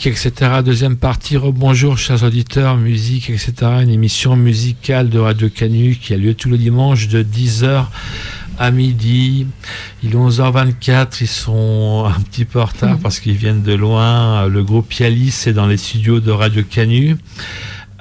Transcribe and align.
Musique, 0.00 0.26
etc. 0.26 0.62
Deuxième 0.64 0.96
partie, 0.96 1.36
rebonjour 1.36 1.98
chers 1.98 2.22
auditeurs, 2.22 2.78
musique, 2.78 3.28
etc. 3.28 3.52
Une 3.82 3.90
émission 3.90 4.34
musicale 4.34 5.10
de 5.10 5.18
Radio 5.18 5.50
Canu 5.50 5.98
qui 6.00 6.14
a 6.14 6.16
lieu 6.16 6.32
tous 6.32 6.48
les 6.48 6.56
dimanches 6.56 7.08
de 7.08 7.22
10h 7.22 7.84
à 8.58 8.70
midi. 8.70 9.46
Il 10.02 10.12
est 10.12 10.16
11h24, 10.16 11.18
ils 11.20 11.26
sont 11.26 12.06
un 12.06 12.18
petit 12.22 12.46
peu 12.46 12.62
en 12.62 12.64
retard 12.64 12.96
parce 13.02 13.20
qu'ils 13.20 13.36
viennent 13.36 13.62
de 13.62 13.74
loin. 13.74 14.46
Le 14.46 14.64
groupe 14.64 14.90
Yalis 14.94 15.44
est 15.44 15.52
dans 15.52 15.66
les 15.66 15.76
studios 15.76 16.20
de 16.20 16.30
Radio 16.30 16.62
Canu. 16.62 17.18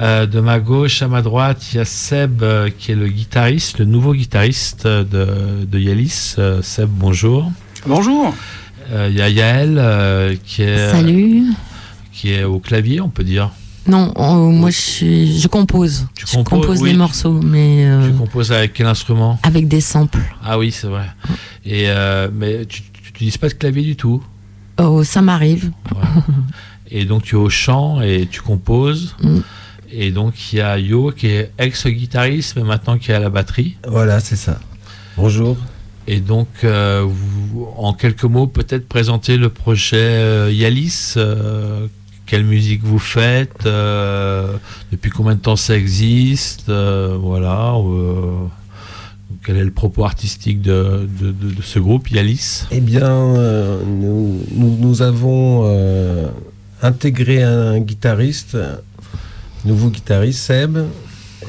Euh, 0.02 0.26
de 0.26 0.40
ma 0.40 0.62
gauche 0.62 1.02
à 1.02 1.10
ma 1.10 1.22
droite, 1.22 1.74
il 1.74 1.78
y 1.78 1.80
a 1.82 1.86
Seb 1.86 2.44
euh, 2.44 2.70
qui 2.70 2.94
est 2.94 2.96
le 2.96 3.10
guitariste, 3.10 3.80
le 3.80 3.86
nouveau 3.86 4.14
guitariste 4.14 4.88
de, 4.88 5.66
de 5.66 5.80
Yalis. 5.80 6.36
Euh, 6.38 6.62
Seb, 6.62 6.88
bonjour. 6.90 7.52
Bonjour. 7.86 8.34
Euh, 8.92 9.08
Il 9.12 9.18
y 9.18 9.22
a 9.22 9.30
Yael 9.30 9.76
euh, 9.78 10.36
qui, 10.46 10.64
est, 10.64 10.92
Salut. 10.92 11.44
Qui 12.20 12.34
est 12.34 12.44
au 12.44 12.60
clavier, 12.60 13.00
on 13.00 13.08
peut 13.10 13.24
dire. 13.24 13.50
Non, 13.88 14.14
euh, 14.18 14.52
moi 14.52 14.70
je, 14.72 14.78
suis- 14.80 15.40
je 15.40 15.48
compose. 15.48 16.06
Tu 16.16 16.26
je 16.28 16.38
compose 16.44 16.82
oui. 16.82 16.92
des 16.92 16.98
morceaux, 16.98 17.40
mais 17.42 17.86
euh, 17.86 18.08
Tu 18.08 18.14
composes 18.14 18.52
avec 18.52 18.74
quel 18.74 18.88
instrument 18.88 19.40
avec 19.44 19.68
des 19.70 19.80
samples. 19.82 20.20
Ah 20.44 20.60
oui, 20.60 20.72
c'est 20.72 20.88
vrai. 20.88 21.08
Et 21.66 21.86
euh, 21.88 22.28
mais 22.34 22.66
tu 22.66 22.84
n'utilises 23.06 23.38
pas 23.38 23.48
de 23.48 23.54
clavier 23.54 23.84
du 23.84 23.96
tout. 23.96 24.22
Oh, 24.80 25.04
ça 25.06 25.22
m'arrive. 25.22 25.72
Et 26.92 27.06
donc 27.06 27.24
tu 27.24 27.36
es 27.36 27.40
au 27.40 27.50
chant 27.50 28.02
et 28.02 28.28
tu 28.30 28.42
composes. 28.42 29.16
Mm. 29.24 29.40
Et 29.92 30.12
donc 30.12 30.34
il 30.54 30.58
y 30.58 30.62
a 30.62 30.78
Yo 30.78 31.12
qui 31.12 31.28
est 31.28 31.52
ex-guitariste 31.58 32.56
mais 32.58 32.62
maintenant 32.64 33.00
qui 33.00 33.10
est 33.12 33.16
à 33.16 33.20
la 33.20 33.30
batterie. 33.32 33.76
Voilà, 33.88 34.20
c'est 34.20 34.36
ça. 34.36 34.60
Bonjour. 35.18 35.58
Et 36.06 36.20
donc 36.20 36.48
euh, 36.64 37.04
vous- 37.08 37.68
en 37.76 37.94
quelques 37.94 38.24
mots 38.26 38.46
peut-être 38.46 38.88
présenter 38.88 39.38
le 39.38 39.50
projet 39.50 39.98
euh, 39.98 40.52
Yalis. 40.52 41.16
Quelle 42.30 42.44
musique 42.46 42.84
vous 42.84 43.00
faites 43.00 43.66
euh, 43.66 44.54
Depuis 44.92 45.10
combien 45.10 45.36
de 45.36 45.40
temps 45.40 45.56
ça 45.56 45.76
existe 45.76 46.70
euh, 46.70 47.18
Voilà. 47.20 47.74
euh, 47.76 48.46
quel 49.46 49.58
est 49.58 49.64
le 49.64 49.72
propos 49.72 50.04
artistique 50.06 50.62
de, 50.62 51.08
de- 51.20 51.32
de- 51.32 51.52
de 51.56 51.62
ce 51.62 51.80
groupe 51.80 52.10
Yalis? 52.12 52.66
Eh 52.72 52.82
bien, 52.82 53.10
euh, 53.10 53.80
nous, 53.86 54.40
nous, 54.56 54.78
nous 54.80 55.02
avons 55.02 55.64
euh, 55.66 56.28
intégré 56.84 57.42
un 57.44 57.80
guitariste, 57.80 58.58
nouveau 59.66 59.90
guitariste, 59.90 60.40
Seb, 60.40 60.78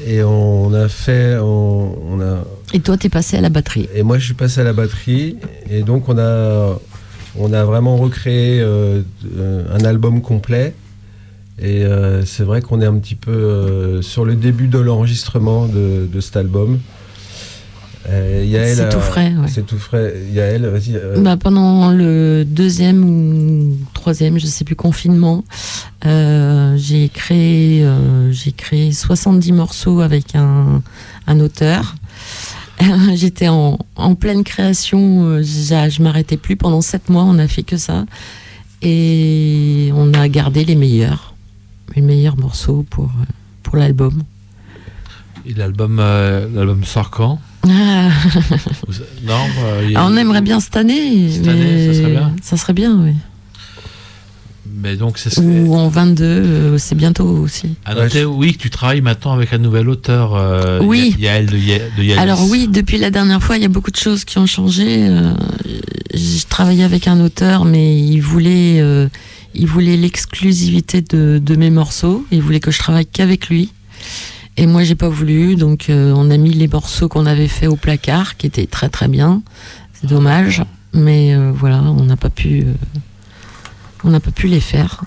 et 0.07 0.23
on 0.23 0.73
a 0.73 0.87
fait, 0.87 1.37
on, 1.39 1.97
on 2.13 2.21
a, 2.21 2.43
Et 2.73 2.79
toi, 2.79 2.97
t'es 2.97 3.09
passé 3.09 3.37
à 3.37 3.41
la 3.41 3.49
batterie? 3.49 3.87
et 3.93 4.03
moi 4.03 4.17
je 4.17 4.25
suis 4.25 4.33
passé 4.33 4.61
à 4.61 4.63
la 4.63 4.73
batterie, 4.73 5.35
et 5.69 5.81
donc 5.83 6.07
on 6.09 6.17
a, 6.17 6.79
on 7.37 7.53
a 7.53 7.63
vraiment 7.63 7.97
recréé 7.97 8.59
euh, 8.61 9.01
euh, 9.37 9.63
un 9.73 9.83
album 9.85 10.21
complet. 10.21 10.73
Et 11.59 11.83
euh, 11.85 12.25
c'est 12.25 12.43
vrai 12.43 12.61
qu'on 12.61 12.81
est 12.81 12.85
un 12.85 12.97
petit 12.97 13.15
peu 13.15 14.01
sur 14.01 14.25
le 14.25 14.35
début 14.35 14.67
de 14.67 14.79
l'enregistrement 14.79 15.67
de, 15.67 16.07
de 16.11 16.19
cet 16.19 16.35
album. 16.37 16.79
Euh, 18.09 18.73
C'est 18.75 18.89
tout 18.89 18.99
frais. 18.99 19.27
ouais. 19.39 19.47
C'est 19.47 19.65
tout 19.65 19.77
frais. 19.77 20.15
Yael, 20.33 20.65
vas-y. 20.65 20.95
euh, 20.95 21.21
Bah, 21.21 21.37
pendant 21.37 21.91
le 21.91 22.43
deuxième 22.45 23.03
ou 23.03 23.77
troisième, 23.93 24.39
je 24.39 24.47
sais 24.47 24.63
plus, 24.65 24.75
confinement, 24.75 25.43
euh, 26.07 26.75
j'ai 26.77 27.09
créé, 27.09 27.85
j'ai 28.31 28.53
créé 28.53 28.91
70 28.91 29.51
morceaux 29.51 29.99
avec 30.01 30.35
un, 30.35 30.81
un 31.27 31.39
auteur. 31.39 31.95
J'étais 33.15 33.47
en, 33.47 33.77
en 33.95 34.15
pleine 34.15 34.43
création, 34.43 35.25
euh, 35.25 35.43
je 35.43 36.01
m'arrêtais 36.01 36.37
plus. 36.37 36.55
Pendant 36.55 36.81
sept 36.81 37.09
mois, 37.09 37.23
on 37.23 37.37
a 37.39 37.47
fait 37.47 37.63
que 37.63 37.77
ça. 37.77 38.05
Et 38.81 39.91
on 39.95 40.13
a 40.13 40.27
gardé 40.27 40.65
les 40.65 40.75
meilleurs, 40.75 41.33
les 41.95 42.01
meilleurs 42.01 42.37
morceaux 42.37 42.85
pour, 42.89 43.05
euh, 43.05 43.25
pour 43.63 43.77
l'album. 43.77 44.23
Et 45.45 45.53
l'album 45.53 45.97
euh, 45.99 46.47
l'album 46.53 46.83
sort 46.83 47.09
quand? 47.11 47.39
Ah, 47.67 48.09
Non 49.23 49.33
euh, 49.63 49.95
a- 49.95 49.99
Ah, 49.99 50.07
on 50.09 50.15
aimerait 50.17 50.41
bien 50.41 50.59
cette 50.59 50.77
année. 50.77 51.29
Cette 51.31 51.47
année, 51.47 51.87
ça 51.87 51.93
serait 52.01 52.11
bien. 52.11 52.35
Ça 52.41 52.57
serait 52.57 52.73
bien, 52.73 52.97
oui. 53.03 53.13
Mais 54.81 54.95
donc 54.95 55.17
c'est 55.19 55.29
ce 55.29 55.39
Ou 55.39 55.75
en 55.75 55.87
22, 55.89 56.23
euh, 56.25 56.77
c'est 56.79 56.95
bientôt 56.95 57.25
aussi. 57.27 57.75
à 57.85 57.93
noter, 57.93 58.25
oui, 58.25 58.53
que 58.53 58.57
tu 58.57 58.69
travailles 58.71 59.01
maintenant 59.01 59.33
avec 59.33 59.53
un 59.53 59.57
nouvel 59.59 59.87
auteur, 59.89 60.33
euh, 60.35 60.79
Oui. 60.81 61.15
Yael 61.19 61.45
de, 61.45 61.57
Ya- 61.57 61.77
de 61.97 62.03
Yalis. 62.03 62.19
Alors 62.19 62.49
oui, 62.49 62.67
depuis 62.67 62.97
la 62.97 63.11
dernière 63.11 63.43
fois, 63.43 63.57
il 63.57 63.61
y 63.61 63.65
a 63.65 63.69
beaucoup 63.69 63.91
de 63.91 63.97
choses 63.97 64.25
qui 64.25 64.37
ont 64.39 64.47
changé. 64.47 65.07
Euh, 65.07 65.33
je 66.13 66.45
travaillais 66.49 66.83
avec 66.83 67.07
un 67.07 67.19
auteur, 67.21 67.63
mais 67.65 67.99
il 67.99 68.19
voulait, 68.21 68.79
euh, 68.81 69.07
il 69.53 69.67
voulait 69.67 69.97
l'exclusivité 69.97 71.01
de, 71.01 71.39
de 71.43 71.55
mes 71.55 71.69
morceaux. 71.69 72.25
Il 72.31 72.41
voulait 72.41 72.59
que 72.59 72.71
je 72.71 72.79
travaille 72.79 73.05
qu'avec 73.05 73.49
lui. 73.49 73.71
Et 74.57 74.65
moi, 74.65 74.83
j'ai 74.83 74.95
pas 74.95 75.09
voulu, 75.09 75.55
donc 75.55 75.89
euh, 75.89 76.11
on 76.15 76.29
a 76.31 76.37
mis 76.37 76.49
les 76.53 76.67
morceaux 76.67 77.07
qu'on 77.07 77.25
avait 77.25 77.47
fait 77.47 77.67
au 77.67 77.75
placard, 77.75 78.35
qui 78.37 78.47
étaient 78.47 78.65
très 78.65 78.89
très 78.89 79.07
bien. 79.07 79.41
C'est 79.93 80.07
dommage, 80.09 80.63
mais 80.93 81.33
euh, 81.35 81.51
voilà, 81.53 81.81
on 81.83 82.03
n'a 82.03 82.17
pas 82.17 82.29
pu, 82.29 82.61
euh, 82.61 82.73
on 84.03 84.09
n'a 84.09 84.19
pas 84.19 84.31
pu 84.31 84.47
les 84.47 84.59
faire. 84.59 85.01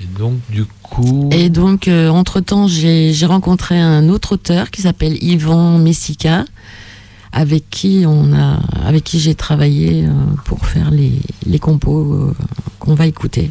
Et 0.00 0.04
donc 0.18 0.38
du 0.50 0.64
coup, 0.82 1.30
Et 1.32 1.48
donc, 1.48 1.88
euh, 1.88 2.08
entre-temps, 2.08 2.68
j'ai 2.68 3.14
rencontré 3.26 3.80
un 3.80 4.08
autre 4.08 4.32
auteur 4.32 4.70
qui 4.70 4.82
s'appelle 4.82 5.16
Yvan 5.22 5.78
Messica, 5.78 6.44
avec 7.32 7.68
qui, 7.70 8.04
on 8.06 8.32
a, 8.34 8.60
avec 8.84 9.04
qui 9.04 9.18
j'ai 9.20 9.34
travaillé 9.34 10.06
euh, 10.06 10.10
pour 10.44 10.66
faire 10.66 10.90
les, 10.90 11.12
les 11.46 11.58
compos 11.58 12.12
euh, 12.14 12.34
qu'on 12.78 12.94
va 12.94 13.06
écouter. 13.06 13.50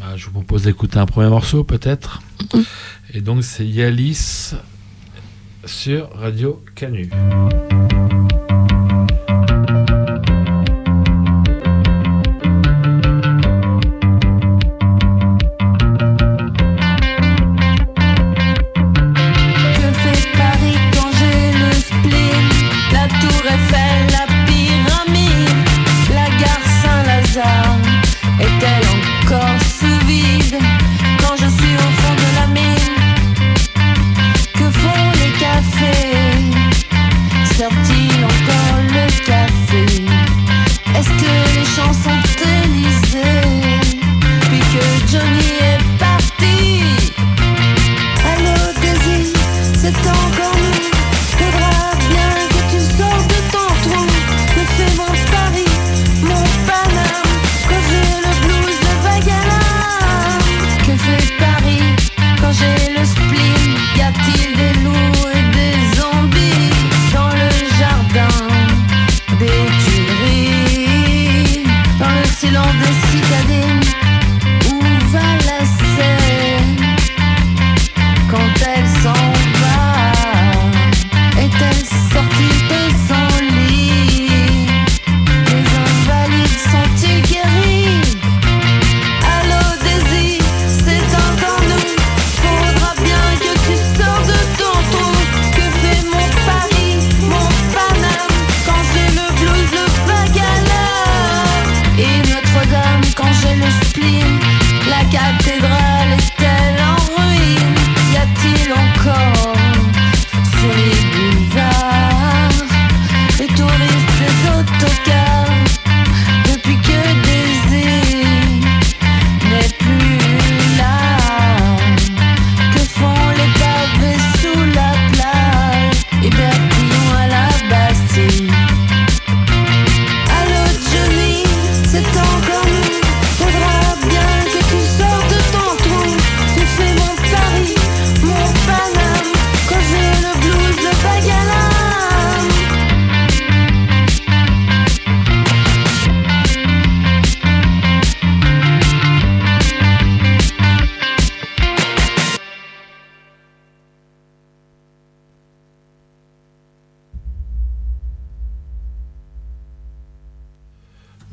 bah, 0.00 0.16
je 0.16 0.26
vous 0.26 0.32
propose 0.32 0.62
d'écouter 0.62 0.98
un 0.98 1.06
premier 1.06 1.28
morceau 1.28 1.64
peut-être. 1.64 2.20
Mhm. 2.54 2.64
Et 3.14 3.20
donc 3.20 3.44
c'est 3.44 3.66
Yalis 3.66 4.52
sur 5.64 6.10
Radio 6.14 6.62
Canu. 6.74 7.10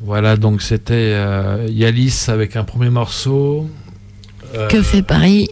Voilà, 0.03 0.35
donc 0.35 0.61
c'était 0.61 0.93
euh, 1.15 1.65
Yalis 1.69 2.25
avec 2.27 2.55
un 2.55 2.63
premier 2.63 2.89
morceau. 2.89 3.69
euh, 4.53 4.67
Que 4.67 4.81
fait 4.81 5.01
Paris? 5.01 5.49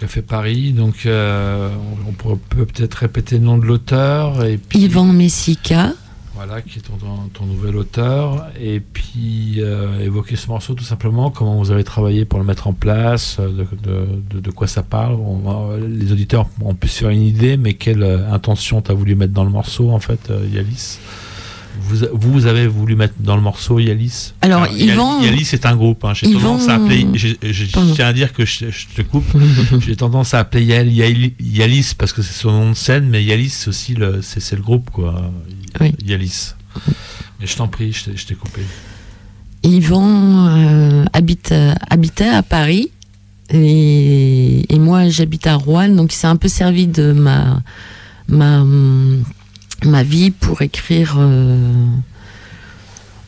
Que 0.00 0.06
fait 0.06 0.22
Paris? 0.22 0.72
Donc, 0.72 1.06
euh, 1.06 1.70
on 2.06 2.12
peut 2.36 2.66
peut-être 2.66 2.94
répéter 2.94 3.38
le 3.38 3.44
nom 3.44 3.58
de 3.58 3.64
l'auteur. 3.64 4.44
Et 4.44 4.58
puis, 4.58 4.80
Yvan 4.80 5.06
Messica. 5.06 5.92
Voilà, 6.34 6.60
qui 6.60 6.78
est 6.78 6.82
ton, 6.82 6.96
ton- 6.98 7.28
ton 7.32 7.46
nouvel 7.46 7.76
auteur. 7.76 8.46
Et 8.60 8.78
puis, 8.80 9.60
évoquer 10.02 10.36
ce 10.36 10.48
morceau 10.48 10.74
tout 10.74 10.84
simplement, 10.84 11.30
comment 11.30 11.56
vous 11.56 11.70
avez 11.70 11.82
travaillé 11.82 12.26
pour 12.26 12.38
le 12.38 12.44
mettre 12.44 12.66
en 12.68 12.74
place, 12.74 13.38
de, 13.40 13.48
de- 13.82 14.06
de- 14.34 14.40
de 14.40 14.50
quoi 14.50 14.66
ça 14.66 14.82
parle. 14.82 15.14
On 15.14 15.76
les 15.78 16.12
auditeurs 16.12 16.46
ont 16.60 16.74
pu 16.74 16.88
se 16.88 16.98
faire 17.00 17.08
une 17.10 17.22
idée, 17.22 17.56
mais 17.56 17.72
quelle 17.72 18.04
intention 18.30 18.82
tu 18.82 18.90
as 18.90 18.94
voulu 18.94 19.14
mettre 19.16 19.32
dans 19.32 19.44
le 19.44 19.50
morceau, 19.50 19.90
en 19.90 19.98
fait, 19.98 20.30
Yalis? 20.52 20.98
Vous, 21.80 22.06
vous 22.12 22.46
avez 22.46 22.66
voulu 22.66 22.96
mettre 22.96 23.14
dans 23.20 23.36
le 23.36 23.42
morceau 23.42 23.78
Yalis 23.78 24.32
Alors, 24.42 24.62
Alors, 24.64 24.74
Yvan- 24.76 25.22
Yalis, 25.22 25.44
c'est 25.44 25.66
un 25.66 25.76
groupe. 25.76 26.04
hein. 26.04 26.12
J'ai 26.14 26.32
tendance 26.32 26.68
à 26.68 26.74
appeler. 26.76 27.06
Je 27.14 27.64
tiens 27.94 28.06
à 28.06 28.12
dire 28.12 28.32
que 28.32 28.44
je, 28.44 28.70
je 28.70 28.86
te 28.94 29.02
coupe. 29.02 29.24
J'ai 29.80 29.96
tendance 29.96 30.34
à 30.34 30.40
appeler 30.40 30.64
Yael- 30.64 31.32
Yalis 31.40 31.92
parce 31.96 32.12
que 32.12 32.22
c'est 32.22 32.32
son 32.34 32.50
nom 32.52 32.70
de 32.70 32.74
scène, 32.76 33.08
mais 33.08 33.22
Yalis, 33.24 33.50
c'est 33.50 33.68
aussi 33.68 33.94
le, 33.94 34.20
c'est, 34.22 34.54
le 34.56 34.62
groupe, 34.62 34.90
quoi. 34.90 35.30
Oui. 35.80 35.92
Yalis. 36.04 36.54
Mais 37.40 37.46
je 37.46 37.56
t'en 37.56 37.68
prie, 37.68 37.92
je 37.92 38.10
t'ai, 38.24 38.34
coupé. 38.34 38.62
Yvan 39.62 40.46
euh, 40.48 41.04
habite, 41.12 41.52
euh, 41.52 41.74
habitait 41.90 42.28
à 42.28 42.42
Paris 42.42 42.90
et, 43.50 44.72
et 44.74 44.78
moi 44.78 45.08
j'habite 45.08 45.46
à 45.46 45.54
Rouen, 45.56 45.88
donc 45.88 46.12
il 46.12 46.16
s'est 46.16 46.26
un 46.26 46.36
peu 46.36 46.48
servi 46.48 46.86
de 46.86 47.12
ma, 47.12 47.62
ma, 48.28 48.64
ma 49.84 50.02
vie 50.02 50.30
pour 50.30 50.62
écrire 50.62 51.16
euh, 51.18 51.86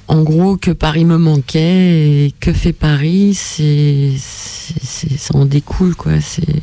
en 0.08 0.22
gros 0.22 0.56
que 0.56 0.70
Paris 0.70 1.04
me 1.04 1.18
manquait 1.18 2.26
et 2.26 2.34
que 2.40 2.52
fait 2.52 2.72
Paris, 2.72 3.34
c'est, 3.34 4.12
c'est, 4.18 4.82
c'est- 4.82 5.16
ça 5.18 5.36
en 5.36 5.44
découle 5.44 5.94
quoi. 5.94 6.20
C'est, 6.20 6.62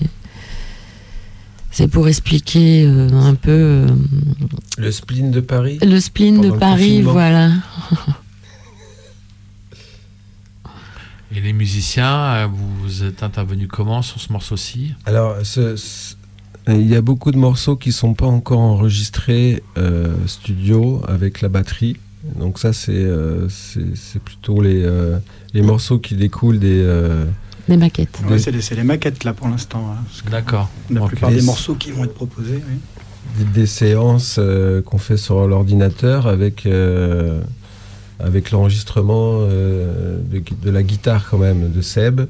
c'est 1.71 1.87
pour 1.87 2.07
expliquer 2.07 2.85
euh, 2.85 3.09
un 3.13 3.35
peu 3.35 3.51
euh, 3.51 3.87
Le 4.77 4.91
spleen 4.91 5.29
de 5.31 5.41
Paris. 5.41 5.77
le 5.85 5.99
spleen 5.99 6.41
de 6.41 6.49
Paris, 6.51 7.01
voilà. 7.01 7.51
Et 11.35 11.41
les 11.41 11.53
musiciens, 11.53 12.47
vous 12.47 13.03
êtes 13.03 13.23
intervenus 13.23 13.67
comment 13.69 14.01
sur 14.01 14.21
ce 14.21 14.31
morceau-ci? 14.31 14.93
Alors, 15.05 15.35
ce- 15.43 15.75
ce- 15.75 16.15
il 16.67 16.87
y 16.87 16.95
a 16.95 17.01
beaucoup 17.01 17.31
de 17.31 17.37
morceaux 17.37 17.75
qui 17.75 17.91
sont 17.91 18.13
pas 18.13 18.25
encore 18.25 18.59
enregistrés 18.59 19.61
euh, 19.77 20.13
studio 20.25 21.01
avec 21.07 21.41
la 21.41 21.49
batterie. 21.49 21.97
Donc 22.39 22.57
ça, 22.57 22.73
c'est 22.73 22.91
euh, 22.93 23.47
c'est 23.49 24.21
plutôt 24.21 24.61
les, 24.61 24.83
euh, 24.83 25.17
les 25.53 25.61
morceaux 25.61 25.99
qui 25.99 26.15
découlent 26.15 26.57
des... 26.59 26.81
euh, 26.81 27.25
Des 27.69 27.77
maquettes. 27.77 28.19
Ouais, 28.27 28.39
c'est 28.39 28.49
les, 28.51 28.61
c'est 28.61 28.73
les 28.75 28.83
maquettes 28.83 29.23
là 29.23 29.33
pour 29.33 29.47
l'instant. 29.47 29.85
hein, 29.91 30.03
D'accord. 30.31 30.69
La 30.89 31.01
Ok. 31.03 31.09
plupart 31.09 31.29
des 31.31 31.41
morceaux 31.43 31.75
qui 31.75 31.91
vont 31.91 32.03
être 32.03 32.15
proposés. 32.15 32.63
oui. 32.67 32.77
des, 33.37 33.59
des 33.61 33.65
séances 33.67 34.37
euh, 34.39 34.81
qu'on 34.81 34.97
fait 34.97 35.17
sur 35.17 35.47
l'ordinateur 35.47 36.25
avec, 36.25 36.65
euh, 36.65 37.41
avec 38.19 38.49
l'enregistrement 38.49 39.39
euh, 39.41 40.17
de 40.63 40.69
la 40.71 40.81
guitare 40.81 41.27
quand 41.29 41.37
même 41.37 41.71
de 41.71 41.81
Seb. 41.81 42.21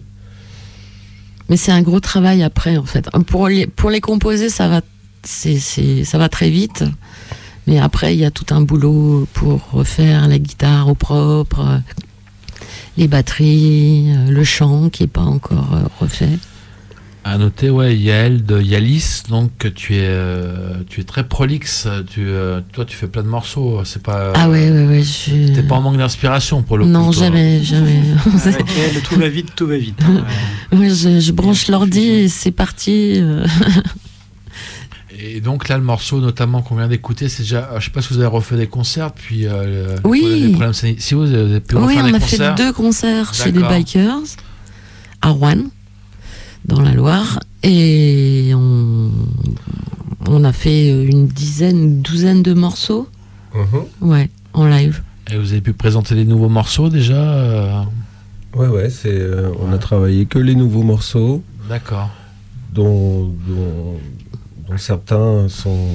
Mais 1.50 1.58
c'est 1.58 1.72
un 1.72 1.82
gros 1.82 2.00
travail 2.00 2.42
après, 2.44 2.78
en 2.78 2.86
fait. 2.86 3.08
Pour 3.28 3.48
les, 3.48 3.68
pour 3.68 3.90
les 3.90 4.02
composer, 4.02 4.50
ça 4.50 4.68
va, 4.68 4.82
c'est, 5.24 5.60
c'est- 5.60 6.04
ça 6.04 6.18
va 6.18 6.30
très 6.30 6.50
vite. 6.50 6.84
Mais 7.68 7.80
après, 7.80 8.16
il 8.16 8.20
y 8.20 8.26
a 8.26 8.32
tout 8.32 8.54
un 8.54 8.62
boulot 8.62 9.28
pour 9.34 9.70
refaire 9.72 10.28
la 10.28 10.38
guitare 10.40 10.88
au 10.88 10.96
propre, 10.96 11.82
les 12.98 13.08
batteries, 13.08 14.06
euh, 14.16 14.32
le 14.32 14.44
chant 14.44 14.90
qui 14.90 15.04
n'est 15.04 15.08
pas 15.08 15.22
encore 15.22 15.74
euh, 15.74 15.82
refait. 16.00 16.38
À 17.28 17.40
noter, 17.40 17.72
ouais, 17.72 17.96
Yael 17.98 18.46
de 18.46 18.62
Yalis, 18.62 19.24
donc 19.30 19.74
tu 19.74 19.96
es, 19.96 20.02
euh, 20.04 20.76
tu 20.88 21.02
es 21.02 21.04
très 21.04 21.28
prolixe. 21.28 21.88
Tu, 22.12 22.20
euh, 22.28 22.62
toi, 22.72 22.86
tu 22.86 22.96
fais 22.96 23.08
plein 23.08 23.24
de 23.24 23.28
morceaux. 23.28 23.82
C'est 23.84 24.04
pas. 24.04 24.32
ah 24.36 24.48
ouais, 24.48 24.70
ouais, 24.70 24.86
ouais. 24.86 25.02
Je... 25.02 25.52
T'es 25.56 25.64
pas 25.64 25.74
en 25.74 25.82
manque 25.82 25.98
d'inspiration 25.98 26.62
pour 26.62 26.78
le 26.78 26.86
non, 26.86 27.08
coup. 27.08 27.14
toi. 27.16 27.24
jamais, 27.24 27.64
jamais. 27.64 28.00
Avec 28.46 28.66
elle, 28.78 29.02
tout 29.10 29.16
va 29.16 29.28
vite, 29.28 29.56
tout 29.56 29.66
va 29.66 29.76
vite. 29.76 30.00
hein. 30.08 30.24
Ouais, 30.72 30.90
je, 30.92 31.20
je 31.20 31.32
branche 31.32 31.68
l'ordi 31.68 32.04
et 32.08 32.30
c'est 32.30 32.52
parti. 32.52 33.14
euh. 33.18 33.44
Et 35.18 35.40
donc 35.42 35.70
là, 35.70 35.78
le 35.78 35.84
morceau, 35.84 36.20
notamment 36.20 36.62
qu'on 36.62 36.76
vient 36.76 36.88
d'écouter, 36.90 37.30
c'est 37.30 37.42
déjà. 37.42 37.70
Je 37.80 37.86
sais 37.86 37.90
pas 37.92 38.02
si 38.04 38.10
vous 38.14 38.20
avez 38.20 38.28
refait 38.28 38.58
des 38.58 38.68
concerts, 38.68 39.12
puis. 39.14 39.48
euh, 39.48 39.96
Oui. 40.04 40.52
problèmes-. 40.52 40.74
Si 40.74 41.14
vous 41.16 41.34
avez 41.34 41.60
pu 41.62 41.76
Oui, 41.76 41.84
refaire 41.98 42.04
on 42.04 42.08
des 42.10 42.14
a 42.16 42.20
concerts. 42.20 42.56
fait 42.58 42.64
deux 42.64 42.72
concerts 42.74 43.34
chez 43.34 43.52
les. 43.52 43.62
Bikers 43.64 44.20
à 45.22 45.30
Rouen, 45.30 45.64
dans 46.66 46.82
la 46.82 46.94
Loire, 46.94 47.40
et 47.64 48.52
on, 48.56 49.12
on 50.28 50.44
a 50.44 50.52
fait 50.52 50.90
une 50.90 51.28
dizaine, 51.28 51.78
une 51.78 52.02
douzaine 52.02 52.44
de 52.44 52.54
morceaux, 52.54 53.08
ouais, 54.02 54.30
en 54.54 54.68
live. 54.68 55.02
Et 55.32 55.38
vous 55.38 55.52
avez 55.52 55.62
pu 55.62 55.74
présenter 55.74 56.14
les 56.16 56.26
nouveaux 56.26 56.50
morceaux 56.50 56.90
déjà 56.90 57.16
euh, 57.16 57.82
Ouais, 58.56 58.68
ouais, 58.68 58.90
c'est, 58.90 59.10
euh, 59.12 59.52
on 59.60 59.74
a 59.74 59.78
travaillé 59.78 60.26
que 60.28 60.40
les 60.40 60.56
nouveaux 60.56 60.84
morceaux, 60.84 61.44
D'accord. 61.68 62.10
dont, 62.74 63.26
dont, 63.48 64.00
dont 64.70 64.78
certains 64.78 65.50
sont. 65.50 65.90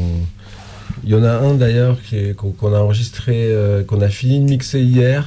Il 1.05 1.11
y 1.11 1.15
en 1.15 1.25
a 1.25 1.31
un 1.33 1.55
d'ailleurs 1.55 1.97
qui 2.03 2.17
est- 2.17 2.35
qu'on 2.37 2.75
a 2.75 2.79
enregistré, 2.79 3.47
euh, 3.51 3.83
qu'on 3.85 4.01
a 4.03 4.09
fini 4.09 4.39
de 4.41 4.45
mixer 4.45 4.81
hier. 4.83 5.25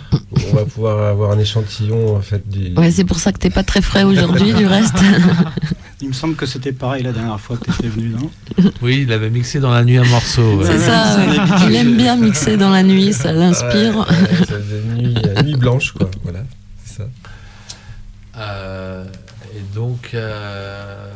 On 0.52 0.56
va 0.56 0.66
pouvoir 0.66 1.08
avoir 1.08 1.32
un 1.32 1.40
échantillon 1.40 2.16
en 2.16 2.22
fait 2.22 2.48
du. 2.48 2.74
Ouais, 2.78 2.92
c'est 2.92 3.04
pour 3.06 3.20
ça 3.20 3.32
que 3.32 3.40
t'es 3.40 3.50
pas 3.50 3.64
très 3.64 3.82
frais 3.82 4.04
aujourd'hui, 4.04 4.54
du 4.54 4.66
reste. 4.68 4.96
Il 6.02 6.10
me 6.10 6.14
semble 6.14 6.36
que 6.36 6.46
c'était 6.46 6.74
pareil 6.74 7.02
la 7.04 7.14
dernière 7.14 7.40
fois 7.40 7.56
que 7.58 7.64
tu 7.66 7.72
étais 7.72 7.88
venu, 7.88 8.10
non? 8.10 8.30
Oui, 8.82 9.04
il 9.08 9.14
avait 9.14 9.30
mixé 9.30 9.62
dans 9.62 9.72
la 9.72 9.86
nuit 9.86 9.98
un 9.98 10.04
morceau. 10.04 10.58
ouais. 10.58 10.66
C'est 10.66 10.80
ça, 10.80 11.16
ouais. 11.18 11.38
il 11.70 11.76
aime 11.76 11.96
bien 11.96 12.18
mixer 12.18 12.58
dans 12.58 12.72
la 12.72 12.84
nuit, 12.84 13.14
ça 13.14 13.32
l'inspire. 13.32 14.00
Ouais, 14.00 14.96
nuit, 14.98 15.16
une 15.38 15.46
nuit 15.46 15.56
blanche 15.56 15.94
quoi. 15.94 16.12
Voilà, 16.24 16.40
c'est 16.84 16.98
ça. 16.98 17.04
Euh, 18.38 19.06
et 19.56 19.62
donc. 19.76 20.12
euh, 20.14 21.08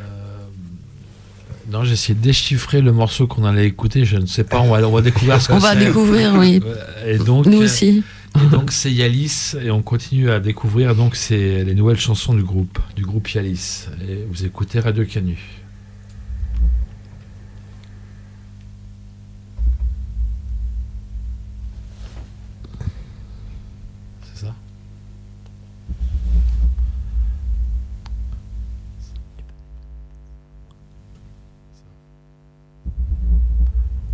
Non, 1.69 1.83
j'ai 1.83 1.93
essayé 1.93 2.15
de 2.15 2.23
déchiffrer 2.23 2.81
le 2.81 2.93
morceau 2.93 3.27
qu'on 3.27 3.43
allait 3.43 3.67
écouter. 3.67 4.05
Je 4.05 4.17
ne 4.17 4.25
sais 4.25 4.43
pas, 4.45 4.61
on 4.61 4.71
va, 4.71 4.87
on 4.87 4.91
va 4.91 5.01
découvrir 5.01 5.41
ce 5.41 5.51
On 5.51 5.57
va 5.57 5.75
découvrir, 5.75 6.33
oui. 6.35 6.61
Et 7.05 7.17
donc, 7.17 7.45
Nous 7.45 7.61
aussi. 7.61 8.03
Et 8.35 8.49
donc 8.49 8.71
c'est 8.71 8.91
Yalis 8.91 9.53
et 9.63 9.71
on 9.71 9.81
continue 9.81 10.29
à 10.29 10.39
découvrir 10.39 10.93
donc 10.93 11.17
les 11.31 11.73
nouvelles 11.73 11.99
chansons 11.99 12.35
du 12.35 12.43
groupe, 12.43 12.77
du 12.95 13.03
groupe 13.03 13.27
Yalis. 13.29 13.85
Et 14.07 14.25
vous 14.29 14.45
écoutez 14.45 14.79
Radio 14.79 15.05
Canu. 15.05 15.37
C'est 24.33 24.45
ça 24.45 24.53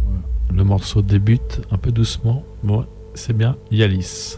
Voilà. 0.06 0.22
Le 0.56 0.64
morceau 0.64 1.02
débute 1.02 1.62
un 1.72 1.78
peu 1.78 1.92
doucement. 1.92 2.44
Bon, 2.62 2.86
c'est 3.16 3.36
bien, 3.36 3.58
Yalis. 3.72 4.38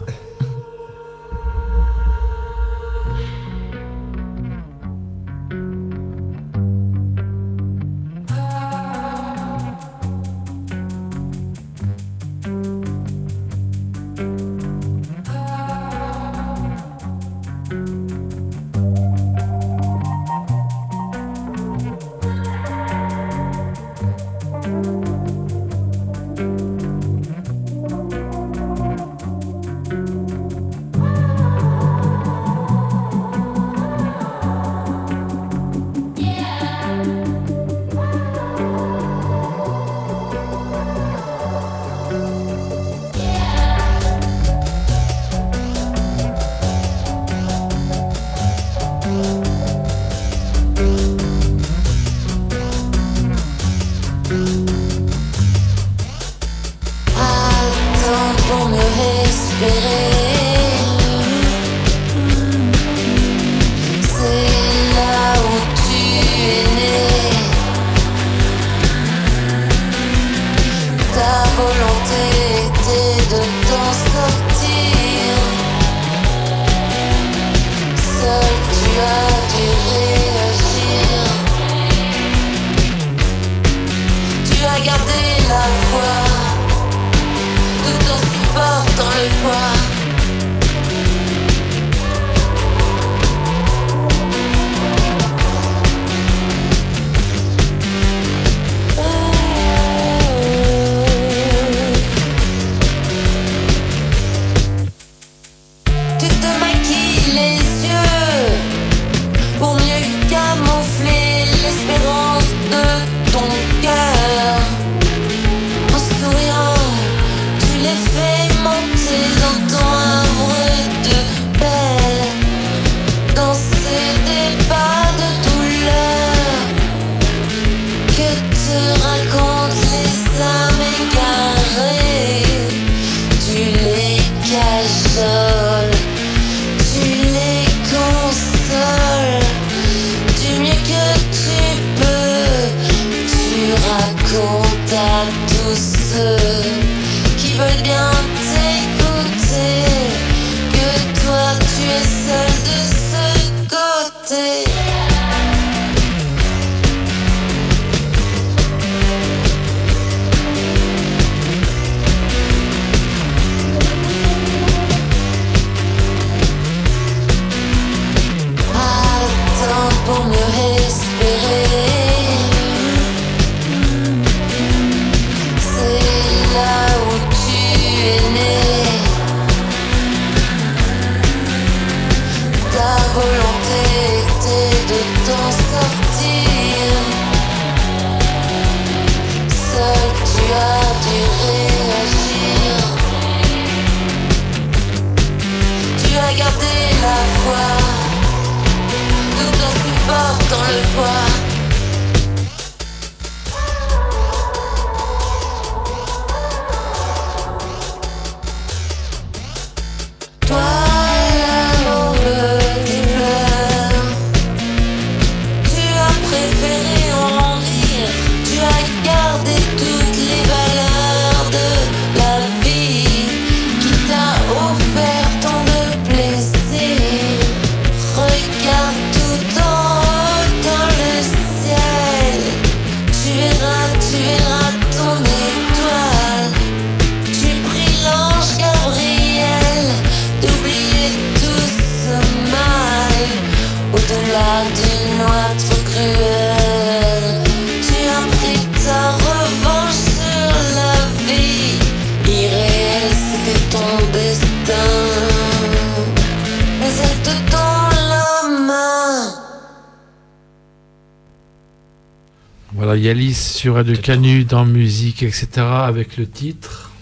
Sur 263.66 263.74
Radio 263.74 263.96
Canu 263.96 264.44
dans 264.44 264.64
musique, 264.64 265.24
etc. 265.24 265.48
avec 265.58 266.16
le 266.18 266.28
titre. 266.28 266.92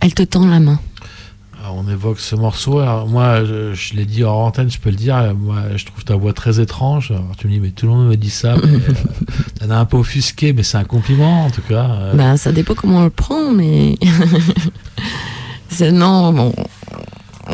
Elle 0.00 0.12
te 0.12 0.22
tend 0.22 0.46
la 0.46 0.60
main. 0.60 0.78
Alors, 1.58 1.76
on 1.78 1.88
évoque 1.90 2.20
ce 2.20 2.36
morceau. 2.36 2.80
Alors, 2.80 3.08
moi, 3.08 3.46
je, 3.46 3.72
je 3.72 3.94
l'ai 3.94 4.04
dit 4.04 4.22
en 4.22 4.34
antenne, 4.34 4.70
je 4.70 4.78
peux 4.78 4.90
le 4.90 4.96
dire. 4.96 5.34
Moi, 5.34 5.56
je 5.76 5.86
trouve 5.86 6.04
ta 6.04 6.16
voix 6.16 6.34
très 6.34 6.60
étrange. 6.60 7.12
Alors, 7.12 7.34
tu 7.38 7.46
me 7.46 7.52
dis, 7.54 7.60
mais 7.60 7.70
tout 7.70 7.86
le 7.86 7.92
monde 7.92 8.08
me 8.08 8.16
dit 8.18 8.28
ça. 8.28 8.56
Mais, 8.62 8.74
euh, 8.74 8.92
t'en 9.58 9.70
as 9.70 9.78
un 9.78 9.86
peu 9.86 9.96
offusqué, 9.96 10.52
mais 10.52 10.64
c'est 10.64 10.76
un 10.76 10.84
compliment 10.84 11.46
en 11.46 11.50
tout 11.50 11.62
cas. 11.62 11.86
Euh, 11.90 12.12
Bah, 12.14 12.36
ça 12.36 12.52
dépend 12.52 12.74
comment 12.74 12.98
on 12.98 13.04
le 13.04 13.08
prend, 13.08 13.50
mais. 13.50 13.96
C'est- 15.70 15.92
non, 15.92 16.30
bon. 16.34 16.52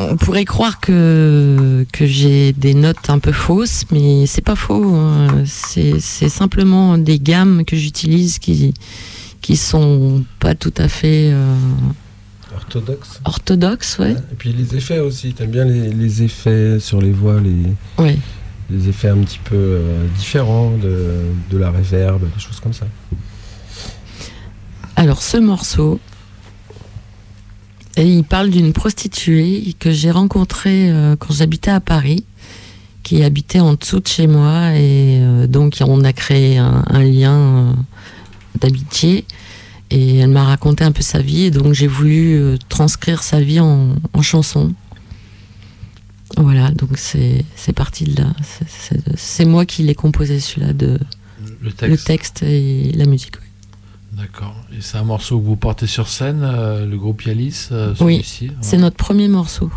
On 0.09 0.15
pourrait 0.17 0.45
croire 0.45 0.79
que, 0.79 1.85
que 1.91 2.05
j'ai 2.05 2.53
des 2.53 2.73
notes 2.73 3.09
un 3.09 3.19
peu 3.19 3.31
fausses, 3.31 3.83
mais 3.91 4.25
c'est 4.25 4.41
pas 4.41 4.55
faux. 4.55 4.95
hein. 4.95 5.43
C'est 5.45 6.29
simplement 6.29 6.97
des 6.97 7.19
gammes 7.19 7.65
que 7.65 7.75
j'utilise 7.75 8.39
qui, 8.39 8.73
qui 9.41 9.55
sont 9.57 10.23
pas 10.39 10.55
tout 10.55 10.73
à 10.77 10.87
fait 10.87 11.31
euh, 11.33 11.55
Orthodoxe. 12.55 13.19
orthodoxes, 13.25 13.97
ouais. 13.99 14.11
Et 14.11 14.35
puis 14.37 14.51
les 14.53 14.75
effets 14.75 14.99
aussi, 14.99 15.33
t'aimes 15.33 15.51
bien 15.51 15.65
les, 15.65 15.89
les 15.89 16.23
effets 16.23 16.79
sur 16.79 17.01
les 17.01 17.11
voix, 17.11 17.39
les, 17.39 18.03
ouais. 18.03 18.17
les 18.69 18.89
effets 18.89 19.09
un 19.09 19.17
petit 19.19 19.39
peu 19.43 19.55
euh, 19.55 20.07
différents 20.17 20.71
de, 20.71 21.15
de 21.51 21.57
la 21.57 21.69
réverb, 21.71 22.21
des 22.21 22.39
choses 22.41 22.59
comme 22.59 22.73
ça. 22.73 22.87
Alors, 24.95 25.21
ce 25.21 25.37
morceau, 25.37 25.99
et 27.97 28.05
il 28.07 28.23
parle 28.23 28.49
d'une 28.49 28.71
prostituée 28.73 29.75
que 29.79 29.91
j'ai 29.91 30.11
rencontrée 30.11 30.89
euh, 30.91 31.15
quand 31.17 31.33
j'habitais 31.33 31.71
à 31.71 31.79
Paris, 31.81 32.23
qui 33.03 33.23
habitait 33.23 33.59
en 33.59 33.73
dessous 33.73 33.99
de 33.99 34.07
chez 34.07 34.27
moi, 34.27 34.73
et 34.75 35.19
euh, 35.21 35.47
donc 35.47 35.77
on 35.81 36.03
a 36.03 36.13
créé 36.13 36.57
un, 36.57 36.83
un 36.87 37.03
lien 37.03 37.35
euh, 37.37 37.71
d'amitié. 38.61 39.25
Et 39.89 40.17
elle 40.17 40.29
m'a 40.31 40.43
raconté 40.43 40.83
un 40.83 40.91
peu 40.91 41.01
sa 41.01 41.19
vie, 41.19 41.43
et 41.43 41.51
donc 41.51 41.73
j'ai 41.73 41.87
voulu 41.87 42.57
transcrire 42.67 43.23
sa 43.23 43.39
vie 43.39 43.59
en, 43.61 43.95
en 44.13 44.21
chanson. 44.21 44.73
Voilà, 46.35 46.71
donc 46.71 46.97
c'est 46.97 47.45
parti 47.73 48.03
de 48.03 48.21
là. 48.21 48.27
C'est- 49.15 49.45
moi 49.45 49.65
qui 49.65 49.83
l'ai 49.83 49.95
composé, 49.95 50.39
celui-là, 50.41 50.73
de 50.73 50.99
le 51.61 51.87
le 51.87 51.97
texte. 51.97 52.43
et 52.43 52.91
la 52.95 53.05
musique. 53.05 53.35
D'accord. 54.17 54.55
Et 54.75 54.81
c'est 54.81 54.97
un 54.97 55.03
morceau 55.03 55.39
que 55.39 55.45
vous 55.45 55.55
portez 55.55 55.85
sur 55.87 56.07
scène, 56.07 56.41
euh, 56.43 56.85
le 56.85 56.97
groupe 56.97 57.23
Yalis, 57.23 57.67
euh, 57.71 57.93
Oui, 58.01 58.15
celui-ci, 58.15 58.51
C'est 58.61 58.77
notre 58.77 58.95
premier 58.97 59.27
morceau. 59.27 59.69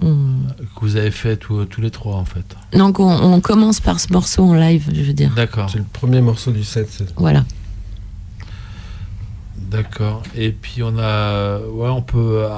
On- 0.00 0.36
que 0.76 0.80
vous 0.82 0.94
avez 0.96 1.10
fait 1.10 1.36
tous- 1.36 1.64
tous 1.64 1.80
les 1.80 1.90
trois 1.90 2.14
en 2.16 2.24
fait. 2.24 2.44
Donc 2.72 3.00
on, 3.00 3.10
on 3.10 3.40
commence 3.40 3.80
par 3.80 3.98
ce 3.98 4.12
morceau 4.12 4.44
en 4.44 4.54
live, 4.54 4.88
je 4.94 5.02
veux 5.02 5.12
dire. 5.12 5.32
D'accord. 5.34 5.68
C'est 5.70 5.78
le 5.78 5.84
premier 5.92 6.20
morceau 6.20 6.52
du 6.52 6.62
set. 6.62 6.88
c'est- 6.90 7.12
Voilà. 7.16 7.44
D'accord. 9.56 10.22
Et 10.36 10.52
puis 10.52 10.82
on 10.84 10.96
a, 10.98 11.58
ouais, 11.58 11.88
on 11.90 12.00
peut, 12.02 12.44
euh, 12.44 12.48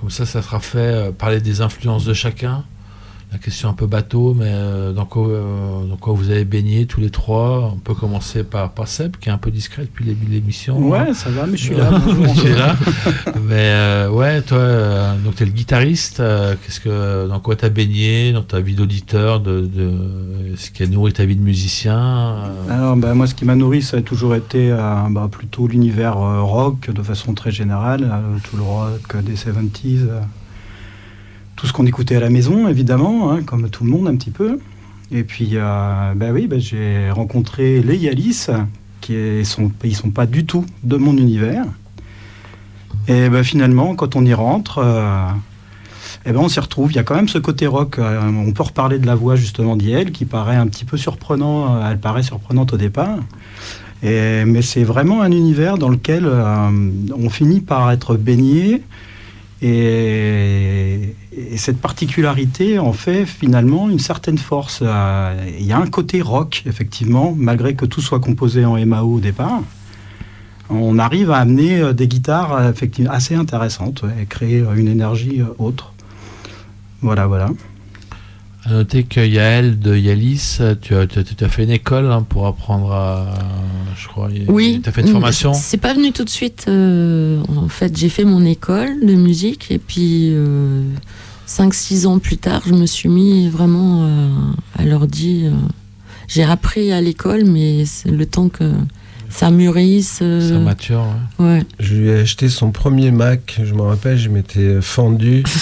comme 0.00 0.10
ça, 0.10 0.24
ça 0.24 0.40
sera 0.42 0.60
fait, 0.60 0.78
euh, 0.78 1.10
parler 1.12 1.40
des 1.40 1.60
influences 1.60 2.04
de 2.04 2.14
chacun. 2.14 2.64
La 3.32 3.38
question 3.38 3.68
un 3.68 3.72
peu 3.72 3.86
bateau, 3.86 4.34
mais 4.34 4.46
euh, 4.48 4.92
dans, 4.92 5.04
quoi, 5.04 5.26
euh, 5.26 5.84
dans 5.84 5.96
quoi 5.96 6.14
vous 6.14 6.30
avez 6.30 6.44
baigné 6.44 6.86
tous 6.86 7.00
les 7.00 7.10
trois? 7.10 7.72
On 7.74 7.78
peut 7.78 7.94
commencer 7.94 8.44
par, 8.44 8.70
par 8.70 8.86
Seb, 8.86 9.16
qui 9.16 9.28
est 9.28 9.32
un 9.32 9.38
peu 9.38 9.50
discret 9.50 9.82
depuis 9.82 10.04
le 10.04 10.12
début 10.12 10.26
de 10.26 10.32
l'émission. 10.32 10.78
Ouais, 10.78 11.12
ça 11.12 11.30
va, 11.30 11.46
mais 11.46 11.56
je 11.56 11.64
suis 11.64 11.74
là. 11.74 11.90
tu 12.40 12.46
es 12.46 12.54
là. 12.54 12.76
Mais 13.48 13.70
euh, 13.72 14.10
ouais, 14.10 14.42
toi, 14.42 15.16
donc 15.24 15.34
tu 15.34 15.42
es 15.42 15.46
le 15.46 15.52
guitariste. 15.52 16.18
qu'est-ce 16.18 16.80
que, 16.80 17.28
dans 17.28 17.40
quoi 17.40 17.56
tu 17.56 17.64
as 17.64 17.68
baigné 17.68 18.32
Dans 18.32 18.42
ta 18.42 18.60
vie 18.60 18.74
d'auditeur 18.74 19.40
de, 19.40 19.62
de, 19.62 19.90
Ce 20.56 20.70
qui 20.70 20.84
a 20.84 20.86
nourri 20.86 21.12
ta 21.12 21.24
vie 21.24 21.36
de 21.36 21.42
musicien 21.42 22.36
Alors, 22.70 22.96
bah, 22.96 23.12
moi, 23.14 23.26
ce 23.26 23.34
qui 23.34 23.44
m'a 23.44 23.56
nourri, 23.56 23.82
ça 23.82 23.98
a 23.98 24.02
toujours 24.02 24.34
été 24.34 24.70
bah, 25.10 25.28
plutôt 25.30 25.66
l'univers 25.66 26.16
rock 26.16 26.90
de 26.90 27.02
façon 27.02 27.34
très 27.34 27.50
générale, 27.50 28.08
tout 28.44 28.56
le 28.56 28.62
rock 28.62 29.16
des 29.22 29.34
70s, 29.34 30.08
euh, 30.08 30.20
tout 31.56 31.66
ce 31.66 31.72
qu'on 31.72 31.86
écoutait 31.86 32.16
à 32.16 32.20
la 32.20 32.30
maison, 32.30 32.68
évidemment, 32.68 33.32
hein, 33.32 33.42
comme 33.42 33.68
tout 33.70 33.84
le 33.84 33.90
monde 33.90 34.06
un 34.08 34.16
petit 34.16 34.30
peu. 34.30 34.58
Et 35.10 35.24
puis, 35.24 35.50
euh, 35.54 36.12
bah 36.14 36.26
oui, 36.32 36.46
bah, 36.46 36.58
j'ai 36.58 37.10
rencontré 37.10 37.80
les 37.80 37.96
Yalis, 37.96 38.46
qui 39.00 39.14
est- 39.14 39.44
sont, 39.44 39.70
ils 39.84 39.96
sont 39.96 40.10
pas 40.10 40.26
du 40.26 40.44
tout 40.44 40.64
de 40.82 40.96
mon 40.96 41.16
univers. 41.16 41.64
Et 43.08 43.28
bah, 43.28 43.42
finalement, 43.44 43.94
quand 43.94 44.16
on 44.16 44.24
y 44.24 44.34
rentre, 44.34 44.78
euh, 44.78 45.28
eh 46.26 46.32
ben, 46.32 46.40
on 46.40 46.48
s'y 46.48 46.58
retrouve. 46.58 46.90
Il 46.92 46.96
y 46.96 46.98
a 46.98 47.04
quand 47.04 47.14
même 47.14 47.28
ce 47.28 47.38
côté 47.38 47.66
rock. 47.68 47.98
Euh, 48.00 48.20
on 48.24 48.52
peut 48.52 48.64
reparler 48.64 48.98
de 48.98 49.06
la 49.06 49.14
voix 49.14 49.36
justement 49.36 49.76
d'Yel, 49.76 50.10
qui 50.10 50.24
paraît 50.24 50.56
un 50.56 50.66
petit 50.66 50.84
peu 50.84 50.96
surprenant. 50.96 51.76
euh, 51.76 51.88
Elle 51.90 52.00
paraît 52.00 52.24
surprenante 52.24 52.72
au 52.72 52.76
départ. 52.76 53.18
Et- 54.02 54.44
mais 54.44 54.60
c'est 54.60 54.82
vraiment 54.84 55.22
un 55.22 55.30
univers 55.30 55.78
dans 55.78 55.88
lequel 55.88 56.26
on 56.26 57.30
finit 57.30 57.60
par 57.60 57.90
être 57.92 58.16
baigné. 58.16 58.82
Et, 59.62 61.14
et 61.32 61.56
cette 61.56 61.80
particularité 61.80 62.78
en 62.78 62.92
fait 62.92 63.24
finalement 63.24 63.88
une 63.88 63.98
certaine 63.98 64.38
force. 64.38 64.80
Euh, 64.82 65.34
Il 65.58 65.64
y 65.64 65.72
a 65.72 65.78
un 65.78 65.86
côté 65.86 66.20
rock, 66.20 66.62
effectivement, 66.66 67.34
malgré 67.36 67.74
que 67.74 67.86
tout 67.86 68.00
soit 68.00 68.20
composé 68.20 68.64
en 68.64 68.84
MAO 68.84 69.14
au 69.14 69.20
départ. 69.20 69.62
On 70.68 70.98
arrive 70.98 71.30
à 71.30 71.38
amener 71.38 71.80
euh, 71.80 71.92
des 71.92 72.08
guitares 72.08 72.52
euh, 72.52 72.72
assez 73.08 73.34
intéressantes 73.34 74.04
et 74.20 74.26
créer 74.26 74.64
une 74.76 74.88
énergie 74.88 75.42
autre. 75.58 75.92
Voilà, 77.02 77.26
voilà. 77.26 77.50
À 78.66 78.70
noter 78.72 79.04
que 79.04 79.20
Yael 79.20 79.78
de 79.78 79.94
Yalis, 79.96 80.58
tu 80.82 80.94
as, 80.96 81.06
tu 81.06 81.18
as- 81.20 81.22
tu 81.24 81.44
as 81.44 81.48
fait 81.48 81.62
une 81.62 81.70
école 81.70 82.10
hein, 82.10 82.26
pour 82.28 82.46
apprendre 82.48 82.90
à. 82.92 83.32
Je 83.96 84.08
crois. 84.08 84.28
Oui. 84.48 84.80
Tu 84.82 84.88
as 84.88 84.92
fait 84.92 85.02
une 85.02 85.08
formation 85.08 85.54
C'est 85.54 85.76
pas 85.76 85.94
venu 85.94 86.10
tout 86.12 86.24
de 86.24 86.28
suite. 86.30 86.64
euh, 86.68 87.40
en 87.56 87.68
fait, 87.68 87.96
j'ai 87.96 88.08
fait 88.08 88.24
mon 88.24 88.44
école 88.44 89.04
de 89.06 89.14
musique 89.14 89.70
et 89.70 89.78
puis 89.78 90.30
euh, 90.32 90.82
5-6 91.46 92.06
ans 92.06 92.18
plus 92.18 92.38
tard, 92.38 92.62
je 92.66 92.74
me 92.74 92.86
suis 92.86 93.08
mis 93.08 93.48
vraiment 93.48 94.02
euh, 94.04 94.28
à 94.76 94.84
l'ordi. 94.84 95.42
euh. 95.46 95.52
J'ai 96.26 96.42
appris 96.42 96.90
à 96.92 97.00
l'école, 97.00 97.44
mais 97.44 97.84
c'est 97.84 98.10
le 98.10 98.26
temps 98.26 98.48
que 98.48 98.72
ça 99.30 99.52
mûrisse. 99.52 100.18
euh, 100.22 100.54
Ça 100.54 100.58
mature. 100.58 101.06
ouais. 101.38 101.46
ouais. 101.46 101.62
Je 101.78 101.94
lui 101.94 102.08
ai 102.08 102.18
acheté 102.18 102.48
son 102.48 102.72
premier 102.72 103.12
Mac, 103.12 103.60
je 103.62 103.74
me 103.74 103.82
rappelle, 103.82 104.18
je 104.18 104.28
m'étais 104.28 104.80
fendu. 104.82 105.44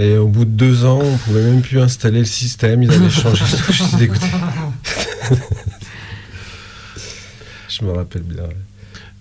Et 0.00 0.16
au 0.16 0.28
bout 0.28 0.44
de 0.44 0.50
deux 0.50 0.84
ans, 0.84 1.00
on 1.02 1.16
pouvait 1.16 1.42
même 1.42 1.60
plus 1.60 1.80
installer 1.80 2.20
le 2.20 2.24
système, 2.24 2.82
ils 2.84 2.90
avaient 2.92 3.10
changé 3.10 3.44
tout, 3.66 3.72
je 3.72 3.82
suis 3.82 3.96
dégoûté. 3.96 4.26
je 7.68 7.84
me 7.84 7.90
rappelle 7.92 8.22
bien. 8.22 8.42
ouais. 8.44 8.56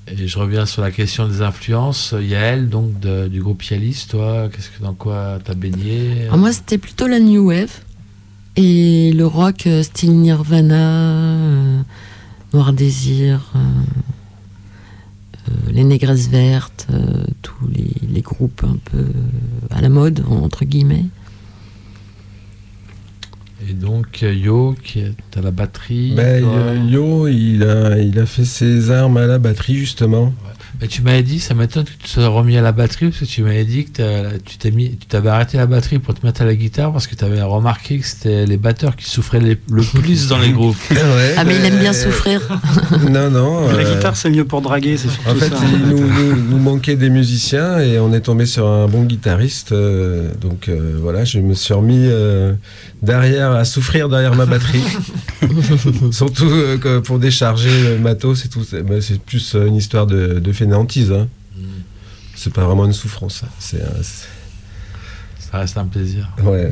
Et 0.10 0.28
je 0.28 0.38
reviens 0.40 0.66
sur 0.66 0.82
la 0.82 0.92
question 0.92 1.28
des 1.28 1.42
influences. 1.42 2.13
Yael, 2.18 2.70
donc 2.70 3.00
de- 3.00 3.28
du 3.28 3.42
groupe 3.42 3.62
Yalis, 3.63 4.06
toi, 4.10 4.48
qu'est-ce 4.50 4.70
que 4.70 4.82
dans 4.82 4.94
quoi 4.94 5.40
t'as 5.44 5.54
baigné 5.54 6.24
Alors 6.26 6.38
moi, 6.38 6.54
c'était 6.54 6.78
plutôt 6.78 7.08
la 7.08 7.20
new 7.20 7.48
wave 7.50 7.82
et 8.56 9.12
le 9.13 9.26
rock 9.28 9.68
euh, 9.68 9.84
style 9.84 10.13
Nirvana, 10.13 10.76
euh, 10.76 11.82
Noir 12.54 12.72
Désir, 12.72 13.52
euh, 13.56 13.60
euh, 13.60 13.62
les 15.72 15.84
Négresses 15.84 16.30
Vertes, 16.30 16.88
euh, 16.92 17.24
tous 17.42 17.68
les, 17.68 17.92
les 18.10 18.22
groupes 18.22 18.64
un 18.64 18.78
peu 18.92 18.98
euh, 19.00 19.12
à 19.70 19.82
la 19.82 19.90
mode 19.90 20.24
entre 20.30 20.66
guillemets. 20.66 21.06
Et 23.70 23.74
donc 23.74 24.24
euh, 24.24 24.34
Yo, 24.34 24.76
qui 24.84 25.00
est 25.00 25.38
à 25.38 25.42
la 25.42 25.52
batterie. 25.52 26.14
Ben, 26.16 26.44
euh, 26.44 26.78
Yo, 26.90 27.28
il 27.28 27.64
a, 27.64 27.98
il 27.98 28.18
a 28.20 28.26
fait 28.26 28.46
ses 28.46 28.92
armes 28.92 29.18
à 29.18 29.26
la 29.26 29.40
batterie, 29.40 29.76
justement. 29.76 30.34
Mais 30.80 30.88
tu 30.88 31.02
m'avais 31.02 31.24
dit, 31.24 31.40
ça 31.40 31.54
m'étonne 31.56 31.86
que 31.86 31.90
tu 31.92 31.98
te 31.98 32.08
sois 32.08 32.28
remis 32.28 32.56
à 32.56 32.62
la 32.62 32.72
batterie, 32.72 33.08
parce 33.08 33.20
que 33.22 33.26
tu 33.26 33.42
m'avais 33.42 33.66
dit 33.66 33.86
que 33.86 34.38
tu 34.40 34.58
t'es 34.58 34.70
mis, 34.70 34.92
tu 34.96 35.08
t'avais 35.08 35.30
arrêté 35.30 35.58
la 35.58 35.66
batterie 35.66 35.98
pour 35.98 36.13
te 36.13 36.24
mettre 36.26 36.42
à 36.44 36.46
la 36.46 36.54
guitare, 36.54 36.92
parce 36.94 37.08
que 37.08 37.16
tu 37.16 37.26
avais 37.26 37.42
remarqué 37.42 37.98
que 37.98 38.06
c'était 38.06 38.46
les 38.46 38.58
batteurs 38.58 38.96
qui 38.96 39.10
souffraient 39.10 39.40
les- 39.40 39.58
le 39.72 39.82
plus 39.82 40.28
dans 40.28 40.38
les 40.38 40.52
groupes. 40.52 40.78
Ouais, 40.92 41.34
Ah 41.36 41.44
mais 41.46 41.56
il 41.56 41.62
ben, 41.62 41.74
aime 41.74 41.80
bien 41.80 41.94
souffrir. 41.94 42.42
Non, 43.10 43.30
non. 43.32 43.68
La 43.70 43.74
euh, 43.78 43.96
guitare, 43.96 44.16
c'est 44.16 44.30
mieux 44.30 44.46
pour 44.46 44.62
draguer, 44.62 44.98
c'est 44.98 45.10
surtout 45.10 45.30
En 45.30 45.36
fait, 45.36 45.50
ça. 45.50 45.56
il 45.72 45.88
nous, 45.90 46.00
nous, 46.08 46.36
nous 46.36 46.58
manquait 46.60 46.96
des 46.96 47.10
musiciens 47.10 47.80
et 47.80 48.00
on 48.00 48.13
est 48.13 48.22
tombé 48.22 48.46
sur 48.46 48.68
un 48.68 48.88
bon 48.88 49.04
guitariste. 49.04 49.72
euh, 49.72 50.32
donc 50.42 50.68
euh, 50.70 50.98
voilà, 51.02 51.24
je 51.26 51.40
me 51.40 51.54
suis 51.54 51.74
remis 51.74 52.06
euh, 52.08 52.54
derrière, 53.02 53.52
à 53.52 53.66
souffrir 53.66 54.10
derrière 54.10 54.36
ma 54.36 54.46
batterie. 54.46 54.84
Surtout 56.12 56.50
euh, 56.50 57.02
pour 57.02 57.20
décharger 57.20 57.70
le 57.84 58.00
matos 58.00 58.46
et 58.46 58.50
tout. 58.50 58.63
C'est 58.68 58.84
bah, 58.84 58.96
c'est 59.02 59.20
plus 59.22 59.56
euh, 59.56 59.66
une 59.68 59.76
histoire 59.76 60.08
de, 60.08 60.40
de 60.40 60.52
fainéantise. 60.72 61.12
hein. 61.12 61.28
C'est 62.36 62.54
pas 62.54 62.66
vraiment 62.66 62.86
une 62.86 62.94
souffrance. 62.94 63.42
hein. 63.44 63.50
C'est 63.60 63.82
un- 63.82 64.02
c'est- 64.04 64.28
Ça 65.52 65.60
reste 65.60 65.78
un 65.78 65.86
plaisir. 65.86 66.28
ouais. 66.44 66.72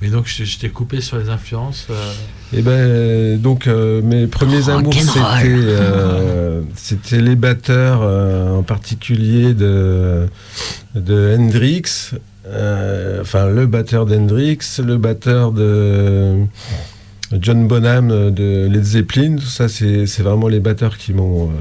Mais 0.00 0.08
donc, 0.08 0.26
je, 0.26 0.44
je 0.44 0.58
t'ai 0.58 0.70
coupé 0.70 1.00
sur 1.02 1.18
les 1.18 1.28
influences. 1.28 1.86
euh, 1.90 2.12
Et 2.54 2.62
ben 2.62 3.38
donc 3.40 3.66
euh, 3.66 4.00
mes 4.02 4.26
premiers 4.26 4.68
amours 4.70 4.92
c'était 4.94 5.44
euh, 5.46 6.62
c'était 6.74 7.20
les 7.20 7.36
batteurs 7.36 8.00
euh, 8.02 8.56
en 8.58 8.62
particulier 8.62 9.52
de 9.54 10.26
de 10.94 11.36
Hendrix 11.38 11.82
euh, 12.46 13.20
enfin 13.22 13.46
le 13.46 13.66
batteur 13.66 14.04
d'Hendrix 14.06 14.58
le 14.84 14.96
batteur 14.98 15.52
de 15.52 16.44
John 17.40 17.66
Bonham 17.68 18.08
de 18.30 18.68
Led 18.70 18.84
Zeppelin 18.84 19.36
tout 19.36 19.46
ça 19.46 19.68
c'est 19.68 20.04
vraiment 20.20 20.48
les 20.48 20.60
batteurs 20.60 20.98
qui 20.98 21.12
m'ont 21.12 21.48
euh, 21.50 21.52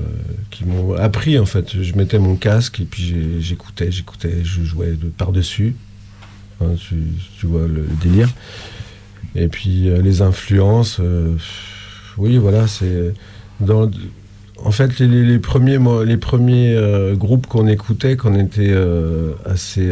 qui 0.50 0.66
m'ont 0.66 0.94
appris 0.96 1.40
en 1.40 1.46
fait 1.46 1.82
je 1.82 1.96
mettais 1.96 2.20
mon 2.20 2.36
casque 2.36 2.80
et 2.82 2.86
puis 2.86 3.40
j'écoutais 3.40 3.92
j'écoutais 3.92 4.44
je 4.44 4.64
jouais 4.64 4.92
de 4.92 5.08
par 5.08 5.32
dessus 5.32 5.76
tu, 7.40 7.46
vois 7.48 7.68
le 7.68 7.86
délire 8.04 8.30
et 9.36 9.48
puis 9.48 9.90
euh, 9.90 10.02
les 10.02 10.22
influences, 10.22 10.98
euh, 11.00 11.36
oui, 12.18 12.38
voilà, 12.38 12.68
c'est. 12.68 13.14
En 14.64 14.72
fait, 14.72 15.00
les, 15.00 15.08
les- 15.08 15.26
les 15.26 15.40
premiers, 15.40 15.78
euh, 16.76 17.16
groupes 17.16 17.48
qu'on 17.48 17.68
écoutait 17.68 18.16
quand 18.18 18.34
on 18.34 18.40
était 18.40 18.70
euh, 18.72 19.32
assez, 19.46 19.90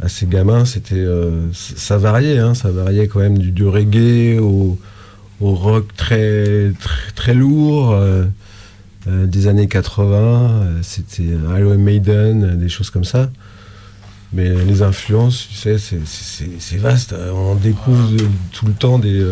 euh, 0.00 0.04
assez 0.06 0.26
gamin, 0.26 0.64
c'était, 0.64 0.94
euh, 0.96 1.46
ça 1.52 1.98
variait, 1.98 2.38
hein, 2.38 2.54
ça 2.54 2.70
variait 2.70 3.08
quand 3.08 3.20
même 3.20 3.38
du, 3.38 3.50
du 3.52 3.64
reggae 3.66 4.38
au, 4.40 4.78
au 5.40 5.54
rock 5.54 5.88
très, 5.96 6.72
très, 6.80 7.10
très 7.14 7.34
lourd. 7.34 7.92
euh, 7.92 8.24
euh, 9.06 9.26
des 9.26 9.46
années 9.46 9.68
80, 9.68 10.16
euh, 10.16 10.78
c'était 10.82 11.22
Iron 11.22 11.78
Maiden, 11.78 12.56
des 12.58 12.68
choses 12.68 12.90
comme 12.90 13.04
ça. 13.04 13.30
Mais 14.34 14.50
les 14.66 14.82
influences, 14.82 15.46
tu 15.48 15.54
sais, 15.56 15.78
c'est- 15.78 16.76
vaste. 16.76 17.14
Euh, 17.14 17.30
On 17.32 17.54
découvre 17.54 18.10
tout 18.52 18.66
le 18.66 18.74
temps 18.74 18.98
des, 18.98 19.24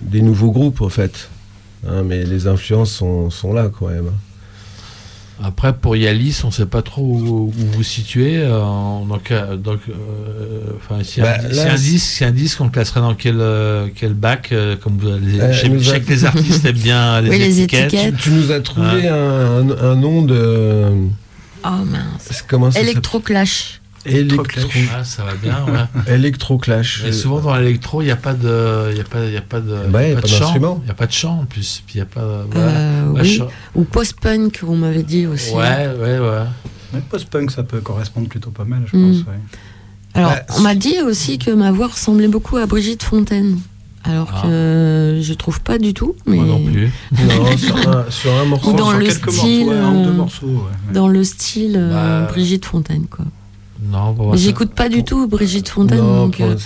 des 0.00 0.22
nouveaux 0.22 0.52
groupes, 0.52 0.80
en 0.82 0.88
fait. 0.88 1.28
Hein, 1.88 2.04
mais 2.04 2.22
les 2.24 2.46
influences 2.46 2.92
sont, 2.92 3.30
sont 3.30 3.52
là, 3.52 3.68
quand 3.76 3.88
même. 3.88 4.10
Après, 5.44 5.72
pour 5.72 5.96
Yalis, 5.96 6.40
on 6.44 6.48
ne 6.48 6.52
sait 6.52 6.66
pas 6.66 6.82
trop 6.82 7.02
où, 7.02 7.52
où 7.56 7.66
vous 7.72 7.82
situez. 7.82 8.38
euh, 8.38 8.60
donc, 9.08 9.30
euh, 9.30 9.56
donc, 9.56 9.80
euh, 9.88 11.02
si, 11.02 11.20
Bah, 11.20 11.36
un, 11.38 11.48
là, 11.48 11.52
si 11.52 11.60
un 11.60 11.76
c'est- 11.76 11.82
disque, 11.90 12.06
si 12.06 12.24
un 12.24 12.30
disque, 12.30 12.60
on 12.60 12.64
le 12.64 12.70
classerait 12.70 13.00
dans 13.00 13.14
quel, 13.14 13.40
euh, 13.40 13.88
quel 13.94 14.14
bac 14.14 14.50
euh, 14.52 14.76
comme 14.76 14.98
vous, 14.98 15.08
les, 15.20 15.40
Euh, 15.40 15.52
je 15.52 15.90
sais- 15.90 16.00
que 16.00 16.10
les 16.10 16.24
artistes 16.24 16.64
aiment 16.64 16.76
bien 16.76 17.20
les 17.22 17.30
Oui, 17.30 17.38
les 17.38 17.60
étiquettes. 17.60 17.90
Tu, 17.90 18.12
tu 18.14 18.30
nous 18.30 18.52
as 18.52 18.60
trouvé 18.60 19.08
un, 19.08 19.68
un- 19.68 19.70
un 19.90 19.94
nom 19.96 20.22
de. 20.22 20.84
Oh 21.64 21.68
mince. 21.86 22.42
Comment 22.46 22.70
ça 22.70 22.78
s'appelle? 22.78 22.90
Electroclash. 22.92 23.80
Electro, 24.04 24.44
Ah, 24.94 25.04
ça 25.04 25.22
va 25.24 25.34
bien, 25.34 25.64
ouais. 25.66 26.02
Electroclash. 26.14 27.02
Mais 27.04 27.12
souvent 27.12 27.40
dans 27.40 27.54
l'électro, 27.56 28.02
il 28.02 28.06
n'y 28.06 28.10
a 28.10 28.16
pas 28.16 28.34
de, 28.34 28.88
il 28.90 28.96
y 28.96 29.00
a 29.00 29.04
pas, 29.04 29.24
il 29.24 29.32
y 29.32 29.36
a 29.36 29.42
pas 29.42 29.60
de, 29.60 29.76
Bah, 29.88 30.02
y 30.06 30.10
y 30.10 30.14
a 30.14 30.18
a 30.18 30.20
pas 30.20 30.22
de 30.22 30.26
chant. 30.26 30.38
d'instrument. 30.40 30.78
Il 30.82 30.84
n'y 30.86 30.90
a 30.90 30.94
pas 30.94 31.06
de 31.06 31.12
chant 31.12 31.40
en 31.40 31.44
plus. 31.44 31.82
Puis 31.86 31.96
il 31.96 31.98
y 31.98 32.02
a 32.02 32.06
pas. 32.06 32.44
Voilà. 32.50 32.70
Euh, 32.70 33.02
oui. 33.14 33.36
chant. 33.38 33.48
Ou 33.74 33.84
post-punk, 33.84 34.60
on 34.66 34.76
m'avait 34.76 35.02
dit 35.04 35.26
aussi. 35.26 35.52
ouais, 35.54 35.88
ouais, 36.00 36.18
ouais. 36.18 36.44
Mais 36.92 37.00
post-punk, 37.08 37.50
ça 37.50 37.62
peut 37.62 37.80
correspondre 37.80 38.28
plutôt 38.28 38.50
pas 38.50 38.64
mal, 38.64 38.82
je 38.92 38.96
Mm. 38.96 39.08
pense. 39.12 39.20
ouais. 39.26 39.40
Alors, 40.14 40.30
Bah, 40.32 40.42
on 40.58 40.60
m'a 40.60 40.74
dit 40.74 41.00
aussi 41.00 41.38
que 41.38 41.50
ma 41.50 41.70
voix 41.72 41.86
ressemblait 41.86 42.28
beaucoup 42.28 42.56
à 42.58 42.66
Brigitte 42.66 43.02
Fontaine. 43.02 43.58
Alors 44.04 44.30
Ah. 44.34 44.42
que 44.42 45.20
je 45.22 45.32
trouve 45.32 45.60
pas 45.60 45.78
du 45.78 45.94
tout. 45.94 46.16
Mais 46.26 46.36
Moi 46.36 46.44
non 46.46 46.64
plus. 46.64 46.90
Non, 47.12 47.56
sur 47.56 47.76
un, 47.88 48.04
sur 48.10 48.32
un 48.34 48.44
morceau. 48.46 48.70
Ou 48.72 48.76
dans 48.76 48.90
Sur 48.90 48.98
le 48.98 49.06
quelques 49.06 49.30
style, 49.32 49.66
morceaux, 49.66 49.70
ouais, 49.70 49.78
un 49.78 49.94
ou 49.94 50.04
deux 50.04 50.12
morceaux. 50.12 50.46
ouais, 50.46 50.52
ouais. 50.56 50.92
Dans 50.92 51.06
le 51.08 51.22
style 51.22 51.76
euh, 51.78 52.26
Brigitte 52.26 52.64
Fontaine, 52.66 53.06
quoi. 53.08 53.24
Non, 53.82 54.14
j'écoute 54.36 54.72
pas 54.74 54.88
du 54.88 55.04
tout 55.04 55.26
Brigitte 55.26 55.68
Fontaine, 55.68 55.98
Non, 55.98 56.24
donc 56.26 56.36
pour- 56.36 56.46
euh, 56.46 56.56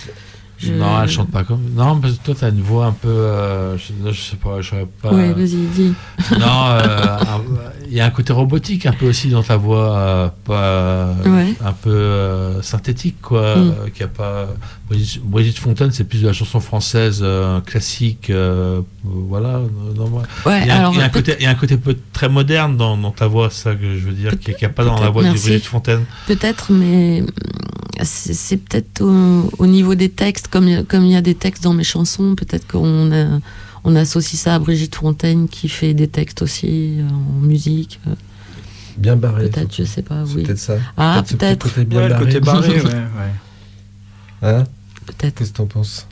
je- 0.59 0.73
Non, 0.73 1.03
elle 1.03 1.09
chante 1.09 1.31
pas 1.31 1.45
comme. 1.45 1.61
Non, 1.75 1.99
parce 2.01 2.15
que 2.15 2.25
toi, 2.25 2.35
t'as 2.39 2.51
une 2.51 2.63
voix 2.63 2.87
un 2.87 2.93
peu. 2.93 3.09
euh, 3.09 3.77
je, 3.79 3.93
je 4.13 4.21
sais 4.21 4.37
pas, 4.37 4.61
je 4.61 4.71
saurais 4.71 4.87
pas. 5.03 5.13
Ouais, 5.13 5.33
vas-y, 5.33 5.57
dis. 5.75 5.93
non, 6.39 6.67
euh, 6.71 7.19
il 7.89 7.95
y 7.95 8.01
a 8.01 8.07
un 8.07 8.11
côté 8.11 8.33
robotique 8.33 8.87
un 8.87 8.93
peu 8.93 9.09
aussi 9.09 9.29
dans 9.29 9.43
ta 9.43 9.57
voix, 9.57 9.97
euh, 9.99 10.29
pas, 10.45 11.15
Ouais. 11.31 11.55
un 11.65 11.73
peu 11.73 12.61
synthétique, 12.63 13.21
quoi. 13.23 13.57
Mm. 13.57 13.75
qui 13.95 14.03
a 14.03 14.09
pas. 14.09 14.47
Brigitte, 14.89 15.23
Brigitte 15.25 15.59
Fontaine, 15.59 15.91
c'est 15.91 16.05
plus 16.05 16.23
de 16.23 16.27
la 16.29 16.33
chanson 16.33 16.61
française 16.61 17.25
classique, 17.65 18.31
voilà. 19.05 19.61
non, 19.97 20.09
moi- 20.09 20.23
Ouais, 20.47 20.61
Il 20.63 20.69
y 20.69 20.71
a, 20.71 20.77
alors 20.79 20.93
il 20.95 20.99
y 20.99 21.03
a 21.03 21.07
un 21.07 21.09
côté, 21.09 21.35
il 21.41 21.43
y 21.43 21.47
a 21.47 21.51
un 21.51 21.55
côté 21.55 21.77
peu, 21.77 21.97
très 22.13 22.29
moderne 22.29 22.77
dans, 22.77 22.97
dans 22.97 23.11
ta 23.11 23.27
voix, 23.27 23.51
ça 23.51 23.75
que 23.75 23.97
je 23.99 24.07
veux 24.07 24.13
dire, 24.13 24.39
qui 24.39 24.53
n'y 24.53 24.65
a 24.65 24.69
pas 24.69 24.85
dans 24.85 25.01
la 25.01 25.11
voix 25.11 25.23
de. 25.25 25.29
Brigitte 25.31 25.65
Fontaine. 25.67 26.05
peut-être, 26.29 26.71
mais 26.73 27.25
c'est 28.05 28.35
c'est 28.35 28.57
peut-être 28.59 29.01
au, 29.03 29.51
au 29.59 29.67
niveau 29.67 29.95
des 29.95 30.09
textes, 30.11 30.49
comme 30.49 30.69
il 30.69 30.75
y 30.75 30.77
a- 30.77 30.83
comme 30.83 31.05
il 31.05 31.13
y 31.13 31.17
a 31.17 31.23
des 31.23 31.35
textes 31.35 31.63
dans 31.65 31.73
mes 31.75 31.85
chansons, 31.85 32.35
peut-être 32.35 32.67
qu'on 32.67 33.11
a- 33.13 33.39
on 33.85 33.95
associe 33.97 34.41
ça 34.41 34.55
à 34.55 34.59
Brigitte 34.59 34.95
Fontaine 34.97 35.49
qui 35.49 35.69
fait 35.69 35.95
des 35.95 36.09
textes 36.09 36.43
aussi 36.43 36.99
euh, 37.01 37.09
en 37.09 37.41
musique. 37.41 38.01
euh, 38.09 38.15
Bien 38.99 39.15
barré. 39.17 39.49
Peut-être, 39.49 39.75
je 39.77 39.85
sais 39.85 40.03
pas, 40.03 40.25
C'est 40.27 40.35
oui. 40.35 40.43
peut-être 40.43 40.59
ça. 40.59 40.75
Ah, 40.97 41.23
peut-être, 41.27 41.69
côté 41.69 41.85
bien 41.85 41.99
Ouais, 42.01 42.05
le 42.09 42.15
barré. 42.15 42.25
côté 42.25 42.41
barré, 42.41 42.69
ouais, 42.81 42.85
ouais. 42.85 43.33
Hein 44.43 44.65
peut-être. 45.07 45.35
Qu'est-ce 45.37 45.51
que 45.53 45.57
t'en 45.59 45.67
penses? 45.67 46.07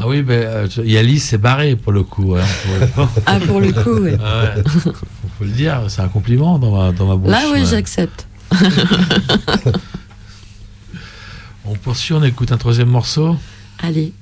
Ah 0.00 0.08
oui, 0.08 0.24
mais 0.26 0.42
euh, 0.46 0.66
Yalis, 0.82 1.20
c'est 1.20 1.36
barré 1.38 1.76
pour 1.76 1.92
le 1.92 2.02
coup. 2.02 2.34
hein, 2.36 2.44
pour 2.64 3.04
le- 3.04 3.08
Ah, 3.26 3.38
pour 3.38 3.60
le 3.60 3.72
coup, 3.72 4.00
ouais. 4.02 4.16
Ah 4.24 4.54
ouais. 4.56 4.62
faut, 4.66 4.80
faut 4.92 5.44
le 5.44 5.50
dire, 5.50 5.82
c'est 5.88 6.00
un 6.02 6.08
compliment 6.08 6.58
dans 6.58 6.74
ma, 6.74 6.92
dans 6.92 7.06
ma 7.06 7.16
bouche. 7.16 7.30
Là, 7.30 7.42
oui, 7.52 7.60
ouais. 7.60 7.66
j'accepte. 7.66 8.26
On 11.72 11.76
poursuit, 11.76 12.14
on 12.14 12.24
écoute 12.24 12.50
un 12.50 12.56
troisième 12.56 12.88
morceau. 12.88 13.36
Allez. 13.78 14.12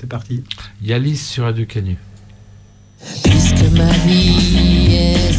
C'est 0.00 0.08
parti. 0.08 0.42
Yalis 0.80 1.18
sur 1.18 1.44
Radio 1.44 1.66
Canu. 1.66 1.98
Puisque 3.22 3.70
ma 3.76 3.92
vie 4.06 4.94
est 4.94 5.30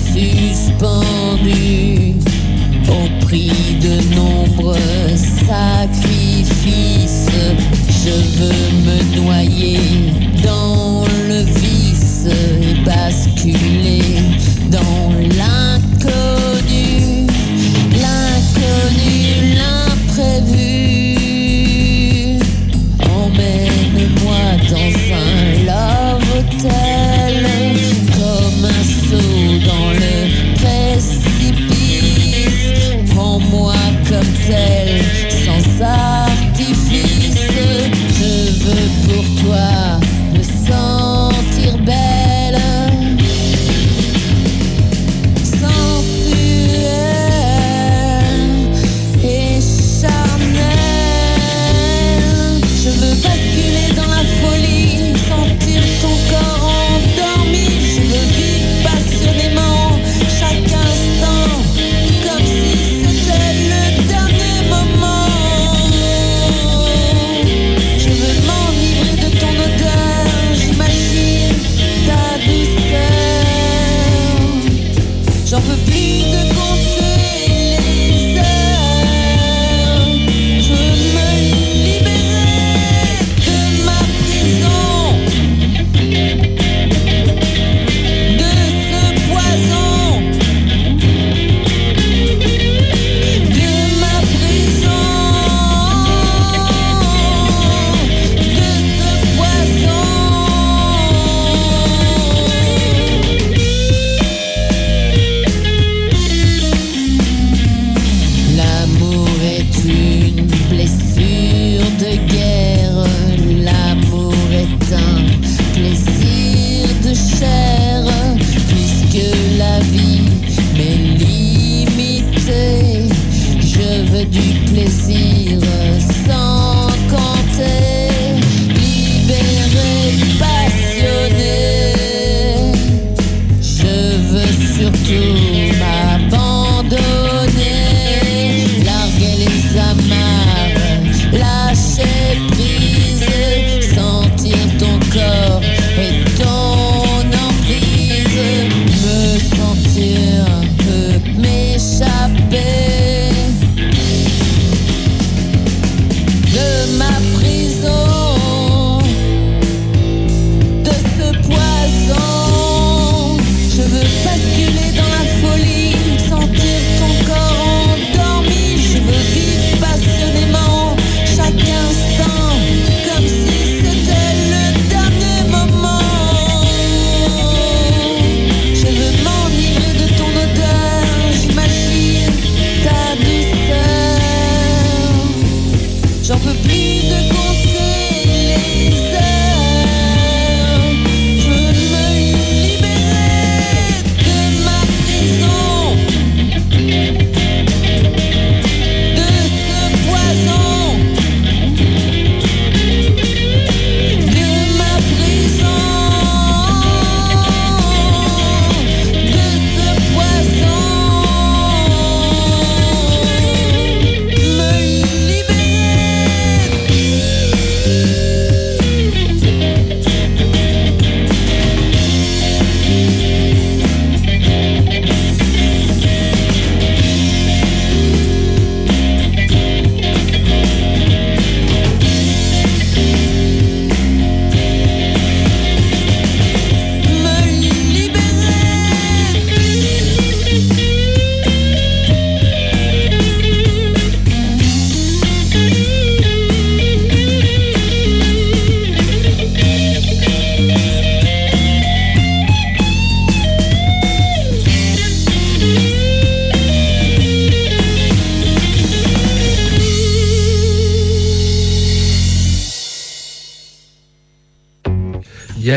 suspendue 0.54 2.14
au 2.88 3.10
prix 3.26 3.50
de 3.82 4.16
nombreux 4.16 5.18
sacrifices, 5.48 6.52
je 7.90 8.16
veux 8.38 8.70
me 8.86 8.98
noyer 9.16 9.80
dans 10.44 11.06
le 11.28 11.40
vice 11.60 12.28
et 12.28 12.76
basculer 12.86 13.87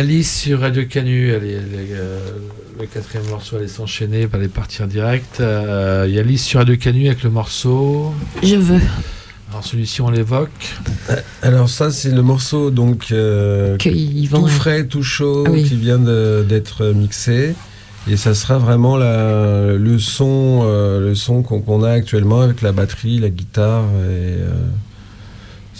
Yalis 0.01 0.25
sur 0.25 0.61
Radio 0.61 0.85
Canu, 0.87 1.29
elle 1.31 1.45
est- 1.45 1.53
elle 1.53 1.75
est, 1.79 1.93
euh, 1.93 2.19
le 2.81 2.87
quatrième 2.87 3.29
morceau 3.29 3.57
allait 3.57 3.69
s'enchaîner, 3.69 4.21
elle 4.23 4.29
allait 4.33 4.49
partir 4.49 4.87
direct. 4.87 5.41
Euh, 5.41 6.09
Yalis 6.11 6.39
sur 6.39 6.61
Radio 6.61 6.75
Canu 6.79 7.07
avec 7.09 7.23
le 7.23 7.29
morceau. 7.29 8.15
Je 8.43 8.57
veux 8.57 8.81
Alors 9.51 9.63
celui-ci 9.63 10.01
on 10.01 10.09
l'évoque. 10.11 10.49
Alors 11.43 11.69
ça, 11.69 11.91
c'est 11.91 12.13
le 12.13 12.23
morceau 12.23 12.71
donc 12.71 13.09
euh, 13.13 13.77
tout 13.77 14.47
frais, 14.47 14.87
tout 14.87 15.03
chaud, 15.03 15.45
Ah 15.47 15.51
oui. 15.51 15.65
qui 15.65 15.75
vient 15.77 15.99
d'être 15.99 16.87
mixé. 16.95 17.55
Et 18.11 18.17
ça 18.17 18.33
sera 18.33 18.57
vraiment 18.57 18.97
la- 18.97 19.75
le 19.75 19.99
son, 19.99 20.61
euh, 20.63 21.01
le 21.01 21.15
son 21.15 21.43
qu'on 21.43 21.83
a 21.83 21.91
actuellement 21.91 22.41
avec 22.41 22.63
la 22.63 22.73
batterie, 22.73 23.19
la 23.19 23.29
guitare. 23.29 23.85
Et, 23.85 24.41
euh, 24.41 24.49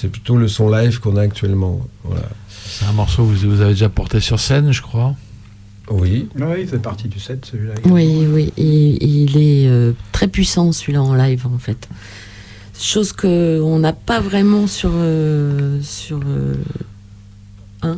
c'est 0.01 0.09
plutôt 0.09 0.37
le 0.37 0.49
son 0.49 0.71
live 0.71 0.99
qu'on 1.01 1.17
a 1.17 1.21
actuellement. 1.23 1.81
Voilà. 2.05 2.29
C'est 2.67 2.87
un 2.87 2.93
morceau 2.93 3.25
que 3.25 3.33
vous, 3.33 3.51
vous 3.51 3.61
avez 3.61 3.73
déjà 3.73 3.91
porté 3.91 4.21
sur 4.21 4.41
scène, 4.41 4.73
je 4.73 4.81
crois. 4.81 5.15
Oui. 5.91 6.29
Oui, 6.37 6.47
il 6.61 6.67
fait 6.69 6.79
partie 6.79 7.09
du 7.09 7.19
set, 7.19 7.45
celui-là. 7.45 7.75
Oui, 7.85 8.27
oui, 8.27 8.53
et, 8.57 9.05
il 9.05 9.37
est 9.37 9.69
euh, 9.69 9.93
très 10.13 10.29
puissant 10.29 10.73
celui-là 10.73 11.03
en 11.03 11.15
live 11.15 11.47
en 11.47 11.59
fait. 11.59 11.89
Chose 12.81 13.13
que 13.13 13.61
on 13.61 13.79
n'a 13.79 13.93
pas 13.93 14.21
vraiment 14.21 14.67
sur 14.67 14.91
euh, 14.95 15.79
sur 15.83 16.21
euh, 16.27 16.55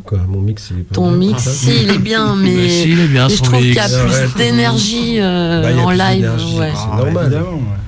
Quoi, 0.04 0.18
mon 0.28 0.40
mix, 0.40 0.70
il 0.72 0.80
est 0.80 0.82
pas 0.82 0.94
ton 0.94 1.10
bien, 1.10 1.28
mix. 1.28 1.42
ça 1.42 1.50
Si, 1.52 1.82
il 1.82 1.90
est 1.90 1.98
bien, 1.98 2.34
mais, 2.34 2.54
Mais 2.54 2.68
si, 2.68 2.90
il 2.92 3.00
est 3.00 3.06
bien 3.08 3.28
mais 3.28 3.34
je 3.34 3.42
trouve 3.42 3.58
qu'il 3.58 3.74
y 3.74 3.78
a 3.78 3.88
plus 3.88 4.34
d'énergie 4.36 5.20
euh, 5.20 5.62
Bah, 5.62 5.82
en 5.82 5.88
plus 5.88 5.98
live. 5.98 6.30
Ouais. 6.56 6.72
C'est 6.74 6.96
normal. 6.96 7.26
Évidemment, 7.26 7.56
ouais. 7.56 7.81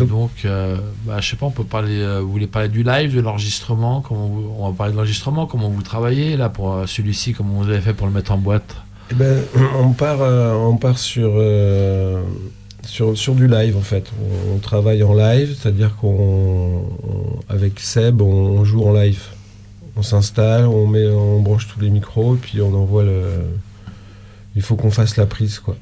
Et 0.00 0.04
donc, 0.06 0.30
euh, 0.44 0.76
bah, 1.06 1.20
je 1.20 1.30
sais 1.30 1.36
pas, 1.36 1.46
on 1.46 1.50
peut 1.50 1.64
parler. 1.64 2.00
euh, 2.00 2.20
vous 2.20 2.30
voulez 2.32 2.46
parler 2.46 2.68
du 2.68 2.82
live, 2.82 3.14
de 3.14 3.20
l'enregistrement 3.20 4.00
comment 4.00 4.26
vous- 4.26 4.50
On 4.58 4.68
va 4.70 4.74
parler 4.76 4.92
de 4.92 4.96
l'enregistrement, 4.96 5.46
comment 5.46 5.68
vous 5.68 5.82
travaillez 5.82 6.36
là 6.36 6.48
pour 6.48 6.72
euh, 6.74 6.86
celui-ci, 6.86 7.32
comment 7.32 7.62
vous 7.62 7.68
avez 7.68 7.80
fait 7.80 7.94
pour 7.94 8.06
le 8.06 8.12
mettre 8.12 8.32
en 8.32 8.38
boîte? 8.38 8.76
Eh 9.10 9.14
ben, 9.14 9.42
on 9.78 9.90
part, 9.92 10.18
euh, 10.22 10.54
on 10.54 10.76
part 10.76 10.98
sur, 10.98 11.32
sur, 12.84 13.16
sur 13.16 13.34
du 13.34 13.46
live 13.48 13.76
en 13.76 13.80
fait. 13.82 14.10
On, 14.20 14.56
on 14.56 14.58
travaille 14.58 15.02
en 15.02 15.14
live, 15.14 15.56
c'est-à-dire 15.58 15.94
qu'on, 15.96 16.84
on- 17.06 17.40
avec 17.52 17.80
Seb, 17.80 18.20
on, 18.22 18.26
on 18.58 18.64
joue 18.64 18.82
en 18.84 18.92
live. 18.92 19.22
On 19.96 20.02
s'installe, 20.02 20.66
on 20.66 20.86
met, 20.88 21.06
on 21.08 21.40
branche 21.40 21.68
tous 21.68 21.78
les 21.80 21.90
micros, 21.90 22.34
puis 22.40 22.60
on 22.60 22.74
envoie 22.74 23.04
le. 23.04 23.22
Il 24.56 24.62
faut 24.62 24.74
qu'on 24.76 24.90
fasse 24.90 25.16
la 25.16 25.26
prise, 25.26 25.58
quoi, 25.60 25.76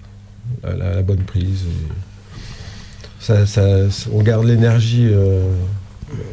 la, 0.62 0.74
la- 0.76 0.94
la 0.96 1.02
bonne 1.02 1.22
prise. 1.22 1.64
et 1.64 2.11
ça, 3.22 3.46
ça- 3.46 4.08
on 4.12 4.22
garde 4.22 4.44
l'énergie, 4.44 5.08
euh, 5.10 5.42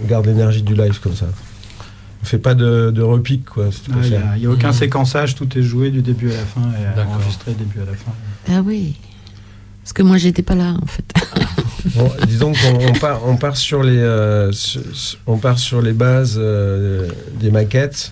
on 0.03 0.07
garde 0.07 0.25
l'énergie 0.25 0.61
du 0.63 0.75
live 0.75 0.99
comme 0.99 1.15
ça. 1.15 1.27
On 2.21 2.25
fait 2.25 2.37
pas 2.37 2.53
de, 2.55 2.91
de 2.91 3.01
repique, 3.01 3.45
quoi. 3.45 3.71
si 3.71 3.81
tu 3.81 3.91
Ah, 3.93 3.97
Il 4.03 4.09
n'y 4.09 4.15
a, 4.17 4.21
il 4.37 4.43
y 4.43 4.45
a 4.45 4.49
aucun 4.49 4.67
Mhm. 4.69 4.73
séquençage, 4.73 5.35
tout 5.35 5.57
est 5.57 5.61
joué 5.61 5.89
du 5.89 6.01
début 6.01 6.29
à 6.31 6.35
la 6.35 6.45
fin 6.45 6.61
et 6.61 7.01
enregistré 7.01 7.53
du 7.53 7.59
début 7.63 7.79
à 7.81 7.85
la 7.85 7.93
fin. 7.95 8.11
Ah 8.51 8.61
oui. 8.65 8.95
Parce 9.83 9.93
que 9.93 10.03
moi 10.03 10.17
j'étais 10.17 10.41
pas 10.43 10.55
là 10.55 10.75
en 10.81 10.85
fait. 10.85 11.05
Bon, 11.95 12.11
disons 12.27 12.51
qu'on 12.51 12.87
on 12.89 12.91
part, 12.93 13.21
on 13.25 13.37
part 13.37 13.55
sur 13.55 13.81
les, 13.83 13.97
euh, 13.97 14.51
sur- 14.51 14.81
on 15.25 15.37
part 15.37 15.57
sur 15.57 15.81
les 15.81 15.93
bases 15.93 16.35
euh, 16.37 17.07
des 17.39 17.49
maquettes 17.51 18.11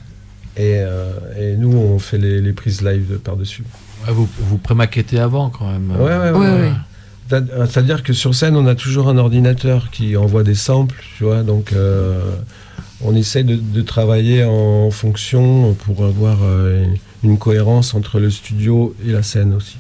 et, 0.56 0.78
euh, 0.78 1.12
et 1.38 1.58
nous 1.58 1.74
on 1.78 2.00
fait 2.00 2.18
les, 2.18 2.40
les 2.42 2.54
prises 2.54 2.82
live 2.82 3.12
de- 3.12 3.18
par-dessus. 3.18 3.64
Ouais, 4.08 4.14
vous, 4.14 4.28
vous 4.40 4.58
prémaquettez 4.58 5.20
avant 5.20 5.50
quand 5.50 5.70
même. 5.70 5.92
Ouais, 5.92 5.98
ouais, 5.98 6.18
ouais. 6.18 6.32
Ouais, 6.32 6.62
ouais. 6.62 6.72
C'est- 7.30 7.44
C'est-à-dire 7.70 8.04
que 8.04 8.14
sur 8.14 8.34
scène 8.36 8.56
on 8.56 8.66
a 8.68 8.76
toujours 8.76 9.10
un 9.10 9.18
ordinateur 9.18 9.90
qui 9.92 10.16
envoie 10.18 10.44
des 10.44 10.56
samples, 10.56 11.04
tu 11.18 11.24
vois, 11.26 11.44
donc 11.44 11.74
euh, 11.74 12.20
on 13.02 13.16
essaie 13.16 13.44
de, 13.44 13.56
de 13.56 13.82
travailler 13.82 14.44
en 14.44 14.90
fonction 14.92 15.74
pour 15.74 16.06
avoir 16.06 16.38
euh, 16.44 16.86
une 17.24 17.38
cohérence 17.38 17.94
entre 17.96 18.20
le 18.20 18.30
studio 18.30 18.96
et 19.06 19.12
la 19.12 19.24
scène 19.24 19.54
aussi. 19.54 19.78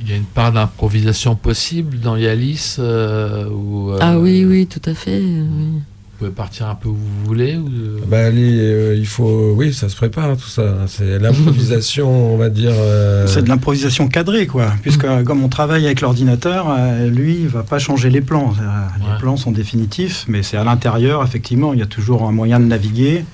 Il 0.00 0.10
y 0.10 0.12
a 0.12 0.16
une 0.16 0.24
part 0.24 0.52
d'improvisation 0.52 1.36
possible 1.36 2.00
dans 2.00 2.16
Yalis 2.16 2.76
euh, 2.80 3.48
où, 3.48 3.90
euh, 3.92 3.98
Ah 4.00 4.18
oui, 4.18 4.44
oui, 4.44 4.66
tout 4.66 4.82
à 4.84 4.94
fait. 4.94 5.20
oui. 5.20 5.80
Vous 6.22 6.28
pouvez 6.28 6.36
partir 6.36 6.68
un 6.68 6.76
peu 6.76 6.88
où 6.88 6.94
vous 6.94 7.24
voulez 7.24 7.56
ou... 7.56 7.68
Bah, 8.06 8.30
les, 8.30 8.56
euh, 8.60 8.94
il 8.94 9.08
faut, 9.08 9.54
oui, 9.56 9.74
ça 9.74 9.88
se 9.88 9.96
prépare 9.96 10.36
tout 10.36 10.46
ça. 10.46 10.76
C'est 10.86 11.18
l'improvisation, 11.18 12.34
on 12.34 12.36
va 12.36 12.48
dire. 12.48 12.70
euh, 12.72 13.26
C'est 13.26 13.42
de 13.42 13.48
l'improvisation 13.48 14.06
cadrée, 14.06 14.46
quoi. 14.46 14.72
Puisque 14.82 15.02
euh, 15.04 15.24
comme 15.24 15.42
on 15.42 15.48
travaille 15.48 15.84
avec 15.84 16.00
l'ordinateur, 16.00 16.66
euh, 16.70 17.08
lui, 17.08 17.38
il 17.40 17.48
va 17.48 17.64
pas 17.64 17.80
changer 17.80 18.08
les 18.08 18.20
plans. 18.20 18.50
Ouais. 18.50 19.10
Les 19.12 19.18
plans 19.18 19.36
sont 19.36 19.50
définitifs, 19.50 20.24
mais 20.28 20.44
c'est 20.44 20.56
à 20.56 20.62
l'intérieur, 20.62 21.24
effectivement, 21.24 21.72
il 21.72 21.80
y 21.80 21.82
a 21.82 21.86
toujours 21.86 22.22
un 22.28 22.32
moyen 22.32 22.60
de 22.60 22.66
naviguer 22.66 23.24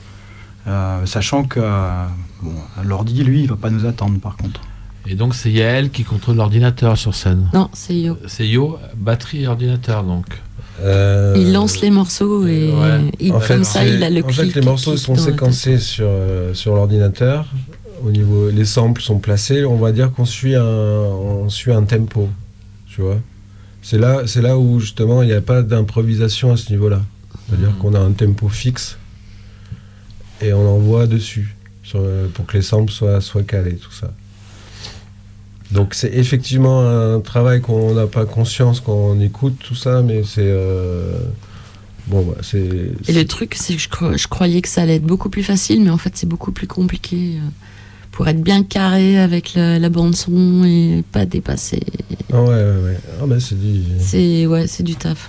Euh, 0.67 1.05
sachant 1.05 1.45
que 1.45 1.61
euh, 1.63 2.05
bon, 2.43 2.53
l'ordi, 2.87 3.23
lui, 3.23 3.43
il 3.43 3.49
va 3.49 3.57
pas 3.57 3.69
nous 3.69 3.85
attendre 3.85 4.19
par 4.19 4.37
contre. 4.39 4.61
Et 5.07 5.15
donc 5.15 5.35
c'est 5.35 5.51
Yael 5.51 5.91
qui 5.91 6.05
contrôle 6.05 6.37
l'ordinateur 6.37 6.97
sur 6.97 7.15
scène. 7.15 7.49
Non, 7.53 7.69
c'est 7.75 7.95
Yo. 7.97 8.17
C'est 8.27 8.47
Yo, 8.49 8.79
batterie 8.97 9.43
et 9.45 9.47
ordinateur 9.47 10.05
donc. 10.05 10.27
Euh, 10.81 11.35
Il 11.37 11.53
lance 11.53 11.81
les 11.81 11.91
morceaux 11.91 12.47
et 12.47 12.71
Ouais. 12.73 13.01
il- 13.19 13.33
en 13.33 13.41
fait, 13.41 13.55
comme 13.55 13.65
ça, 13.65 13.85
il 13.87 14.03
a 14.03 14.11
le 14.11 14.23
En 14.23 14.27
clic. 14.29 14.53
fait, 14.53 14.61
les 14.61 14.67
morceaux 14.67 14.97
sont 14.97 15.17
séquencés 15.17 15.79
sur, 15.79 16.07
euh, 16.09 16.55
sur 16.55 16.75
l'ordinateur. 16.77 17.47
Au 18.05 18.11
niveau, 18.11 18.49
les 18.49 18.65
samples 18.65 19.03
sont 19.03 19.19
placés. 19.19 19.65
On 19.65 19.77
va 19.77 19.91
dire 19.91 20.13
qu'on 20.13 20.25
suit 20.25 20.55
un, 20.55 20.63
on 20.65 21.49
suit 21.49 21.73
un 21.73 21.83
tempo. 21.83 22.29
Tu 22.87 23.01
vois. 23.03 23.19
C'est 23.83 23.99
là, 23.99 24.23
c'est 24.27 24.43
là 24.43 24.57
où 24.59 24.79
justement 24.79 25.23
il 25.23 25.27
n'y 25.29 25.35
a 25.35 25.41
pas 25.41 25.63
d'improvisation 25.63 26.53
à 26.53 26.57
ce 26.57 26.71
niveau-là. 26.71 27.01
C'est-à-dire 27.49 27.71
Mhm. 27.71 27.77
qu'on 27.79 27.95
a 27.95 27.99
un 28.01 28.13
tempo 28.13 28.49
fixe 28.49 28.99
et 30.41 30.53
on 30.53 30.67
envoie 30.69 31.07
dessus 31.07 31.57
sur- 31.83 32.05
pour 32.35 32.47
que 32.47 32.57
les 32.57 32.63
samples 32.63 32.93
soient, 32.93 33.21
soient 33.21 33.43
calés, 33.43 33.77
tout 33.77 33.93
ça. 33.93 34.13
Donc 35.73 35.95
c'est 35.95 36.13
effectivement 36.15 36.81
un 36.81 37.21
travail 37.21 37.61
qu'on 37.61 37.95
n'a 37.95 38.07
pas 38.07 38.25
conscience 38.25 38.81
quand 38.81 38.95
on 38.95 39.21
écoute 39.21 39.57
tout 39.63 39.75
ça, 39.75 40.01
mais 40.03 40.23
c'est 40.25 40.41
euh, 40.43 41.19
bon, 42.07 42.23
bah, 42.23 42.37
c'est. 42.43 42.93
Et 43.07 43.13
le 43.13 43.25
truc, 43.27 43.55
c'est 43.55 43.75
que 43.75 43.81
je, 43.81 43.89
cro- 43.89 44.17
je 44.19 44.29
croyais 44.29 44.63
que 44.63 44.69
ça 44.69 44.83
allait 44.83 44.97
être 44.97 45.05
beaucoup 45.05 45.29
plus 45.29 45.43
facile, 45.43 45.83
mais 45.85 45.91
en 45.91 45.99
fait, 45.99 46.13
c'est 46.17 46.29
beaucoup 46.29 46.53
plus 46.53 46.67
compliqué. 46.67 47.35
euh, 47.37 47.49
Pour 48.13 48.27
être 48.29 48.43
bien 48.43 48.63
carré 48.65 49.19
avec 49.19 49.53
la, 49.55 49.79
la 49.79 49.89
bande 49.91 50.17
son 50.17 50.65
et 50.65 51.05
pas 51.13 51.27
dépasser. 51.27 51.83
Ah 52.33 52.43
ouais, 52.43 52.49
ouais, 52.49 52.83
ouais. 52.85 52.99
Ah 53.23 53.27
bah 53.27 53.37
c'est 53.39 53.61
du. 53.61 53.83
C'est 54.01 54.47
ouais, 54.47 54.67
c'est 54.67 54.83
du 54.83 54.95
taf. 54.97 55.29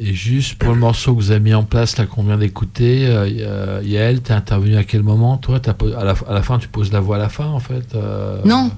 Et 0.00 0.12
juste 0.12 0.56
pour 0.56 0.72
le 0.72 0.78
morceau 0.80 1.14
que 1.14 1.20
vous 1.20 1.30
avez 1.30 1.38
mis 1.38 1.54
en 1.54 1.62
place 1.62 1.96
là 1.98 2.06
qu'on 2.06 2.24
vient 2.24 2.36
d'écouter, 2.36 3.06
euh, 3.06 3.80
Yael, 3.84 4.22
t'es 4.22 4.32
intervenu 4.32 4.76
à 4.76 4.82
quel 4.82 5.04
moment 5.04 5.36
Toi, 5.38 5.60
t'as 5.60 5.72
po- 5.72 5.92
à 5.96 6.02
la, 6.02 6.14
à 6.28 6.34
la 6.34 6.42
fin, 6.42 6.58
tu 6.58 6.66
poses 6.66 6.90
la 6.92 6.98
voix 6.98 7.14
à 7.14 7.20
la 7.20 7.28
fin 7.28 7.46
en 7.46 7.60
fait 7.60 7.94
euh, 7.94 8.40
Non. 8.44 8.72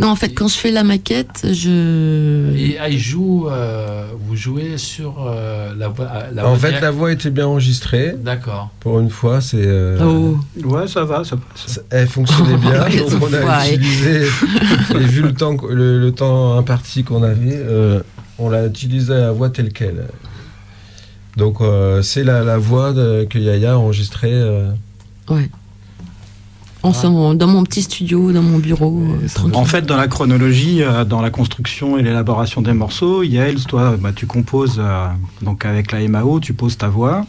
Non, 0.00 0.08
en 0.10 0.16
fait, 0.16 0.28
quand 0.28 0.46
je 0.46 0.54
fais 0.56 0.70
la 0.70 0.84
maquette, 0.84 1.46
je. 1.52 2.54
Et 2.56 2.78
il 2.90 2.98
joue, 2.98 3.48
euh, 3.48 4.06
vous 4.26 4.36
jouez 4.36 4.78
sur 4.78 5.16
euh, 5.26 5.72
la 5.76 5.88
voix. 5.88 6.08
la 6.32 6.46
En 6.48 6.54
fait, 6.54 6.80
la 6.80 6.90
voix 6.92 7.10
était 7.10 7.30
bien 7.30 7.46
enregistrée. 7.48 8.14
D'accord. 8.16 8.70
Pour 8.78 9.00
une 9.00 9.10
fois, 9.10 9.40
c'est. 9.40 9.56
euh, 9.60 9.98
Oh. 10.00 10.38
Ouais, 10.64 10.86
ça 10.86 11.04
va, 11.04 11.24
ça 11.24 11.36
passe. 11.36 11.80
Elle 11.90 12.06
fonctionnait 12.06 12.56
bien, 12.58 12.80
donc 13.10 13.22
on 13.22 13.32
a 13.34 13.68
utilisé. 13.72 14.22
et 14.94 14.98
vu 15.04 15.22
le 15.22 15.34
temps, 15.34 15.56
le, 15.68 15.98
le 15.98 16.12
temps 16.12 16.56
imparti 16.56 17.02
qu'on 17.02 17.22
avait, 17.24 17.56
euh, 17.56 18.00
on 18.38 18.50
l'a 18.50 18.66
utilisé 18.66 19.12
à 19.14 19.18
la 19.18 19.32
voix 19.32 19.50
telle 19.50 19.72
qu'elle. 19.72 20.04
Donc 21.36 21.60
euh, 21.60 22.02
c'est 22.02 22.22
la, 22.24 22.42
la 22.44 22.58
voix 22.58 22.92
de- 22.92 23.26
que 23.28 23.38
Yaya 23.38 23.72
a 23.72 23.76
enregistrée. 23.76 24.32
Ouais. 26.88 26.96
En 26.96 27.00
s'en- 27.00 27.34
dans 27.34 27.46
mon 27.46 27.62
petit 27.64 27.82
studio, 27.82 28.32
dans 28.32 28.42
mon 28.42 28.58
bureau, 28.58 29.02
euh. 29.02 29.50
En 29.54 29.64
fait, 29.64 29.86
dans 29.86 29.96
la 29.96 30.08
chronologie, 30.08 30.82
euh, 30.82 31.04
dans 31.04 31.20
la 31.20 31.30
construction 31.30 31.98
et 31.98 32.02
l'élaboration 32.02 32.62
des 32.62 32.72
morceaux, 32.72 33.22
Yael, 33.22 33.62
toi, 33.64 33.96
bah, 34.00 34.12
tu 34.14 34.26
composes 34.26 34.76
euh, 34.78 35.06
donc 35.42 35.64
avec 35.64 35.92
la 35.92 36.06
MAO, 36.08 36.40
tu 36.40 36.52
poses 36.54 36.76
ta 36.78 36.88
voix, 36.88 37.26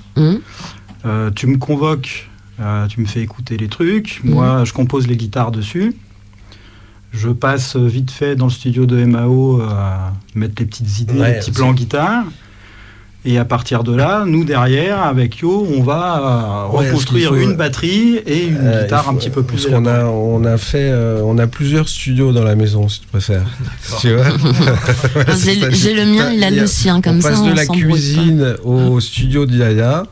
euh, 1.06 1.32
tu 1.36 1.48
me 1.48 1.58
convoques, 1.58 2.30
euh, 2.60 2.88
tu 2.88 3.00
me 3.02 3.06
fais 3.06 3.22
écouter 3.22 3.58
les 3.58 3.68
trucs, 3.70 4.22
Mhm. 4.24 4.34
moi 4.34 4.64
je 4.66 4.74
compose 4.74 5.08
les 5.08 5.16
guitares 5.18 5.52
dessus. 5.52 5.96
Je 7.12 7.30
passe 7.30 7.76
vite 7.76 8.12
fait 8.12 8.36
dans 8.36 8.46
le 8.46 8.52
studio 8.52 8.86
de 8.86 9.04
MAO, 9.04 9.62
euh, 9.62 9.68
mettre 10.36 10.56
les 10.60 10.66
petites 10.66 11.00
idées, 11.00 11.20
Ouais, 11.20 11.34
les 11.34 11.40
petits 11.40 11.52
plans 11.52 11.74
guitare. 11.74 12.26
Et 13.26 13.38
à 13.38 13.44
partir 13.44 13.84
de 13.84 13.94
là, 13.94 14.24
nous 14.26 14.46
derrière, 14.46 15.04
avec 15.04 15.40
Yo, 15.40 15.68
on 15.78 15.84
va 15.84 16.68
euh, 16.72 16.78
Ouais, 16.78 16.88
reconstruire 16.88 17.30
faut- 17.32 17.36
une 17.36 17.56
batterie 17.58 18.16
et 18.26 18.46
une 18.46 18.58
euh, 18.62 18.84
guitare 18.84 19.04
faut- 19.04 19.12
un 19.12 19.16
petit 19.16 19.30
peu 19.30 19.44
plus 19.44 19.66
Parce 19.66 19.76
qu'on 19.76 19.86
a, 19.86 20.06
on 20.06 20.46
a 20.46 20.58
fait, 20.58 20.90
euh, 20.90 21.22
on 21.26 21.38
a 21.38 21.46
plusieurs 21.46 21.90
studios 21.90 22.32
dans 22.32 22.46
la 22.46 22.56
maison, 22.56 22.88
si 22.88 23.02
tu 23.02 23.08
préfères. 23.08 23.44
Tu 24.00 24.14
vois 24.16 24.24
Ah, 25.28 25.34
J'ai 25.72 25.94
le 25.94 26.06
mien, 26.16 26.32
il 26.32 26.44
a 26.46 26.50
le 26.50 26.66
sien, 26.66 27.02
comme 27.02 27.18
on 27.18 27.22
ça 27.22 27.32
passe 27.32 27.40
on 27.40 27.50
de 27.50 27.56
la 27.56 27.66
pas. 27.66 27.74
cuisine 27.74 28.56
au 28.64 29.02
studio 29.02 29.46
d'Yaya, 29.46 30.04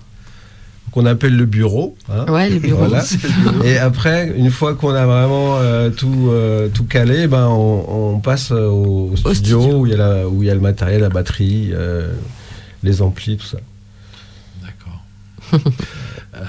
qu'on 0.92 1.06
appelle 1.06 1.38
le 1.38 1.46
bureau. 1.46 1.96
hein. 2.12 2.26
Ouais, 2.30 2.50
le 2.50 2.60
bureau. 2.60 2.86
Voilà. 2.88 3.06
Et 3.64 3.78
après, 3.78 4.34
une 4.38 4.52
fois 4.52 4.74
qu'on 4.74 4.94
a 4.94 5.06
vraiment 5.06 5.56
euh, 5.60 5.90
tout, 5.92 6.28
euh, 6.30 6.68
tout 6.74 6.84
calé, 6.84 7.28
ben 7.28 7.48
on, 7.48 8.16
on 8.16 8.20
passe 8.20 8.52
au, 8.52 9.12
studio, 9.16 9.34
studio. 9.62 9.78
Où, 9.78 9.86
il 9.86 9.92
y 9.92 9.96
a 9.96 9.98
la- 9.98 10.28
où 10.28 10.44
il 10.44 10.48
y 10.48 10.52
a 10.52 10.56
le 10.56 10.60
matériel, 10.60 11.02
la 11.02 11.10
batterie, 11.10 11.70
euh, 11.74 12.12
les 12.88 13.02
amplis, 13.02 13.38
tout 13.38 13.46
ça. 13.46 13.58
D'accord. 14.64 15.72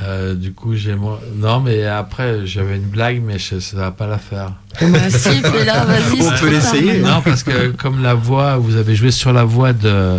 Euh, 0.02 0.34
du 0.34 0.52
coup, 0.52 0.74
j'ai 0.74 0.94
moi. 0.94 1.20
Non, 1.36 1.60
mais 1.60 1.86
après, 1.86 2.46
j'avais 2.46 2.76
une 2.76 2.88
blague, 2.88 3.22
mais 3.22 3.38
je, 3.38 3.58
ça 3.58 3.76
va 3.76 3.90
pas 3.90 4.06
la 4.06 4.18
faire. 4.18 4.52
Bah, 4.80 5.08
si, 5.08 5.40
vas-y. 5.40 6.20
On 6.20 6.38
peut 6.38 6.50
l'essayer. 6.50 6.98
Non, 7.00 7.22
parce 7.22 7.42
que 7.42 7.68
comme 7.68 8.02
la 8.02 8.14
voix, 8.14 8.58
vous 8.58 8.76
avez 8.76 8.94
joué 8.94 9.10
sur 9.10 9.32
la 9.32 9.44
voix 9.44 9.72
de, 9.72 10.18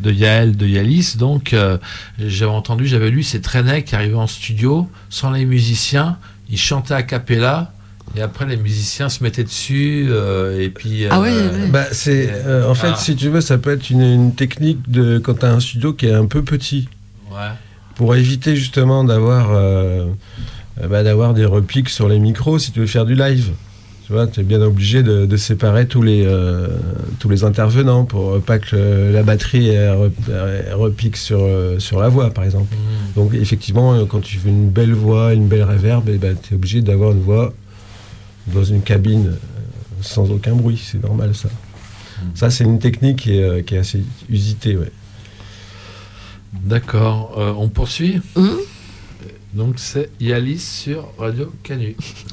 de 0.00 0.12
Yael, 0.12 0.56
de 0.56 0.66
Yalis, 0.66 1.16
donc 1.18 1.52
euh, 1.52 1.78
j'avais 2.18 2.50
entendu, 2.52 2.86
j'avais 2.86 3.10
lu, 3.10 3.22
c'est 3.22 3.40
Trenet 3.40 3.82
qui 3.82 3.94
arrivait 3.94 4.14
en 4.14 4.26
studio 4.26 4.88
sans 5.08 5.30
les 5.30 5.44
musiciens, 5.44 6.16
il 6.48 6.58
chantait 6.58 6.94
a 6.94 7.02
cappella. 7.02 7.72
Et 8.16 8.22
après, 8.22 8.44
les 8.46 8.56
musiciens 8.56 9.08
se 9.08 9.22
mettaient 9.22 9.44
dessus, 9.44 10.06
euh, 10.10 10.60
et 10.60 10.68
puis. 10.68 11.06
Ah 11.10 11.20
ouais, 11.20 11.30
euh, 11.30 11.62
ouais. 11.64 11.68
Bah, 11.70 11.84
c'est, 11.92 12.28
euh, 12.44 12.68
en 12.68 12.74
fait, 12.74 12.90
Ah. 12.94 12.96
si 12.96 13.14
tu 13.14 13.28
veux, 13.28 13.40
ça 13.40 13.56
peut 13.56 13.70
être 13.70 13.88
une, 13.90 14.02
une 14.02 14.34
technique 14.34 14.90
de 14.90 15.18
quand 15.18 15.34
tu 15.40 15.46
as 15.46 15.52
un 15.52 15.60
studio 15.60 15.92
qui 15.92 16.06
est 16.06 16.12
un 16.14 16.26
peu 16.26 16.42
petit. 16.42 16.88
ouais. 17.30 17.36
pour 17.96 18.14
éviter 18.14 18.56
justement 18.56 19.04
d'avoir 19.04 19.50
bah, 20.88 21.02
d'avoir 21.02 21.34
des 21.34 21.44
repliques 21.44 21.90
sur 21.90 22.08
les 22.08 22.18
micros 22.18 22.58
si 22.58 22.72
tu 22.72 22.80
veux 22.80 22.86
faire 22.86 23.04
du 23.04 23.14
live. 23.14 23.50
Tu 24.06 24.12
vois, 24.14 24.26
tu 24.26 24.40
es 24.40 24.42
bien 24.42 24.60
obligé 24.62 25.02
de, 25.02 25.26
de 25.26 25.36
séparer 25.36 25.86
tous 25.86 26.02
les, 26.02 26.24
euh, 26.26 26.66
tous 27.20 27.28
les 27.28 27.44
intervenants 27.44 28.04
pour 28.06 28.40
pas 28.40 28.58
que 28.58 28.74
le- 28.74 29.12
la 29.12 29.22
batterie 29.22 29.68
elle, 29.68 29.90
re- 29.94 30.10
elle 30.66 30.74
repique 30.74 31.16
sur, 31.16 31.46
sur 31.78 32.00
la 32.00 32.08
voix, 32.08 32.30
par 32.30 32.42
exemple. 32.44 32.74
Mm. 32.74 33.14
Donc, 33.20 33.34
effectivement, 33.34 34.04
quand 34.06 34.20
tu 34.20 34.38
veux 34.38 34.48
une 34.50 34.68
belle 34.70 34.94
voix, 34.94 35.32
une 35.34 35.46
belle 35.46 35.62
réverb, 35.62 36.06
tu 36.06 36.54
es 36.54 36.56
obligé 36.56 36.80
d'avoir 36.80 37.12
une 37.12 37.20
voix 37.20 37.52
dans 38.52 38.64
une 38.64 38.82
cabine 38.82 39.28
euh, 39.28 39.36
sans 40.02 40.30
aucun 40.30 40.54
bruit. 40.54 40.80
C'est 40.82 41.02
normal, 41.02 41.34
ça. 41.34 41.48
Ça, 42.34 42.50
c'est 42.50 42.64
une 42.64 42.78
technique 42.78 43.20
qui 43.20 43.38
est, 43.38 43.42
euh, 43.42 43.62
qui 43.62 43.74
est 43.74 43.78
assez 43.78 44.02
usitée, 44.28 44.76
ouais. 44.76 44.92
D'accord. 46.52 47.34
Euh, 47.38 47.54
on 47.56 47.68
poursuit 47.68 48.20
Hum 48.36 48.58
Donc, 49.54 49.78
c'est 49.78 50.10
Yalis 50.20 50.58
sur 50.58 51.12
Radio 51.18 51.52
Canu. 51.62 51.96
C'est 52.00 52.32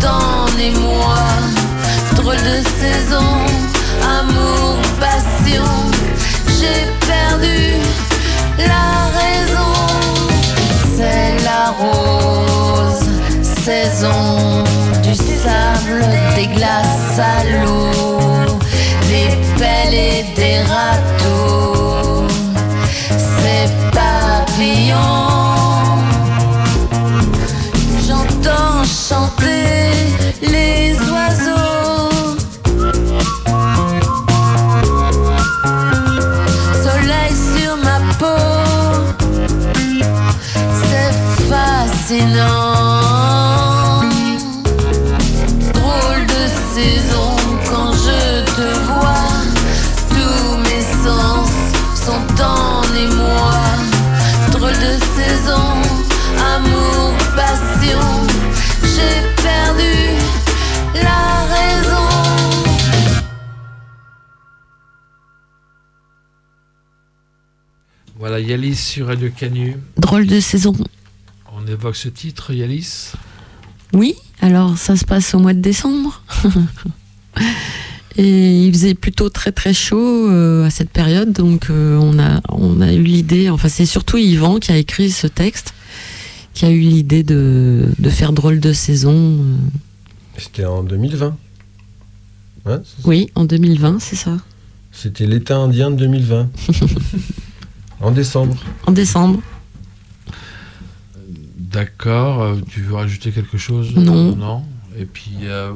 sont 0.00 0.06
en 0.08 0.58
émoi. 0.58 1.16
Drôle 2.16 2.36
de 2.36 2.62
saison, 2.80 3.30
amour, 4.02 4.76
passion. 5.00 5.64
J'ai 6.58 6.86
perdu 7.06 7.74
la 8.58 8.88
raison. 9.20 9.74
C'est 10.96 11.44
la 11.44 11.72
rose, 11.78 13.06
saison 13.42 14.64
du 15.02 15.14
sable, 15.14 16.04
des 16.34 16.46
glaces 16.46 17.18
à 17.18 17.44
l'eau, 17.44 17.90
des 19.08 19.36
pelles 19.58 19.94
et 19.94 20.24
des 20.34 20.58
râteaux. 20.62 21.75
Voilà, 68.36 68.48
Yalis 68.50 68.74
sur 68.76 69.06
Radio 69.06 69.30
Canu. 69.34 69.76
Drôle 69.96 70.26
de 70.26 70.40
saison. 70.40 70.74
On 71.56 71.66
évoque 71.66 71.96
ce 71.96 72.10
titre, 72.10 72.52
Yalis. 72.52 73.12
Oui, 73.94 74.14
alors 74.42 74.76
ça 74.76 74.94
se 74.94 75.06
passe 75.06 75.34
au 75.34 75.38
mois 75.38 75.54
de 75.54 75.60
décembre. 75.60 76.22
Et 78.18 78.66
il 78.66 78.70
faisait 78.74 78.92
plutôt 78.94 79.30
très 79.30 79.52
très 79.52 79.72
chaud 79.72 80.28
euh, 80.28 80.66
à 80.66 80.70
cette 80.70 80.90
période, 80.90 81.32
donc 81.32 81.70
euh, 81.70 81.96
on, 81.98 82.18
a, 82.18 82.42
on 82.50 82.82
a 82.82 82.92
eu 82.92 83.02
l'idée, 83.02 83.48
enfin 83.48 83.68
c'est 83.70 83.86
surtout 83.86 84.18
Yvan 84.18 84.58
qui 84.58 84.70
a 84.70 84.76
écrit 84.76 85.10
ce 85.10 85.26
texte, 85.26 85.72
qui 86.52 86.66
a 86.66 86.70
eu 86.70 86.80
l'idée 86.80 87.22
de, 87.22 87.88
de 87.98 88.10
faire 88.10 88.32
drôle 88.34 88.60
de 88.60 88.74
saison. 88.74 89.14
euh, 89.14 89.56
C'était 90.36 90.66
en 90.66 90.82
2020. 90.82 91.36
Hein, 92.66 92.82
oui, 93.04 93.30
en 93.34 93.46
2020, 93.46 93.98
c'est 94.00 94.16
ça, 94.16 94.36
C'était 94.92 95.26
l'été 95.26 95.54
indien 95.54 95.90
de 95.90 95.96
2020. 95.96 96.50
en 98.00 98.10
décembre. 98.10 98.56
en 98.86 98.92
décembre. 98.92 99.40
D'accord. 101.58 102.42
euh, 102.42 102.54
Tu 102.70 102.80
veux 102.82 102.94
rajouter 102.94 103.30
quelque 103.32 103.58
chose? 103.58 103.94
Non. 103.96 104.34
Non. 104.36 104.62
Et 104.98 105.04
puis, 105.04 105.32
euh, 105.44 105.72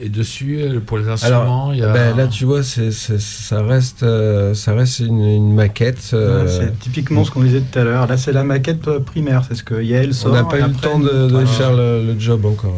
et 0.00 0.08
dessus, 0.08 0.58
euh, 0.62 0.80
pour 0.80 0.96
les 0.96 1.06
instruments, 1.10 1.70
il 1.72 1.80
y 1.80 1.82
a. 1.82 1.92
ben, 1.92 2.16
là, 2.16 2.26
tu 2.28 2.46
vois, 2.46 2.62
c'est, 2.62 2.92
c'est- 2.92 3.20
ça 3.20 3.62
reste, 3.62 4.02
euh, 4.04 4.54
ça 4.54 4.72
reste 4.72 5.00
une, 5.00 5.20
une 5.20 5.52
maquette. 5.54 6.12
euh, 6.14 6.44
Ouais, 6.44 6.50
C'est 6.50 6.78
typiquement 6.78 7.24
ce 7.24 7.30
qu'on 7.30 7.42
disait 7.42 7.60
tout 7.60 7.78
à 7.78 7.84
l'heure. 7.84 8.06
Là, 8.06 8.16
c'est 8.16 8.32
la 8.32 8.42
maquette 8.42 8.88
primaire. 9.00 9.42
C'est 9.46 9.54
ce 9.54 9.62
que 9.64 9.82
Yael 9.82 10.10
on 10.10 10.12
sort. 10.14 10.32
n'a 10.32 10.44
pas 10.44 10.60
eu 10.60 10.62
le 10.68 10.72
temps 10.72 10.98
de, 10.98 11.44
faire 11.44 11.74
le, 11.74 12.06
le 12.06 12.18
job 12.18 12.46
encore. 12.46 12.76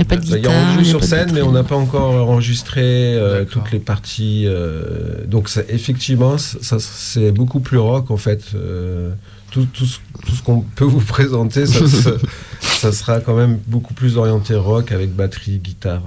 Il 0.00 0.06
n'y 0.06 0.06
a 0.06 0.16
pas 0.16 0.16
de 0.16 0.26
C'est-à-dire, 0.26 0.50
guitare. 0.50 0.64
on 0.66 0.70
il 0.70 0.74
joue 0.78 0.80
y 0.80 0.86
a 0.86 0.90
sur 0.90 1.04
scène, 1.04 1.30
mais 1.34 1.42
on 1.42 1.52
n'a 1.52 1.62
pas 1.62 1.76
encore 1.76 2.14
enregistré 2.28 2.80
euh, 2.82 3.44
toutes 3.44 3.70
les 3.70 3.78
parties. 3.80 4.44
euh, 4.46 5.26
donc, 5.26 5.48
ça- 5.50 5.60
effectivement, 5.68 6.38
ça, 6.38 6.56
ça- 6.62 6.78
c'est 6.80 7.32
beaucoup 7.32 7.60
plus 7.60 7.78
rock 7.78 8.10
en 8.10 8.16
fait. 8.16 8.42
euh, 8.54 9.10
tout, 9.50 9.66
tout 9.72 9.84
ce, 9.84 9.98
tout 10.26 10.32
ce 10.34 10.42
qu'on 10.42 10.60
peut 10.62 10.84
vous 10.84 11.00
présenter, 11.00 11.66
ça, 11.66 11.86
ça- 11.86 12.12
ça 12.60 12.92
sera 12.92 13.20
quand 13.20 13.34
même 13.36 13.58
beaucoup 13.66 13.92
plus 13.94 14.16
orienté 14.16 14.54
rock 14.54 14.90
avec 14.92 15.14
batterie, 15.14 15.58
guitare. 15.58 16.02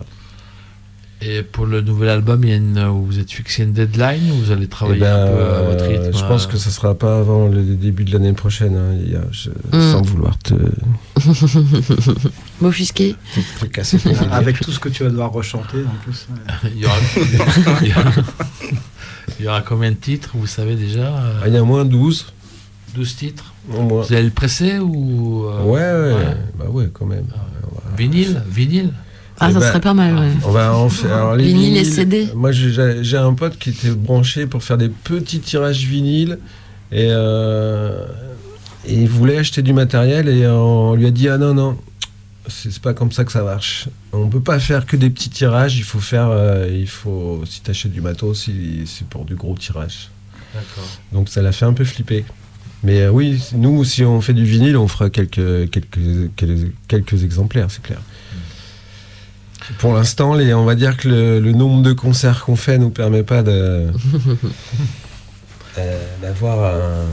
Et 1.21 1.41
pour 1.43 1.65
le 1.65 1.79
nouvel 1.81 2.09
album, 2.09 2.43
il 2.43 2.49
y 2.49 2.53
a 2.53 2.57
une, 2.57 2.83
vous 3.05 3.19
êtes 3.19 3.31
fixé 3.31 3.63
une 3.63 3.71
deadline 3.73 4.31
ou 4.31 4.35
vous 4.45 4.51
allez 4.51 4.63
Eh 4.65 4.67
travailler 4.67 4.99
ben, 5.01 5.23
un 5.23 5.27
peu 5.27 5.43
à 5.43 5.61
votre 5.61 5.83
euh, 5.85 5.87
rythme 5.87 6.17
je 6.17 6.25
pense 6.25 6.45
euh, 6.45 6.49
que 6.49 6.57
ça 6.57 6.69
sera 6.69 6.95
pas 6.95 7.19
avant 7.19 7.47
le 7.47 7.63
début 7.63 8.03
de 8.03 8.11
l'année 8.11 8.33
prochaine. 8.33 8.75
hein. 8.75 8.97
Il 9.05 9.11
y 9.13 9.15
a- 9.15 9.21
je- 9.31 9.49
Mm. 9.77 9.91
Sans 9.91 10.01
vouloir 10.01 10.37
te, 10.39 10.53
M'offusquer. 12.61 13.15
Avec 14.31 14.59
tout 14.59 14.71
ce 14.71 14.79
que 14.79 14.89
tu 14.89 15.03
vas 15.03 15.09
devoir 15.09 15.31
rechanter 15.31 15.77
en 15.85 16.03
plus. 16.03 16.27
il, 16.75 16.79
y 16.81 16.85
aura, 16.85 16.95
il, 17.81 17.87
y 17.87 17.91
aura, 17.91 18.11
il 19.39 19.45
y 19.45 19.47
aura 19.47 19.61
combien 19.61 19.91
de 19.91 19.95
titres, 19.97 20.31
vous 20.33 20.47
savez 20.47 20.75
déjà 20.75 21.07
euh, 21.07 21.39
Ah, 21.43 21.47
il 21.47 21.53
y 21.53 21.57
a 21.57 21.63
moins 21.63 21.85
12 21.85 22.27
12 22.95 23.15
titres? 23.15 23.53
Vous 23.67 24.03
allez 24.11 24.23
le 24.23 24.29
presser 24.29 24.77
ou. 24.77 25.45
euh, 25.45 25.63
Ouais, 25.63 25.79
ouais, 25.81 26.25
ouais. 26.27 26.37
bah 26.59 26.65
ouais, 26.69 26.89
quand 26.93 27.05
même. 27.07 27.25
Ah 27.33 27.39
Vinyle? 27.97 28.41
Vinyle? 28.49 28.91
Ah, 29.39 29.47
Eh 29.49 29.53
ça 29.53 29.59
ben, 29.59 29.67
serait 29.67 29.81
pas 29.81 29.95
mal, 29.95 30.13
ouais. 30.15 30.29
On 30.45 30.51
va 30.51 30.75
en 30.75 30.89
faire. 30.89 31.11
Alors, 31.15 31.35
les 31.35 31.45
Vinyle 31.45 31.77
et 31.77 31.85
CD. 31.85 32.27
Moi, 32.35 32.51
j'ai- 32.51 33.17
un 33.17 33.33
pote 33.33 33.57
qui 33.57 33.71
était 33.71 33.89
branché 33.89 34.45
pour 34.45 34.61
faire 34.63 34.77
des 34.77 34.89
petits 34.89 35.39
tirages 35.39 35.83
vinyles 35.85 36.37
et, 36.91 37.07
euh, 37.09 38.05
et 38.85 38.93
il 38.93 39.09
voulait 39.09 39.37
acheter 39.37 39.61
du 39.61 39.73
matériel 39.73 40.27
et 40.27 40.45
on 40.47 40.95
lui 40.95 41.07
a 41.07 41.11
dit 41.11 41.29
ah 41.29 41.37
non 41.37 41.53
non. 41.53 41.77
C'est 42.47 42.77
pas 42.79 42.93
comme 42.93 43.11
ça 43.11 43.23
que 43.23 43.31
ça 43.31 43.41
marche. 43.41 43.87
On 44.11 44.27
peut 44.27 44.41
pas 44.41 44.59
faire 44.59 44.85
que 44.85 44.97
des 44.97 45.09
petits 45.09 45.29
tirages. 45.29 45.77
Il 45.77 45.83
faut 45.83 46.01
faire, 46.01 46.27
euh, 46.29 46.67
il 46.69 46.89
faut 46.89 47.41
si 47.45 47.61
t'achètes 47.61 47.93
du 47.93 48.01
matos, 48.01 48.49
c'est 48.85 49.07
pour 49.07 49.23
du 49.23 49.35
gros 49.35 49.55
tirage. 49.55 50.09
Donc 51.13 51.29
ça 51.29 51.41
l'a 51.41 51.53
fait 51.53 51.63
un 51.65 51.71
peu 51.71 51.85
flipper. 51.85 52.25
Mais 52.83 53.01
euh, 53.03 53.11
oui, 53.11 53.41
nous, 53.53 53.85
si 53.85 54.03
on 54.03 54.19
fait 54.19 54.33
du 54.33 54.43
vinyle, 54.43 54.75
on 54.75 54.89
fera 54.89 55.09
quelques, 55.09 55.69
quelques, 55.69 56.35
quelques, 56.35 56.71
quelques 56.89 57.23
exemplaires, 57.23 57.71
c'est 57.71 57.81
clair. 57.81 58.01
Pour 59.77 59.93
l'instant, 59.93 60.31
on 60.33 60.65
va 60.65 60.75
dire 60.75 60.97
que 60.97 61.07
le, 61.07 61.39
le 61.39 61.53
nombre 61.53 61.81
de 61.81 61.93
concerts 61.93 62.43
qu'on 62.43 62.57
fait 62.57 62.77
nous 62.77 62.89
permet 62.89 63.23
pas 63.23 63.41
euh, 63.47 63.89
d'avoir 66.21 66.75
un, 66.75 67.05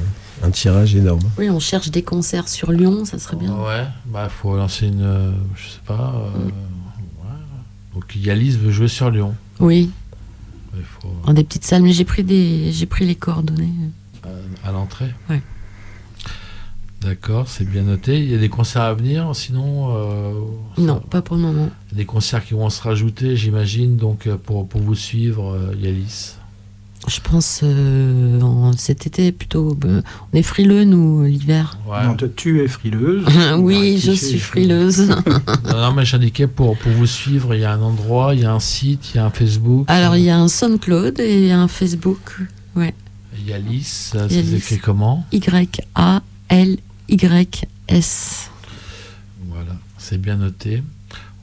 un 0.42 0.50
tirage 0.50 0.94
énorme. 0.94 1.20
Oui, 1.38 1.50
on 1.50 1.60
cherche 1.60 1.90
des 1.90 2.02
concerts 2.02 2.48
sur 2.48 2.72
Lyon, 2.72 3.04
ça 3.04 3.18
serait 3.18 3.36
bien. 3.36 3.54
Ouais, 3.58 3.86
bah 4.06 4.28
faut 4.28 4.56
lancer 4.56 4.86
une. 4.86 5.02
euh, 5.02 5.32
je 5.56 5.68
sais 5.68 5.80
pas. 5.86 6.14
euh, 6.16 6.44
ouais. 6.46 7.30
Donc 7.94 8.14
Yalis 8.16 8.56
veut 8.56 8.70
jouer 8.70 8.88
sur 8.88 9.10
Lyon. 9.10 9.34
Oui, 9.58 9.90
Il 10.76 10.82
faut. 10.84 11.08
dans 11.26 11.32
des 11.34 11.44
petites 11.44 11.64
salles, 11.64 11.82
mais 11.82 11.92
j'ai 11.92 12.04
pris, 12.04 12.24
des... 12.24 12.72
j'ai 12.72 12.86
pris 12.86 13.04
les 13.06 13.14
coordonnées. 13.16 13.72
euh, 14.26 14.42
à 14.64 14.72
l'entrée 14.72 15.12
Ouais. 15.28 15.42
D'accord, 17.02 17.48
c'est 17.48 17.64
bien 17.64 17.82
noté. 17.82 18.18
Il 18.22 18.30
y 18.30 18.34
a 18.34 18.38
des 18.38 18.50
concerts 18.50 18.82
à 18.82 18.92
venir, 18.92 19.34
sinon 19.34 19.96
euh, 19.96 20.32
ça- 20.76 20.82
Non, 20.82 21.00
pas 21.00 21.22
pour 21.22 21.36
le 21.36 21.42
moment. 21.42 21.70
il 21.86 21.92
y 21.92 21.94
a 21.94 21.96
des 21.98 22.04
concerts 22.04 22.44
qui 22.44 22.52
vont 22.52 22.68
se 22.68 22.82
rajouter, 22.82 23.36
j'imagine, 23.36 23.96
donc 23.96 24.26
euh, 24.26 24.36
pour, 24.36 24.68
pour 24.68 24.82
vous 24.82 24.94
suivre, 24.94 25.54
euh, 25.54 25.74
Yalis. 25.78 26.34
Je 27.08 27.18
pense 27.20 27.60
euh, 27.64 28.40
en- 28.42 28.72
cet 28.76 29.06
été 29.06 29.32
plutôt. 29.32 29.76
euh, 29.84 30.02
on 30.32 30.36
est 30.36 30.42
frileux, 30.42 30.84
nous, 30.84 31.24
l'hiver. 31.24 31.78
Ouais. 31.86 32.04
Non, 32.06 32.14
tu 32.36 32.62
es 32.62 32.68
frileuse. 32.68 33.24
oui, 33.58 33.98
je 33.98 34.12
suis 34.12 34.38
frileuse. 34.38 35.08
non, 35.64 35.76
non, 35.80 35.92
mais 35.92 36.04
j'indiquais 36.04 36.46
pour, 36.46 36.76
pour 36.76 36.92
vous 36.92 37.06
suivre, 37.06 37.54
il 37.54 37.62
y 37.62 37.64
a 37.64 37.72
un 37.72 37.80
endroit, 37.80 38.34
il 38.34 38.40
y 38.42 38.44
a 38.44 38.52
un 38.52 38.60
site, 38.60 39.10
il 39.12 39.16
y 39.16 39.20
a 39.20 39.24
un 39.24 39.30
Facebook. 39.30 39.86
Alors, 39.88 40.14
il 40.16 40.24
y 40.24 40.30
a 40.30 40.38
un 40.38 40.48
SoundCloud 40.48 41.18
et 41.20 41.50
un 41.52 41.68
Facebook. 41.68 42.38
Yalis, 43.46 44.10
euh, 44.14 44.28
ça 44.28 44.34
Yalis. 44.34 44.60
s'écrit 44.60 44.78
comment? 44.78 45.24
Y-A-L-Y-S. 47.18 48.50
Voilà, 49.48 49.72
c'est 49.98 50.20
bien 50.20 50.36
noté. 50.36 50.82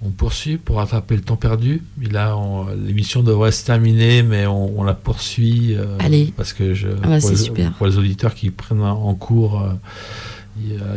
On 0.07 0.11
poursuit 0.11 0.55
pour 0.57 0.77
rattraper 0.77 1.15
le 1.17 1.21
temps 1.21 1.35
perdu. 1.35 1.81
Et 2.01 2.07
là, 2.07 2.37
on- 2.37 2.67
l'émission 2.85 3.21
devrait 3.23 3.51
se 3.51 3.65
terminer, 3.65 4.23
mais 4.23 4.47
on, 4.47 4.79
on 4.79 4.83
la 4.83 4.93
poursuit. 4.93 5.75
euh, 5.75 5.97
Allez. 5.99 6.33
Parce 6.37 6.53
que 6.53 6.73
je, 6.73 6.87
Ah 7.03 7.07
bah, 7.07 7.19
pour, 7.19 7.29
les, 7.31 7.35
super. 7.35 7.73
pour 7.73 7.87
les 7.87 7.97
auditeurs 7.97 8.33
qui 8.33 8.49
prennent 8.49 8.81
en- 8.81 9.13
cours, 9.15 9.61
euh, 9.61 9.73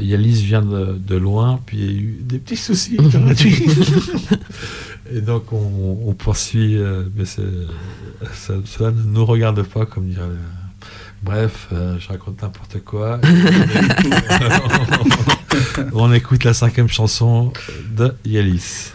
Yalis 0.01 0.43
vient 0.43 0.63
de, 0.63 0.97
de 0.99 1.17
loin, 1.17 1.59
puis 1.67 1.77
il 1.79 1.85
y 1.85 1.89
a 1.89 1.93
eu 1.93 2.19
des 2.23 2.39
petits 2.39 2.57
soucis. 2.57 2.97
Et 5.13 5.21
donc, 5.21 5.53
on, 5.53 5.99
on 6.07 6.13
poursuit. 6.15 6.77
euh, 6.79 7.03
mais 7.17 7.25
ça, 7.25 7.43
cela 8.65 8.93
ne 8.93 9.03
nous 9.03 9.27
regarde 9.27 9.61
pas, 9.65 9.85
comme 9.87 10.07
dirait. 10.09 10.23
le- 10.29 10.39
Bref, 11.23 11.69
euh, 11.73 11.99
je 11.99 12.09
raconte 12.09 12.41
n'importe 12.41 12.79
quoi. 12.85 13.21
on 15.93 16.13
écoute 16.13 16.45
la 16.45 16.55
cinquième 16.55 16.89
chanson 16.89 17.53
de 17.97 18.15
Yalis. 18.25 18.93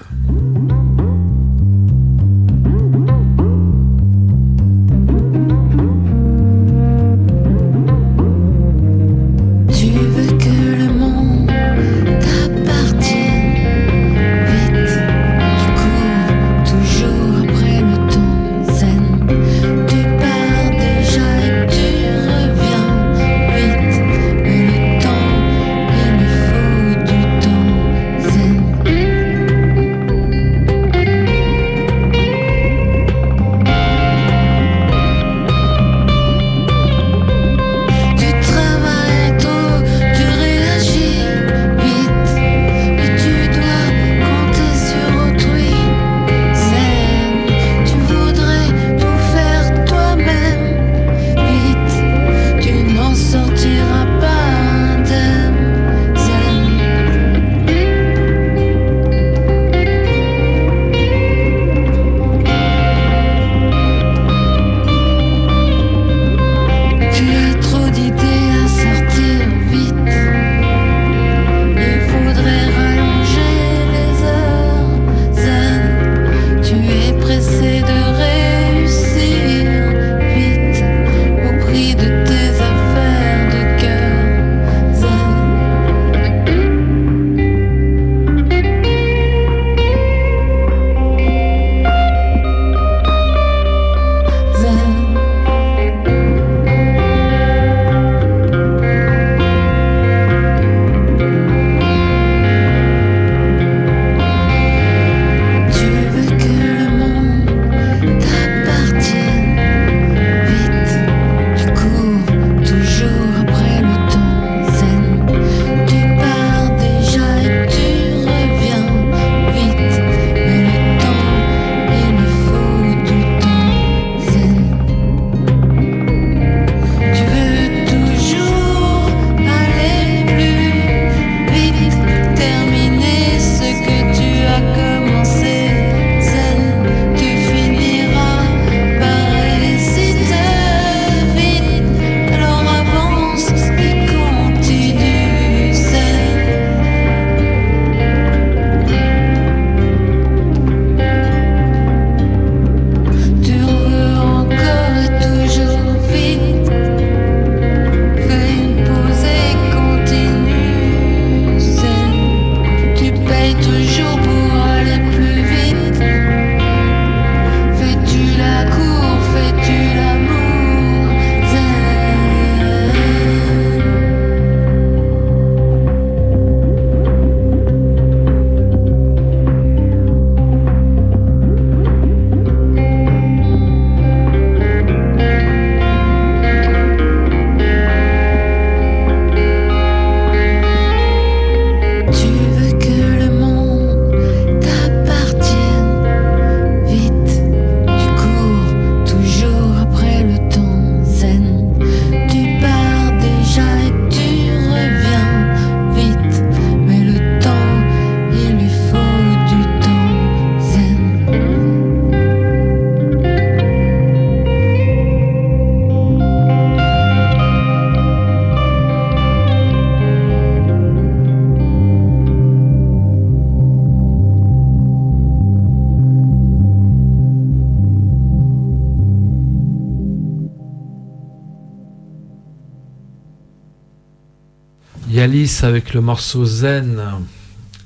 Avec 235.65 235.93
le 235.93 236.01
morceau 236.01 236.45
Zen. 236.45 237.01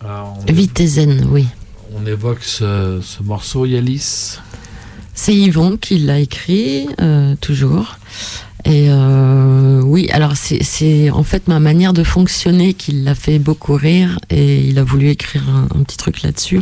Alors, 0.01 0.37
on, 0.47 0.51
Vite 0.53 0.79
et 0.79 0.87
zen, 0.87 1.27
oui. 1.31 1.45
on 1.95 2.05
évoque 2.05 2.43
ce, 2.43 2.99
ce 3.01 3.23
morceau 3.23 3.65
Yalis. 3.65 4.37
C'est 5.13 5.35
Yvon 5.35 5.77
qui 5.77 5.99
l'a 5.99 6.19
écrit, 6.19 6.87
euh, 7.01 7.35
toujours. 7.41 7.97
Et 8.65 8.87
euh, 8.89 9.81
oui, 9.81 10.09
alors 10.11 10.33
c'est- 10.35 11.09
en 11.09 11.23
fait 11.23 11.47
ma 11.47 11.59
manière 11.59 11.93
de 11.93 12.03
fonctionner 12.03 12.73
qui 12.73 12.91
l'a 12.91 13.15
fait 13.15 13.39
beaucoup 13.39 13.73
rire 13.73 14.19
et 14.29 14.59
il 14.67 14.77
a 14.79 14.83
voulu 14.83 15.09
écrire 15.09 15.43
un, 15.49 15.63
un 15.77 15.83
petit 15.83 15.97
truc 15.97 16.21
là-dessus. 16.21 16.61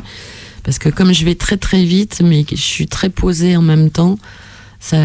Parce 0.64 0.80
que 0.80 0.90
comme 0.90 1.14
je 1.14 1.26
vais 1.26 1.36
très 1.36 1.58
très 1.58 1.84
vite, 1.84 2.22
mais 2.24 2.46
je 2.50 2.56
suis 2.56 2.88
très 2.88 3.10
posée 3.10 3.58
en 3.58 3.62
même 3.62 3.90
temps, 3.90 4.20
ça, 4.80 4.98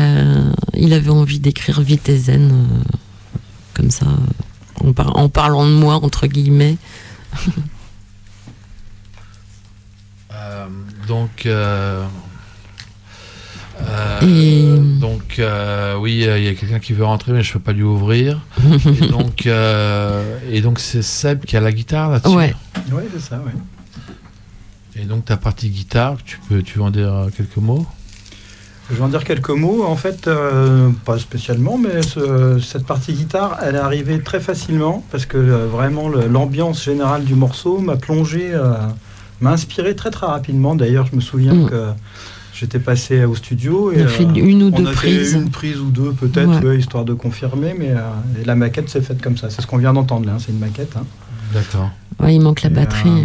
il 0.75 0.93
avait 0.93 1.11
envie 1.11 1.39
d'écrire 1.41 1.81
vite 1.81 2.09
et 2.11 2.19
zen, 2.19 2.51
euh, 2.53 2.79
comme 3.75 3.91
ça, 3.91 4.07
en, 4.85 4.93
par- 4.93 5.17
en 5.17 5.29
parlant 5.29 5.65
de 5.67 5.73
moi, 5.73 5.95
entre 6.03 6.27
guillemets. 6.27 6.77
Euh, 10.35 10.67
Donc, 11.09 11.47
euh, 11.47 12.07
euh, 13.83 14.21
Et- 14.23 15.01
donc 15.01 15.39
euh, 15.39 15.97
oui, 15.99 16.25
euh, 16.27 16.39
il 16.39 16.45
y 16.45 16.49
a 16.49 16.55
quelqu'un 16.55 16.79
qui 16.79 16.93
veut 16.93 17.05
rentrer, 17.05 17.33
mais 17.33 17.43
je 17.43 17.53
peux 17.53 17.59
pas 17.59 17.73
lui 17.73 17.83
ouvrir. 17.83 18.41
et 19.03 19.09
donc, 19.09 19.47
euh, 19.47 20.39
et 20.51 20.61
donc 20.61 20.79
c'est 20.79 21.03
Seb 21.03 21.45
qui 21.45 21.57
a 21.57 21.61
la 21.61 21.73
guitare 21.73 22.11
là-dessus. 22.11 22.35
Ouais. 22.35 22.55
Oui, 22.93 23.03
c'est 23.13 23.21
ça, 23.21 23.39
ouais. 23.39 23.53
Et 24.95 25.05
donc 25.05 25.25
ta 25.25 25.37
partie 25.37 25.71
guitare, 25.71 26.17
tu 26.25 26.39
peux, 26.49 26.63
tu 26.63 26.79
veux 26.79 26.85
en 26.85 26.91
dire 26.91 27.27
quelques 27.37 27.57
mots? 27.57 27.87
Je 28.93 28.97
vais 28.99 29.03
en 29.05 29.09
dire 29.09 29.25
quelques 29.25 29.49
mots. 29.51 29.85
En 29.85 29.97
fait, 29.97 30.29
euh, 30.29 30.91
pas 31.07 31.19
spécialement, 31.19 31.79
mais 31.79 32.03
ce- 32.03 32.59
cette 32.61 32.85
partie 32.87 33.15
guitare, 33.15 33.59
elle 33.63 33.75
est 33.77 33.79
arrivée 33.79 34.21
très 34.21 34.39
facilement 34.41 35.03
parce 35.11 35.25
que 35.25 35.39
euh, 35.39 35.67
vraiment 35.67 36.09
l'ambiance 36.09 36.85
générale 36.85 37.25
du 37.25 37.35
morceau 37.35 37.79
m'a 37.79 37.97
plongé, 37.97 38.51
euh, 38.53 38.75
m'a 39.41 39.53
inspiré 39.53 39.97
très 39.97 40.11
très 40.11 40.27
rapidement. 40.27 40.75
D'ailleurs, 40.75 41.07
je 41.11 41.17
me 41.17 41.21
souviens 41.23 41.55
Mm. 41.55 41.71
que 41.71 41.87
j'étais 42.53 42.79
passé 42.79 43.25
au 43.25 43.35
studio 43.35 43.93
et 43.93 44.03
On 44.03 44.05
a 44.05 44.09
fait 44.09 44.25
euh, 44.27 44.35
une 44.35 44.63
ou 44.65 44.67
on 44.67 44.71
deux 44.83 44.87
a 44.87 44.93
prises. 44.93 45.33
fait 45.33 45.39
une 45.39 45.51
prise 45.51 45.79
ou 45.81 45.91
deux 45.91 46.13
peut-être, 46.13 46.61
Ouais. 46.63 46.67
ouais, 46.69 46.79
histoire 46.79 47.07
de 47.07 47.15
confirmer, 47.15 47.75
mais 47.79 47.93
euh, 47.93 48.41
et 48.43 48.45
la 48.45 48.55
maquette 48.57 48.91
s'est 48.91 49.01
faite 49.01 49.23
comme 49.23 49.39
ça. 49.39 49.49
C'est 49.49 49.63
ce 49.63 49.67
qu'on 49.67 49.79
vient 49.79 49.95
d'entendre 49.95 50.27
là, 50.27 50.33
hein, 50.35 50.39
c'est 50.39 50.53
une 50.53 50.59
maquette. 50.59 50.95
hein. 50.99 51.05
D'accord. 51.55 51.91
Ouais, 52.21 52.35
il 52.35 52.41
manque 52.41 52.61
la 52.63 52.69
Et, 52.71 52.75
batterie. 52.75 53.25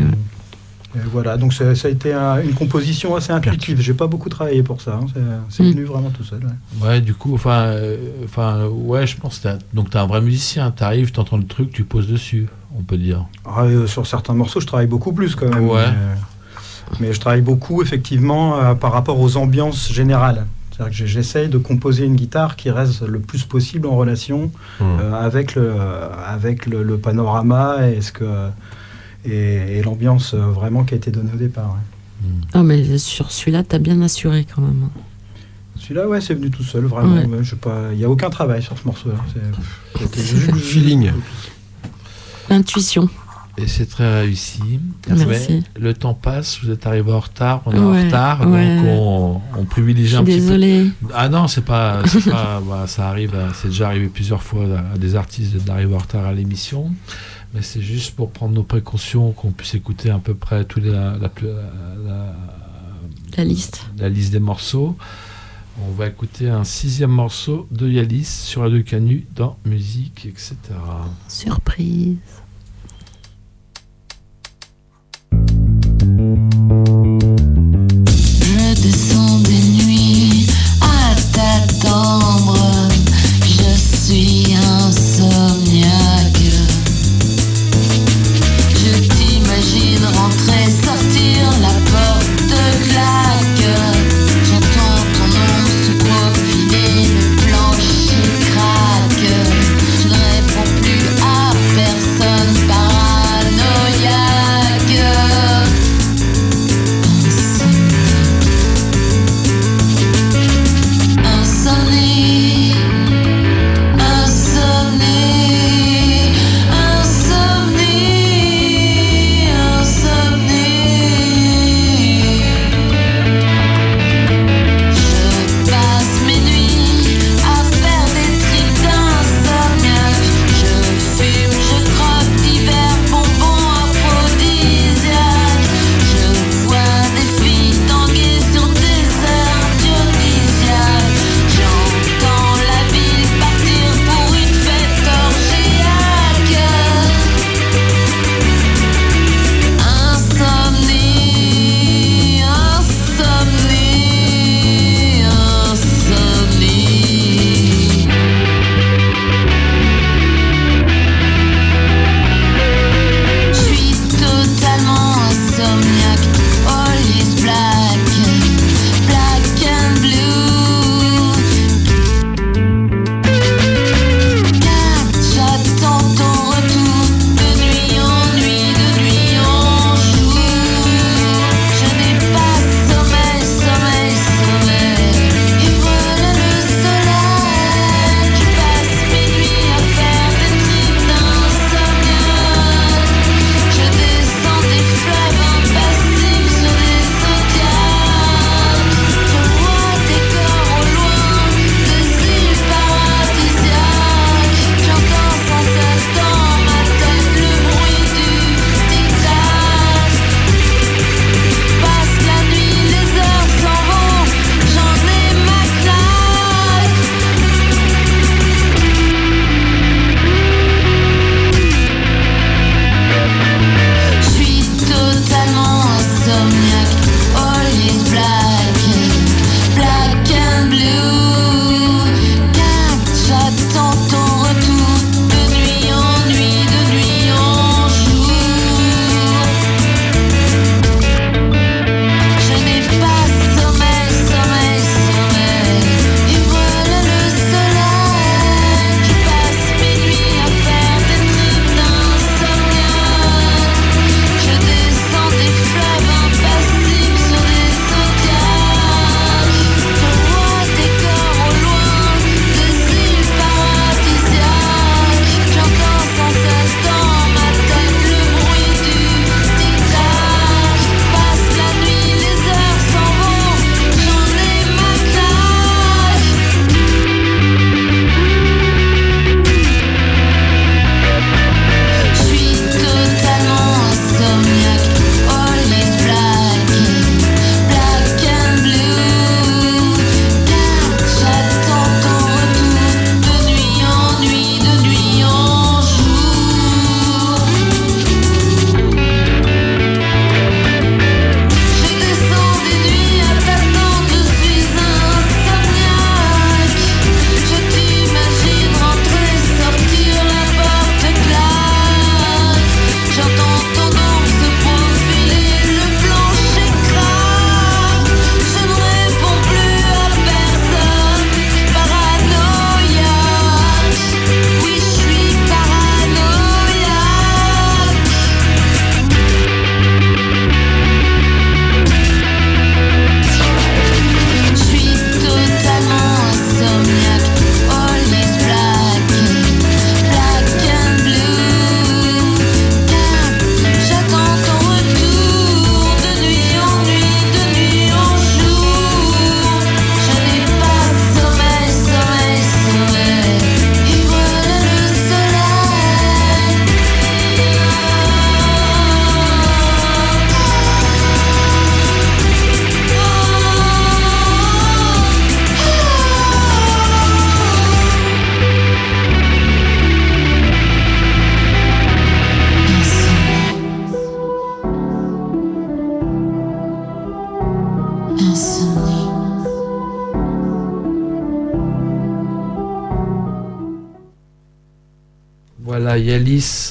Euh, 0.98 1.02
euh. 1.02 1.06
et 1.06 1.10
voilà, 1.12 1.38
donc 1.38 1.54
ça, 1.54 1.74
ça 1.76 1.88
a 1.88 1.92
été 1.92 2.14
un- 2.14 2.42
une 2.42 2.54
composition 2.54 3.16
assez 3.16 3.32
intuitive. 3.32 3.80
J'ai 3.82 3.94
pas 3.94 4.08
beaucoup 4.08 4.30
travaillé 4.30 4.64
pour 4.64 4.82
ça. 4.82 5.00
hein. 5.02 5.06
C'est 5.50 5.64
Mm. 5.64 5.72
venu 5.72 5.84
vraiment 5.86 6.10
tout 6.10 6.24
seul. 6.24 6.40
ouais. 6.44 6.88
Ouais, 6.88 7.02
du 7.02 7.14
coup, 7.14 7.34
enfin, 7.34 7.66
euh, 7.68 7.98
enfin, 8.26 8.66
ouais, 8.68 9.08
je 9.08 9.18
pense. 9.18 9.40
que 9.40 9.44
t'as- 9.44 9.58
Donc 9.74 9.90
t'es 9.90 9.98
un 9.98 10.08
vrai 10.08 10.22
musicien. 10.22 10.72
T'arrives, 10.72 11.12
t'entends 11.12 11.38
le 11.38 11.46
truc, 11.46 11.72
tu 11.72 11.84
poses 11.84 12.08
dessus, 12.08 12.48
on 12.78 12.82
peut 12.84 12.98
dire. 12.98 13.26
Ah, 13.46 13.64
euh, 13.64 13.88
sur 13.88 14.06
certains 14.08 14.34
morceaux, 14.34 14.60
je 14.60 14.68
travaille 14.68 14.88
beaucoup 14.88 15.14
plus 15.14 15.36
quand 15.36 15.48
même. 15.50 15.68
Ouais. 15.70 15.86
Mais, 17.00 17.00
mais 17.08 17.14
je 17.14 17.20
travaille 17.20 17.42
beaucoup 17.42 17.82
effectivement 17.82 18.58
euh, 18.58 18.74
par 18.74 18.92
rapport 18.94 19.20
aux 19.20 19.38
ambiances 19.38 19.92
générales. 19.92 20.46
C'est-à-dire 20.72 20.92
que 20.92 20.98
j'ai- 20.98 21.08
j'essaye 21.08 21.50
de 21.50 21.58
composer 21.58 22.06
une 22.06 22.16
guitare 22.16 22.56
qui 22.56 22.70
reste 22.70 23.02
le 23.02 23.20
plus 23.20 23.44
possible 23.46 23.88
en 23.88 23.96
relation 23.96 24.52
Hmm. 24.80 24.84
euh, 25.02 25.14
avec 25.14 25.56
le, 25.56 25.64
euh, 25.76 26.08
avec 26.26 26.68
le, 26.68 26.84
le 26.84 26.98
panorama 27.00 27.90
et, 27.90 28.02
ce 28.02 28.12
que, 28.12 28.24
et, 29.28 29.78
et 29.78 29.82
l'ambiance 29.84 30.34
euh, 30.34 30.46
vraiment 30.48 30.84
qui 30.84 30.94
a 30.94 30.98
été 30.98 31.12
donnée 31.12 31.32
au 31.34 31.38
départ. 31.38 31.70
ouais. 31.72 32.28
Hmm. 32.28 32.42
Ah, 32.54 32.64
mais 32.64 32.98
sur 32.98 33.32
celui-là, 33.32 33.64
t'as 33.64 33.78
bien 33.78 34.02
assuré 34.02 34.46
quand 34.54 34.62
même. 34.62 34.90
Celui-là, 35.78 36.08
ouais, 36.08 36.20
c'est 36.22 36.34
venu 36.34 36.50
tout 36.50 36.64
seul, 36.64 36.86
vraiment. 36.86 37.16
Ouais. 37.16 37.26
Ouais, 37.26 37.44
pas- 37.62 37.90
Il 37.92 37.98
n'y 38.00 38.04
a 38.06 38.10
aucun 38.10 38.30
travail 38.32 38.64
sur 38.64 38.76
ce 38.78 38.86
morceau-là. 38.86 39.18
C'est- 39.34 40.00
c'était 40.02 40.22
juste- 40.24 40.56
Feeling. 40.56 41.12
Intuition. 42.50 43.10
Et 43.60 43.66
c'est 43.68 43.88
très 43.88 44.22
réussi. 44.22 44.62
Merci. 45.10 45.64
Le 45.80 45.94
temps 45.96 46.14
passe, 46.14 46.60
vous 46.64 46.70
êtes 46.70 46.86
arrivé 46.86 47.12
en 47.12 47.20
retard, 47.20 47.64
on 47.66 47.72
est 47.74 47.80
en 47.80 47.92
retard, 48.06 48.48
ouais. 48.52 48.76
donc 48.78 48.86
on, 48.86 49.42
on 49.58 49.66
privilégie 49.66 50.16
un 50.16 50.24
petit 50.24 50.40
peu. 50.42 51.10
Ah 51.16 51.28
non, 51.28 51.48
c'est 51.48 51.66
pas, 51.66 52.04
c'est 52.06 52.30
pas 52.30 52.62
bah, 52.68 52.86
ça 52.88 53.10
arrive, 53.10 53.34
à- 53.34 53.54
c'est 53.56 53.70
déjà 53.70 53.88
arrivé 53.88 54.08
plusieurs 54.10 54.44
fois 54.44 54.64
à, 54.64 54.94
à 54.94 54.98
des 55.00 55.16
artistes 55.16 55.56
d'arriver 55.66 55.96
en 55.96 55.98
retard 55.98 56.26
à 56.26 56.34
l'émission, 56.34 56.92
mais 57.54 57.62
c'est 57.62 57.82
juste 57.82 58.16
pour 58.16 58.32
prendre 58.32 58.54
nos 58.54 58.64
précautions, 58.64 59.32
qu'on 59.32 59.52
puisse 59.52 59.74
écouter 59.76 60.10
à 60.10 60.20
peu 60.20 60.34
près 60.36 60.66
tous 60.66 60.80
les, 60.80 60.92
la, 60.92 61.18
la, 61.18 61.32
la- 62.06 62.36
La 63.38 63.44
liste. 63.44 63.86
la 63.98 64.10
liste 64.10 64.32
des 64.32 64.40
morceaux. 64.40 64.96
On 65.88 65.92
va 65.92 66.08
écouter 66.08 66.50
un 66.50 66.64
sixième 66.64 67.12
morceau 67.12 67.68
de 67.72 67.88
Yalis 67.88 68.26
sur 68.26 68.64
la 68.64 68.70
deux 68.72 68.82
Canu 68.82 69.28
dans 69.36 69.58
musique, 69.66 70.26
etc. 70.26 70.56
Surprise. 71.28 72.18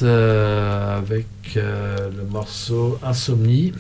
Euh, 0.03 0.99
avec 0.99 1.27
euh, 1.57 2.11
le 2.17 2.25
morceau 2.31 2.99
Insomnie. 3.03 3.73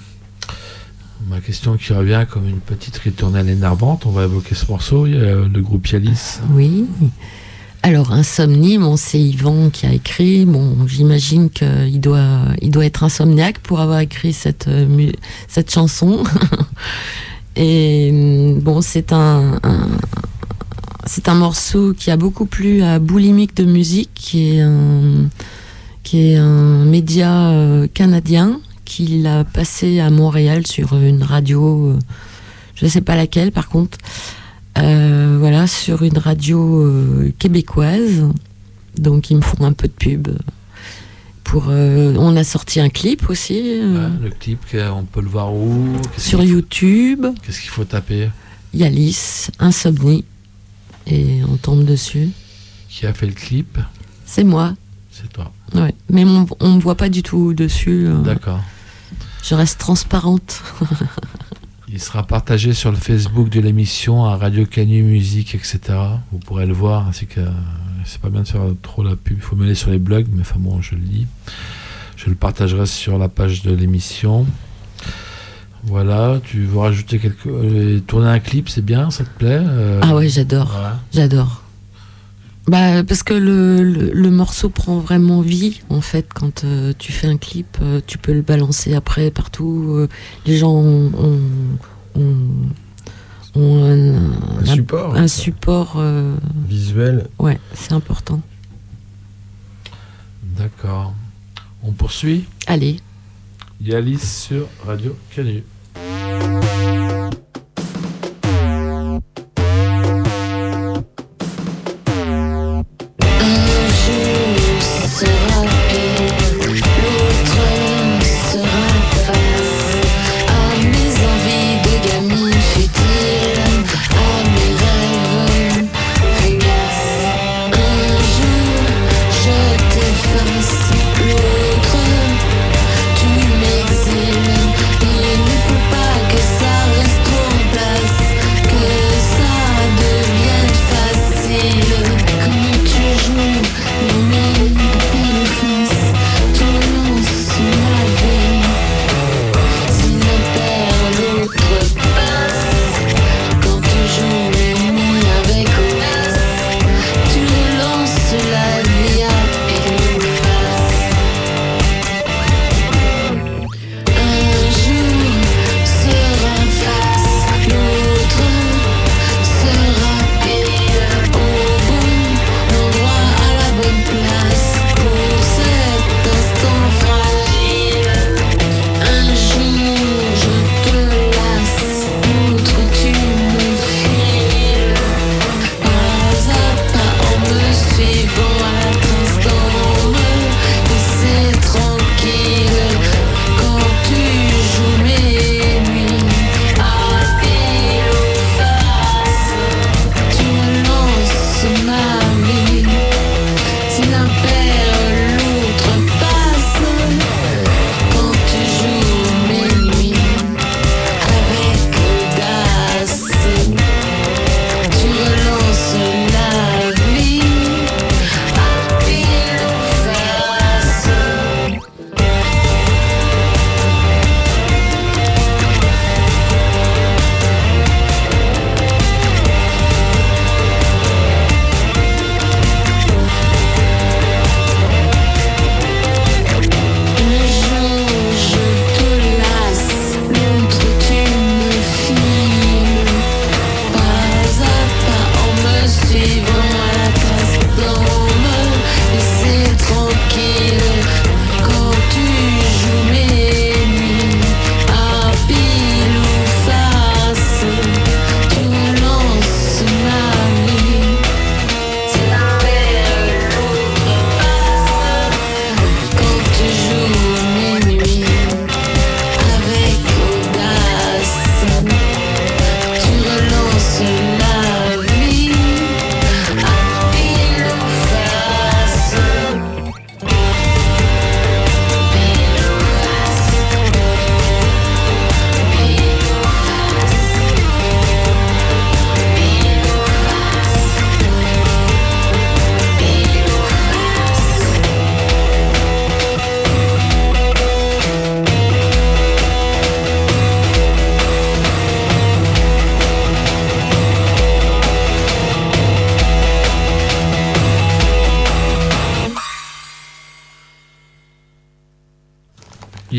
Ma 1.29 1.41
question 1.41 1.77
qui 1.77 1.93
revient 1.93 2.27
comme 2.31 2.49
une 2.49 2.61
petite 2.61 2.97
ritournelle 2.99 3.49
énervante, 3.49 4.07
on 4.07 4.11
va 4.11 4.25
évoquer 4.25 4.55
ce 4.55 4.67
morceau, 4.71 5.07
le 5.07 5.61
groupe 5.61 5.87
Yalis. 5.89 6.39
Oui. 6.51 6.87
Alors, 7.83 8.13
Insomnie, 8.13 8.79
bon, 8.79 8.97
c'est 8.97 9.21
Yvan 9.21 9.71
qui 9.71 9.87
a 9.87 9.93
écrit. 9.93 10.45
Bon, 10.45 10.87
j'imagine 10.87 11.51
qu'il 11.51 12.01
doit, 12.01 12.43
il 12.61 12.71
doit 12.71 12.85
être 12.85 13.03
insomniaque 13.03 13.59
pour 13.59 13.81
avoir 13.81 14.01
écrit 14.01 14.33
cette, 14.33 14.69
euh, 14.69 15.11
cette 15.49 15.73
chanson. 15.73 16.23
Et 17.57 18.55
bon, 18.61 18.83
c'est 18.83 19.13
un, 19.13 19.59
c'est 21.07 21.29
un 21.29 21.35
morceau 21.35 21.95
qui 21.95 22.11
a 22.11 22.17
beaucoup 22.17 22.45
plu 22.45 22.83
à 22.83 22.99
Boulimique 22.99 23.57
de 23.57 23.65
musique, 23.65 24.11
qui 24.15 24.61
qui 26.07 26.31
est 26.31 26.37
un 26.37 26.85
média 26.85 27.51
euh, 27.51 27.89
canadien 27.93 28.61
qui 28.85 29.07
l'a 29.21 29.43
passé 29.43 29.99
à 29.99 30.09
Montréal 30.09 30.65
sur 30.65 30.97
une 30.97 31.25
radio, 31.25 31.89
euh, 31.89 31.99
je 32.77 32.85
ne 32.85 32.91
sais 32.91 33.01
pas 33.01 33.17
laquelle 33.17 33.51
par 33.51 33.69
contre. 33.69 33.99
Euh, 34.79 35.37
voilà, 35.41 35.67
sur 35.67 36.05
une 36.05 36.17
radio 36.19 36.81
euh, 36.81 37.33
québécoise. 37.41 38.25
Donc 38.97 39.31
ils 39.31 39.37
me 39.37 39.41
font 39.43 39.65
un 39.65 39.73
peu 39.73 39.89
de 39.89 39.93
pub. 39.93 40.29
Pour, 41.43 41.69
on 41.69 42.37
a 42.37 42.45
sorti 42.45 42.81
un 42.81 42.89
clip 42.89 43.29
aussi 43.29 43.55
Ouais, 43.55 44.09
le 44.23 44.31
clip, 44.31 44.61
on 44.95 45.05
peut 45.05 45.21
le 45.21 45.29
voir 45.29 45.53
où? 45.53 45.87
Sur 46.17 46.41
qu'il 46.41 46.51
YouTube. 46.51 47.27
Qu'est-ce 47.43 47.61
qu'il 47.61 47.71
faut 47.71 47.85
taper? 47.85 48.31
Yalis, 48.75 49.49
Insomnie. 49.59 50.25
Et 51.07 51.41
on 51.49 51.57
tombe 51.57 51.85
dessus. 51.85 52.31
Qui 52.89 53.07
a 53.07 53.13
fait 53.13 53.27
le 53.27 53.33
clip? 53.33 53.79
C'est 54.25 54.45
moi. 54.45 54.75
C'est 55.27 55.33
toi. 55.33 55.51
Ouais. 55.75 55.95
Mais 56.11 56.25
on 56.25 56.47
ne 56.69 56.75
me 56.77 56.81
voit 56.81 56.95
pas 56.95 57.09
du 57.09 57.23
tout 57.23 57.53
dessus. 57.55 58.07
euh, 58.07 58.19
D'accord. 58.23 58.61
je 59.43 59.55
reste 59.55 59.79
transparente. 59.81 60.63
Il 61.89 62.01
sera 62.01 62.25
partagé 62.25 62.73
sur 62.73 62.91
le 62.91 62.97
Facebook 62.97 63.49
de 63.49 63.61
l'émission 63.61 64.25
à 64.25 64.37
Radio 64.37 64.67
Canu 64.67 65.03
Musique, 65.03 65.55
etc. 65.55 65.79
Vous 66.33 66.39
pourrez 66.39 66.67
le 66.67 66.73
voir, 66.75 67.07
ainsi 67.09 67.27
que 67.27 67.41
c'est 68.05 68.21
pas 68.21 68.29
bien 68.29 68.43
de 68.43 68.49
faire 68.49 68.63
trop 68.83 69.03
la 69.05 69.15
pub, 69.17 69.37
il 69.39 69.43
faut 69.43 69.57
mêler 69.57 69.75
sur 69.77 69.91
les 69.91 69.99
blogs, 69.99 70.27
mais 70.33 70.41
enfin 70.43 70.57
bon, 70.59 70.81
je 70.83 70.95
le 70.97 71.01
dis. 71.01 71.27
Je 72.17 72.29
le 72.29 72.35
partagerai 72.35 72.87
sur 72.87 73.19
la 73.19 73.29
page 73.29 73.63
de 73.63 73.73
l'émission. 73.75 74.47
Voilà, 75.85 76.41
tu 76.43 76.65
veux 76.65 76.79
rajouter 76.79 77.19
quelque... 77.21 77.49
euh, 77.49 78.01
tourner 78.01 78.29
un 78.29 78.41
clip, 78.41 78.69
c'est 78.69 78.85
bien, 78.85 79.11
ça 79.11 79.23
te 79.25 79.31
plaît 79.39 79.61
Euh, 79.63 80.01
Ah 80.03 80.17
ouais, 80.17 80.29
j'adore. 80.29 80.67
voilà. 80.73 80.99
J'adore. 81.15 81.63
Bah, 82.69 83.05
parce 83.05 83.23
que 83.23 83.33
le, 83.35 83.85
le, 83.85 84.11
le 84.13 84.31
morceau 84.31 84.69
prend 84.71 84.99
vraiment 84.99 85.41
vie, 85.41 85.81
en 85.89 86.01
fait, 86.01 86.27
quand 86.35 86.65
euh, 86.65 86.93
tu 86.99 87.13
fais 87.13 87.29
un 87.29 87.37
clip, 87.37 87.79
euh, 87.81 88.01
tu 88.05 88.19
peux 88.19 88.33
le 88.33 88.43
balancer 88.43 88.95
après 88.95 89.31
partout. 89.31 89.85
euh, 89.95 90.09
les 90.47 90.57
gens 90.57 90.73
ont, 90.75 91.13
ont, 91.17 92.21
ont- 92.21 92.69
ont 93.55 93.85
un, 93.85 94.65
support 94.65 95.15
un 95.17 95.29
support. 95.29 96.03
visuel. 96.69 97.29
ouais, 97.39 97.59
c'est 97.73 97.93
important. 97.93 98.43
D'accord. 100.43 101.15
On 101.85 101.93
poursuit? 101.93 102.47
Allez, 102.67 102.97
Yalis 103.81 104.19
sur 104.19 104.67
Radio 104.85 105.17
Canu. 105.35 105.63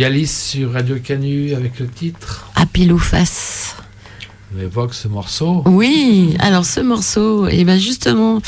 Sur 0.08 0.72
Radio 0.72 0.96
Canu 1.04 1.54
avec 1.54 1.80
le 1.80 1.88
titre. 1.90 2.50
À 2.56 2.66
pile 2.66 2.94
ou 2.94 2.98
face. 2.98 3.76
On 4.56 4.62
évoque 4.62 4.94
ce 4.94 5.10
morceau. 5.10 5.64
Oui, 5.66 6.34
alors 6.40 6.64
ce 6.64 6.80
morceau, 6.80 7.46
et 7.48 7.66
ben 7.66 7.78
justement, 7.78 8.42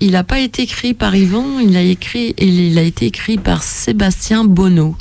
il 0.00 0.10
n'a 0.10 0.24
pas 0.24 0.40
été 0.40 0.64
écrit 0.64 0.92
par 0.92 1.16
Yvan, 1.16 1.58
il 1.58 1.74
a 1.74 1.80
écrit, 1.80 2.34
il 2.36 2.78
a 2.78 2.82
été 2.82 3.06
écrit 3.06 3.38
par 3.38 3.62
Sébastien 3.62 4.44
Bonneau. 4.44 4.94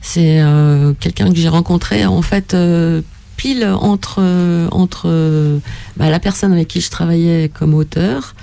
C'est 0.00 0.40
euh, 0.40 0.92
quelqu'un 1.00 1.28
que 1.28 1.36
j'ai 1.36 1.48
rencontré 1.48 2.06
en 2.06 2.22
fait 2.22 2.54
euh, 2.54 3.02
pile 3.36 3.66
entre 3.66 4.22
entre 4.70 5.58
bah, 5.96 6.08
la 6.08 6.20
personne 6.20 6.52
avec 6.52 6.68
qui 6.68 6.80
je 6.80 6.90
travaillais 6.90 7.50
comme 7.52 7.74
auteur 7.74 8.36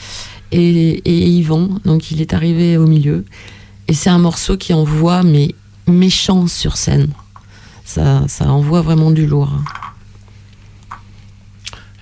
et, 0.51 1.01
et 1.05 1.27
Yvan. 1.29 1.79
Donc 1.85 2.11
il 2.11 2.19
est 2.19 2.33
arrivé 2.33 2.75
au 2.75 2.87
milieu. 2.87 3.23
Et 3.87 3.93
c'est 3.93 4.09
un 4.09 4.17
morceau 4.17 4.57
qui 4.57 4.73
envoie 4.73 5.23
mais 5.23 5.55
méchant 5.87 6.47
sur 6.47 6.77
scène. 6.77 7.09
Ça, 7.83 8.23
ça 8.27 8.51
envoie 8.51 8.81
vraiment 8.81 9.11
du 9.11 9.27
lourd. 9.27 9.51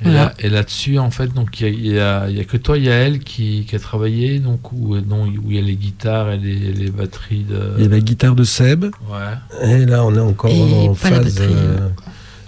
Et, 0.06 0.12
là, 0.12 0.34
et 0.40 0.50
là-dessus, 0.50 1.00
en 1.00 1.12
fait, 1.12 1.28
donc 1.34 1.62
il 1.62 1.88
y, 1.88 2.00
a, 2.00 2.28
que 2.46 2.58
toi, 2.58 2.78
Yael, 2.78 3.20
qui, 3.20 3.66
qui 3.66 3.76
a 3.76 3.80
travaillé, 3.80 4.40
donc 4.40 4.72
où, 4.74 4.96
où 4.98 5.50
il 5.50 5.56
y 5.56 5.60
a 5.60 5.62
les 5.62 5.76
guitares 5.76 6.32
et 6.32 6.38
les, 6.38 6.74
les 6.74 6.92
batteries 6.92 7.44
de. 7.44 7.76
Il 7.78 7.84
y 7.84 7.88
a 7.88 7.90
la 7.90 8.00
guitare 8.02 8.36
de 8.36 8.44
Seb. 8.44 8.86
Ouais. 8.86 9.70
Et 9.70 9.86
là, 9.86 10.04
on 10.04 10.14
est 10.14 10.20
encore 10.20 10.52
Et 10.52 10.90
en 10.90 10.94
pas 10.94 11.10
la 11.10 11.22
phase. 11.22 11.36
batterie, 11.36 11.54
euh, 11.56 11.90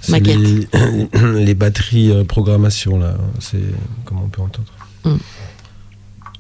c'est 0.02 0.12
maquette. 0.12 0.38
les, 0.38 1.44
les 1.46 1.56
batteries 1.56 2.12
euh, 2.12 2.24
programmation 2.26 3.00
là. 3.00 3.16
C'est 3.40 3.64
comme 4.04 4.22
on 4.22 4.28
peut 4.28 4.42
entendre. 4.42 4.68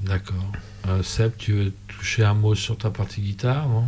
D'accord. 0.02 0.52
Euh, 0.90 1.02
Seb, 1.02 1.32
tu 1.38 1.54
veux 1.54 1.72
toucher 1.88 2.26
un 2.26 2.34
mot 2.34 2.56
sur 2.56 2.78
ta 2.78 2.90
partie 2.90 3.22
guitare, 3.22 3.70
non? 3.70 3.86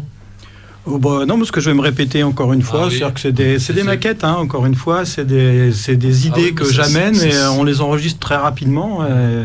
Oh, 0.89 0.97
bah, 0.99 1.25
non, 1.27 1.37
parce 1.37 1.51
que 1.51 1.59
je 1.59 1.69
vais 1.69 1.75
me 1.75 1.81
répéter 1.81 2.23
encore 2.23 2.53
une 2.53 2.61
fois, 2.61 2.81
Ah 2.83 2.87
oui. 2.87 2.91
c'est-à-dire 2.97 3.13
que 3.13 3.19
c'est 3.19 3.31
des, 3.31 3.59
c'est 3.59 3.73
des 3.73 3.81
C'est- 3.81 3.85
maquettes, 3.85 4.23
hein, 4.23 4.35
encore 4.35 4.65
une 4.65 4.75
fois, 4.75 5.03
c'est 5.05 5.25
des, 5.27 5.71
c'est 5.73 5.95
des 5.97 6.27
idées 6.27 6.33
Ah 6.35 6.39
oui, 6.39 6.45
mais 6.47 6.51
que 6.53 6.71
j'amène 6.71 7.13
c'est- 7.13 7.27
et 7.27 7.31
c'est- 7.31 7.37
euh, 7.37 7.51
on 7.51 7.63
les 7.63 7.81
enregistre 7.81 8.19
très 8.19 8.37
rapidement. 8.37 9.03
et 9.05 9.43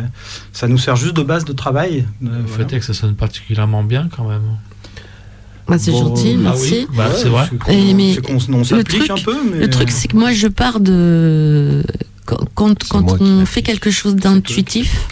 ça 0.53 0.69
nous 0.69 0.79
sert 0.79 0.97
juste 0.97 1.17
de 1.17 1.23
base 1.23 1.45
de 1.45 1.53
travail. 1.53 2.05
Euh, 2.23 2.27
Le 2.39 2.43
voilà. 2.47 2.69
fait 2.69 2.77
est 2.77 2.79
que 2.81 2.85
ça 2.85 2.95
sonne 2.95 3.15
particulièrement 3.15 3.83
bien 3.83 4.09
quand 4.17 4.29
même. 4.29 4.43
Ah, 5.69 5.79
c'est 5.79 5.91
Bon, 5.91 6.01
gentil, 6.09 6.35
ah 6.37 6.43
merci. 6.43 6.87
Bah, 6.97 7.09
c'est 7.17 7.29
vrai. 7.29 7.47
c'est 7.51 7.59
qu'on- 7.59 7.73
Et 7.73 7.95
mais 7.95 8.15
c'est 8.15 8.21
qu'on 8.21 8.55
on 8.55 8.65
s'applique 8.65 9.11
un 9.11 9.15
peu. 9.17 9.37
Mais 9.51 9.61
Le 9.61 9.71
truc, 9.71 9.91
c'est 9.91 10.09
que 10.09 10.17
moi, 10.17 10.33
je 10.33 10.49
pars 10.49 10.81
de. 10.81 11.83
Quand, 12.55 12.75
C'est 12.85 12.95
on 13.21 13.47
fait 13.47 13.63
quelque 13.63 13.91
chose 13.91 14.15
d'intuitif, 14.17 15.09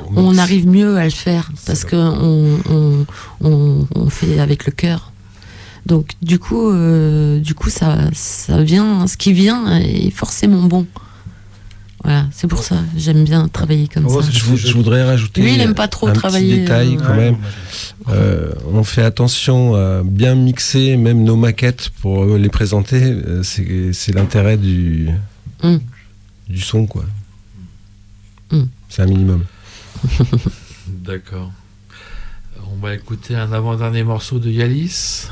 Au 0.00 0.04
on 0.16 0.38
arrive 0.38 0.68
mieux 0.68 0.96
à 0.96 1.04
le 1.04 1.10
faire 1.10 1.50
parce 1.66 1.80
C'est 1.80 1.88
que 1.90 1.96
on, 1.96 2.58
on, 2.70 3.06
on, 3.42 3.86
on 3.94 4.08
fait 4.10 4.38
avec 4.38 4.66
le 4.66 4.72
cœur. 4.72 5.07
Donc, 5.88 6.12
du 6.22 6.38
coup, 6.38 6.70
euh, 6.70 7.40
du 7.40 7.54
coup 7.54 7.70
ça, 7.70 7.96
ça 8.12 8.62
vient, 8.62 9.06
ce 9.06 9.16
qui 9.16 9.32
vient 9.32 9.78
est 9.80 10.10
forcément 10.10 10.62
bon. 10.62 10.86
Voilà, 12.04 12.26
c'est 12.30 12.46
pour 12.46 12.62
ça, 12.62 12.76
j'aime 12.96 13.24
bien 13.24 13.48
travailler 13.48 13.88
comme 13.88 14.06
Oh, 14.06 14.22
ça. 14.22 14.28
Je, 14.30 14.44
vou- 14.44 14.56
je 14.56 14.72
voudrais 14.72 15.02
rajouter 15.02 15.40
Lui, 15.42 15.54
il 15.54 15.60
aime 15.60 15.74
pas 15.74 15.88
trop 15.88 16.06
un 16.06 16.12
travailler, 16.12 16.54
petit 16.56 16.60
détail 16.60 16.94
euh, 16.96 17.00
quand 17.00 17.10
Ouais, 17.10 17.16
même. 17.16 17.36
Euh, 18.10 18.52
on 18.72 18.84
fait 18.84 19.02
attention 19.02 19.74
à 19.74 20.02
bien 20.04 20.34
mixer 20.36 20.96
même 20.96 21.24
nos 21.24 21.34
maquettes 21.36 21.88
pour 22.00 22.24
les 22.36 22.48
présenter. 22.50 23.16
C'est 23.42 23.92
c'est 23.92 24.12
l'intérêt 24.14 24.56
du, 24.58 25.08
Mm. 25.64 25.78
du 26.48 26.60
son, 26.60 26.86
quoi. 26.86 27.04
Mm. 28.52 28.62
C'est 28.90 29.02
un 29.02 29.06
minimum. 29.06 29.44
D'accord. 30.86 31.50
On 32.72 32.76
va 32.80 32.94
écouter 32.94 33.34
un 33.34 33.52
avant-dernier 33.52 34.04
morceau 34.04 34.38
de 34.38 34.50
Yalis. 34.50 35.24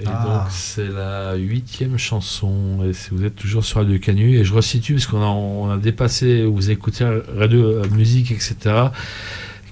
Et 0.00 0.04
Ah. 0.06 0.24
donc, 0.24 0.50
c'est 0.52 0.88
la 0.88 1.34
huitième 1.34 1.98
chanson. 1.98 2.78
Et 2.84 2.92
vous 3.12 3.24
êtes 3.24 3.36
toujours 3.36 3.64
sur 3.64 3.78
Radio 3.78 3.98
Canu, 3.98 4.38
et 4.38 4.44
je 4.44 4.54
resitue 4.54 4.94
parce 4.94 5.06
qu'on 5.06 5.20
a, 5.22 5.26
on 5.26 5.70
a 5.70 5.76
dépassé, 5.76 6.44
vous 6.44 6.70
écoutez 6.70 7.04
Radio 7.36 7.60
euh, 7.64 7.88
Musique, 7.90 8.30
etc., 8.32 8.56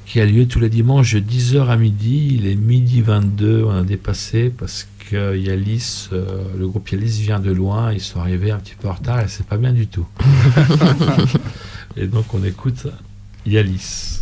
qui 0.07 0.21
a 0.21 0.27
lieu 0.27 0.47
tous 0.47 0.59
les 0.61 0.69
dimanches 0.69 1.15
de 1.15 1.21
10h 1.21 1.69
à 1.69 1.77
midi. 1.77 2.33
Il 2.35 2.47
est 2.47 2.57
midi 2.57 3.01
22, 3.01 3.65
on 3.65 3.71
a 3.71 3.83
dépassé 3.83 4.51
parce 4.51 4.87
que 5.09 5.37
Yalis, 5.37 6.09
euh, 6.13 6.25
le 6.59 6.67
groupe 6.69 6.89
Yalis 6.91 7.21
vient 7.23 7.39
de 7.41 7.53
loin. 7.53 7.93
Ils 7.93 8.01
sont 8.01 8.21
arrivés 8.21 8.51
un 8.51 8.59
petit 8.59 8.75
peu 8.75 8.89
en 8.89 8.93
retard 8.95 9.21
et 9.21 9.29
c'est 9.29 9.47
pas 9.47 9.57
bien 9.57 9.73
du 9.73 9.87
tout. 9.87 10.07
et 11.97 12.07
donc, 12.07 12.33
on 12.35 12.43
écoute 12.45 12.87
Yalis. 13.47 14.20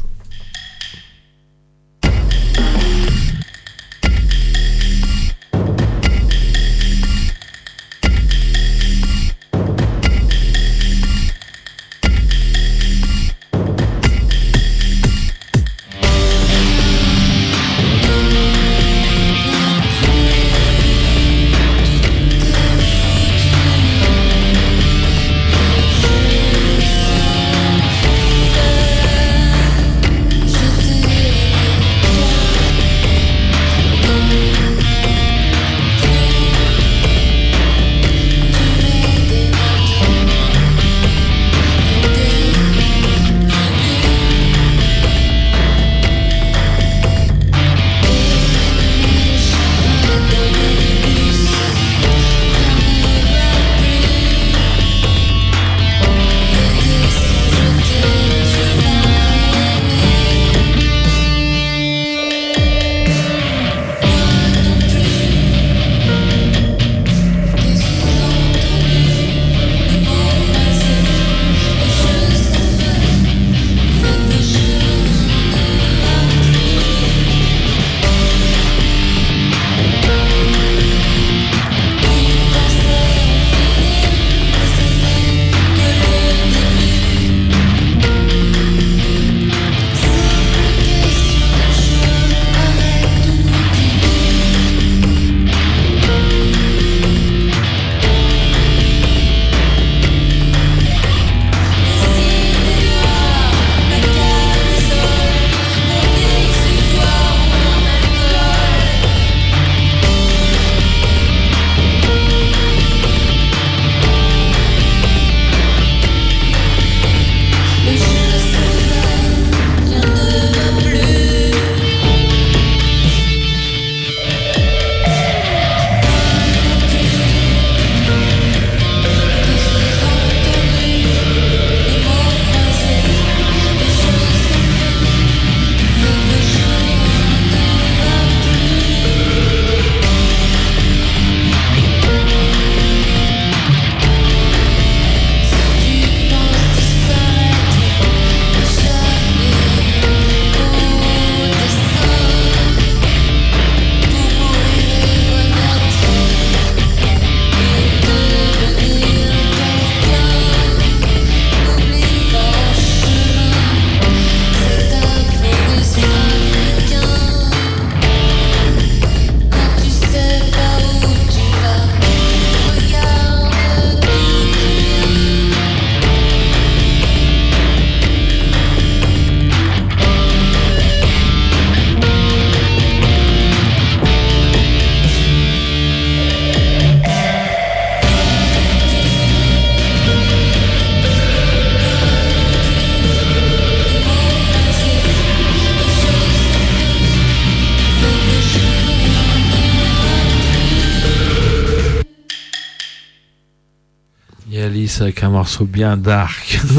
Avec 205.01 205.23
un 205.23 205.31
morceau 205.31 205.65
bien 205.65 205.97
dark. 205.97 206.61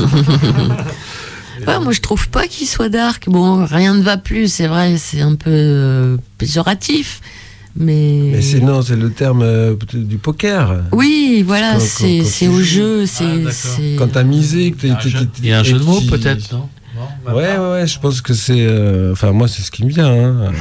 Ouais, 1.67 1.77
moi 1.81 1.91
je 1.91 1.99
trouve 1.99 2.29
pas 2.29 2.47
qu'il 2.47 2.65
soit 2.65 2.87
dark. 2.87 3.25
Bon, 3.27 3.65
rien 3.65 3.93
ne 3.93 4.01
va 4.01 4.15
plus, 4.15 4.47
c'est 4.51 4.67
vrai, 4.67 4.95
c'est 4.97 5.19
un 5.19 5.35
peu 5.35 5.49
euh, 5.51 6.15
péjoratif. 6.37 7.19
Mais, 7.75 8.29
Mais 8.31 8.41
c'est 8.41 8.61
non, 8.61 8.81
c'est 8.81 8.95
le 8.95 9.11
terme 9.11 9.41
euh, 9.43 9.75
du 9.93 10.17
poker. 10.17 10.83
oui, 10.93 11.43
voilà, 11.45 11.73
Quand- 11.73 11.79
c'est 11.81 12.17
quand- 12.19 12.23
quand 12.23 12.29
c'est 12.29 12.45
tu 12.45 12.51
au 12.51 12.61
jeu, 12.61 13.05
c'est 13.05 13.51
c'est- 13.51 13.95
Quand 13.97 14.07
t'as 14.07 14.23
misé, 14.23 14.71
que 14.71 14.87
Il 14.87 14.89
y 14.89 14.91
a 14.91 14.95
un 14.95 14.97
t'es- 14.99 15.09
jeu- 15.09 15.19
t'es- 15.25 15.39
il 15.43 15.49
y 15.49 15.51
a 15.51 15.59
un 15.59 15.61
et 15.61 15.65
jeu 15.65 15.79
de 15.79 15.83
mots 15.83 15.99
peut-être, 16.09 16.51
non? 16.53 16.69
Ouais, 17.27 17.57
ouais, 17.57 17.85
je 17.87 17.99
pense 17.99 18.21
que 18.21 18.33
c'est. 18.33 18.65
euh, 18.65 19.11
Enfin, 19.11 19.31
moi, 19.33 19.49
c'est 19.49 19.61
ce 19.61 19.69
qui 19.69 19.83
me 19.83 19.89
vient. 19.89 20.07
hein. 20.07 20.51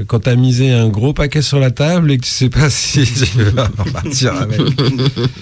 Euh, 0.00 0.04
Quand 0.06 0.20
t'as 0.20 0.34
misé 0.36 0.72
un 0.72 0.88
gros 0.88 1.12
paquet 1.12 1.42
sur 1.42 1.58
la 1.58 1.70
table 1.70 2.10
et 2.10 2.18
que 2.18 2.24
tu 2.24 2.30
sais 2.30 2.48
pas 2.48 2.70
si 2.70 3.04
tu 3.04 3.42
vas 3.42 3.68
repartir 3.78 4.34
avec. 4.36 4.60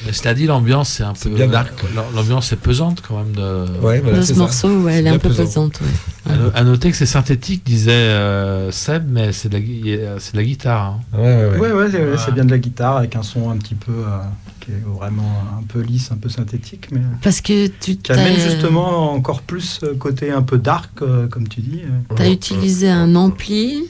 Mais 0.07 0.13
cela 0.13 0.35
dit, 0.35 0.47
l'ambiance 0.47 0.89
c'est 0.91 1.03
un 1.05 1.13
peu. 1.15 1.31
bien 1.31 1.49
dark, 1.49 1.73
l'am- 1.95 2.05
L'ambiance 2.15 2.53
est 2.53 2.57
pesante 2.57 3.03
quand 3.07 3.19
même. 3.19 3.33
De... 3.35 3.67
Ouais, 3.81 4.01
voilà, 4.01 4.19
de 4.19 4.23
c'est 4.23 4.35
ce 4.35 4.39
morceau, 4.39 4.69
ouais, 4.83 4.95
elle 4.97 5.07
est 5.07 5.11
un 5.11 5.19
peu 5.19 5.29
pesant. 5.29 5.45
pesante. 5.45 5.81
ouais. 5.81 6.33
À, 6.33 6.37
no- 6.37 6.51
à 6.55 6.65
noter 6.65 6.91
que 6.91 6.97
c'est 6.97 7.07
synthétique, 7.07 7.63
disait 7.67 7.91
euh, 7.93 8.71
Seb, 8.71 9.05
mais 9.11 9.33
c'est 9.33 9.49
de 9.49 9.55
la, 9.55 9.61
gui- 9.61 9.83
euh, 9.99 10.17
c'est 10.19 10.33
de 10.33 10.39
la 10.39 10.45
guitare. 10.45 10.83
hein. 10.85 11.01
Ouais, 11.19 11.23
ouais, 11.23 11.47
ouais. 11.51 11.59
Ouais, 11.59 11.73
ouais, 11.73 11.91
c'est- 11.91 11.99
Ouais. 12.05 12.17
c'est 12.25 12.33
bien 12.35 12.45
de 12.45 12.51
la 12.51 12.59
guitare 12.59 12.97
avec 12.97 13.17
un 13.17 13.23
son 13.23 13.51
un 13.51 13.57
petit 13.57 13.75
peu 13.75 13.93
euh, 13.93 14.19
qui 14.61 14.71
est 14.71 14.83
vraiment 14.87 15.43
un 15.59 15.63
peu 15.65 15.81
lisse, 15.81 16.11
un 16.13 16.17
peu 16.17 16.29
synthétique, 16.31 16.89
mais 16.93 17.01
Parce 17.23 17.41
que 17.43 17.67
tu 17.67 17.97
qui 17.97 18.13
amène 18.13 18.39
justement 18.41 19.13
encore 19.13 19.43
plus 19.43 19.81
euh, 19.83 19.95
côté 19.97 20.31
un 20.31 20.41
peu 20.43 20.57
dark, 20.57 20.91
euh, 21.03 21.27
comme 21.29 21.47
tu 21.49 21.61
dis. 21.61 21.83
euh. 21.85 22.15
T'as 22.17 22.31
utilisé 22.31 22.89
un 22.89 23.15
ampli. 23.17 23.83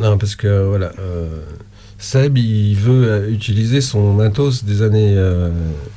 Non, 0.00 0.18
parce 0.18 0.36
que 0.36 0.66
voilà, 0.66 0.92
euh, 0.98 1.40
Seb, 1.98 2.38
il 2.38 2.74
veut 2.76 3.08
euh, 3.08 3.30
utiliser 3.30 3.80
son 3.80 4.12
matos 4.14 4.64
des 4.64 4.82
années, 4.82 5.14
euh, 5.16 5.50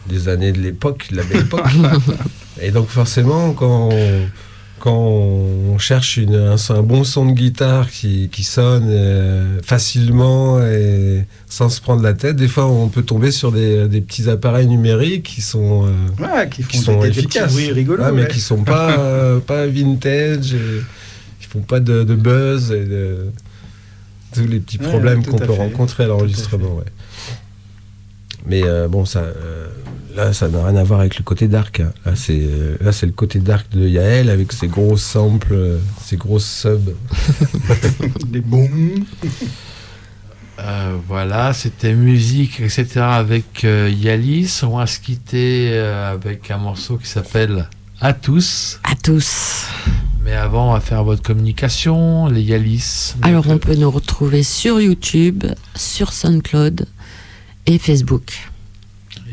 des 0.08 0.30
années 0.30 0.52
de 0.52 0.60
l'époque, 0.60 1.08
de 1.12 1.18
la 1.18 1.24
belle 1.24 1.42
époque. 1.42 1.66
Et 2.62 2.72
donc 2.72 2.88
forcément, 2.88 3.54
quand 3.54 3.90
on, 3.92 4.28
quand 4.80 4.94
on 4.94 5.78
cherche 5.80 6.18
une, 6.18 6.36
un, 6.36 6.84
bon 6.84 7.04
son 7.04 7.26
de 7.26 7.32
guitare 7.32 7.90
qui, 7.90 8.30
qui 8.30 8.44
sonne 8.44 8.88
euh, 8.90 9.60
facilement 9.64 10.62
et 10.62 11.26
sans 11.48 11.70
se 11.70 11.82
prendre 11.82 12.02
la 12.04 12.14
tête, 12.14 12.36
des 12.36 12.48
fois 12.48 12.66
on 12.68 12.88
peut 12.88 13.02
tomber 13.04 13.32
sur 13.32 13.52
des, 13.52 13.88
des 13.88 14.02
petits 14.02 14.30
appareils 14.30 14.68
numériques 14.68 15.24
qui 15.24 15.42
sont, 15.42 15.86
euh, 15.86 16.24
Ouais, 16.24 16.48
qui 16.50 16.64
font 16.64 16.70
qui 16.70 16.78
sont 16.78 17.00
des, 17.02 17.10
des 17.10 17.20
efficaces, 17.20 17.54
bruits 17.54 17.72
rigolos. 17.72 18.04
Ouais, 18.04 18.12
mais 18.12 18.22
ouais. 18.24 18.28
qui 18.28 18.40
sont 18.40 18.64
pas, 18.64 19.00
euh, 19.00 19.40
pas 19.40 19.66
vintage, 19.68 20.54
et 20.54 20.82
ils 21.42 21.46
font 21.48 21.62
pas 21.62 21.80
de, 21.80 22.04
de 22.04 22.16
buzz 22.16 22.72
et 22.72 22.86
de 22.86 23.32
tous 24.44 24.48
les 24.48 24.60
petits 24.60 24.80
Ouais, 24.80 24.88
problèmes 24.88 25.26
qu'on 25.26 25.38
peut 25.38 25.46
fait. 25.46 25.58
rencontrer 25.58 26.04
à 26.06 26.08
l'enregistrement. 26.08 26.76
Ouais. 26.76 26.84
Mais 28.46 28.62
euh, 28.64 28.88
bon, 28.88 29.04
ça, 29.06 29.20
euh, 29.20 29.68
là, 30.16 30.32
ça 30.32 30.48
n'a 30.48 30.64
rien 30.66 30.76
à 30.78 30.84
voir 30.84 31.02
avec 31.02 31.18
le 31.18 31.24
côté 31.24 31.48
dark. 31.48 31.82
hein. 31.82 31.92
Là, 32.06 32.14
c'est 32.16 32.40
euh, 32.42 32.78
là, 32.80 32.92
c'est 32.94 33.06
le 33.06 33.12
côté 33.12 33.40
dark 33.40 33.70
de 33.72 33.86
Yael 33.88 34.30
avec 34.30 34.54
ses 34.54 34.68
gros 34.68 34.96
samples, 34.96 35.54
euh, 35.54 35.80
ses 36.02 36.16
grosses 36.18 36.46
subs. 36.50 36.94
Des 38.28 38.40
bons. 38.42 38.70
Euh, 40.60 40.96
voilà, 41.08 41.54
c'était 41.54 41.94
musique, 41.94 42.62
etc. 42.62 42.86
avec 43.02 43.64
euh, 43.66 43.92
Yalis. 43.96 44.62
On 44.64 44.78
va 44.78 44.88
se 44.88 45.00
quitter 45.00 45.70
euh, 45.74 46.14
avec 46.14 46.50
un 46.50 46.58
morceau 46.58 46.98
qui 46.98 47.08
s'appelle 47.08 47.68
À 48.02 48.14
tous. 48.14 48.80
À 48.84 48.96
tous. 48.96 49.66
Mais 50.28 50.36
avant, 50.36 50.72
on 50.72 50.74
va 50.74 50.82
faire 50.82 51.06
votre 51.06 51.24
communication, 51.24 52.28
les 52.28 52.42
Yalis. 52.42 53.16
Alors 53.22 53.48
on 53.48 53.58
peut 53.60 53.76
nous 53.76 53.90
retrouver 53.90 54.44
sur 54.44 54.82
YouTube, 54.82 55.46
sur 55.74 56.12
SoundCloud 56.12 56.86
et 57.66 57.78
Facebook. 57.78 58.50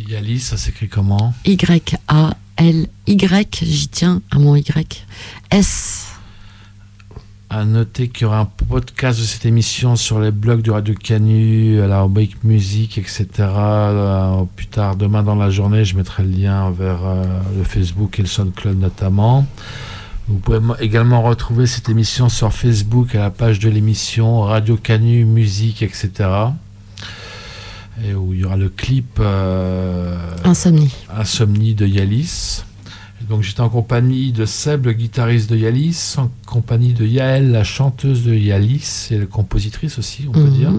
Yalis, 0.09 0.39
ça 0.39 0.57
s'écrit 0.57 0.89
comment? 0.89 1.35
Y-A-L-Y, 1.47 2.87
j'y 3.61 3.89
tiens 3.89 4.23
à 4.31 4.39
mon 4.39 4.55
Y. 4.55 5.05
S. 5.51 6.07
À 7.51 7.65
noter 7.65 8.07
qu'il 8.07 8.23
y 8.23 8.27
aura 8.27 8.39
un 8.39 8.45
podcast 8.69 9.19
de 9.19 9.25
cette 9.25 9.47
émission 9.47 9.97
sur 9.97 10.21
les 10.21 10.31
blogs 10.31 10.63
de 10.63 10.71
Radio 10.71 10.95
Canu, 10.95 11.81
à 11.81 11.89
la 11.89 12.03
rubrique 12.03 12.45
musique, 12.45 12.99
etc. 12.99 13.27
Euh, 13.41 14.45
plus 14.55 14.69
tard, 14.69 14.95
demain 14.95 15.25
dans 15.25 15.35
la 15.35 15.51
journée, 15.51 15.85
je 15.85 15.97
mettrai 15.97 16.23
le 16.23 16.31
lien 16.31 16.71
vers 16.71 17.05
euh, 17.05 17.25
le 17.59 17.65
Facebook 17.65 18.21
et 18.21 18.23
le 18.23 18.29
SoundCloud 18.29 18.79
notamment. 18.79 19.45
Vous 20.29 20.39
pouvez 20.39 20.59
également 20.81 21.23
retrouver 21.23 21.67
cette 21.67 21.89
émission 21.89 22.29
sur 22.29 22.53
Facebook 22.53 23.15
à 23.15 23.21
la 23.21 23.31
page 23.31 23.59
de 23.59 23.69
l'émission 23.69 24.41
Radio 24.41 24.77
Canu 24.77 25.25
Musique, 25.27 25.83
etc. 25.83 26.11
Et 28.05 28.15
où 28.15 28.33
il 28.33 28.41
y 28.41 28.45
aura 28.45 28.57
le 28.57 28.71
clip 28.71 29.19
euh, 29.21 30.19
Insomnie. 30.45 30.93
Insomnie 31.15 31.75
de 31.75 31.87
Yalis. 31.87 32.63
Et 33.21 33.25
donc 33.29 33.43
j'étais 33.43 33.61
en 33.61 33.69
compagnie 33.69 34.33
de 34.33 34.47
Seb, 34.47 34.87
le 34.87 34.93
guitariste 34.95 35.51
de 35.51 35.57
Yalis, 35.57 36.15
en 36.17 36.31
compagnie 36.47 36.95
de 36.95 37.05
Yael, 37.07 37.53
la 37.53 37.63
chanteuse 37.65 38.25
de 38.25 38.35
Yalis 38.35 39.09
et 39.11 39.19
la 39.19 39.27
compositrice 39.27 39.99
aussi, 39.99 40.25
on 40.29 40.33
peut 40.33 40.41
Mhm. 40.41 40.51
dire. 40.51 40.73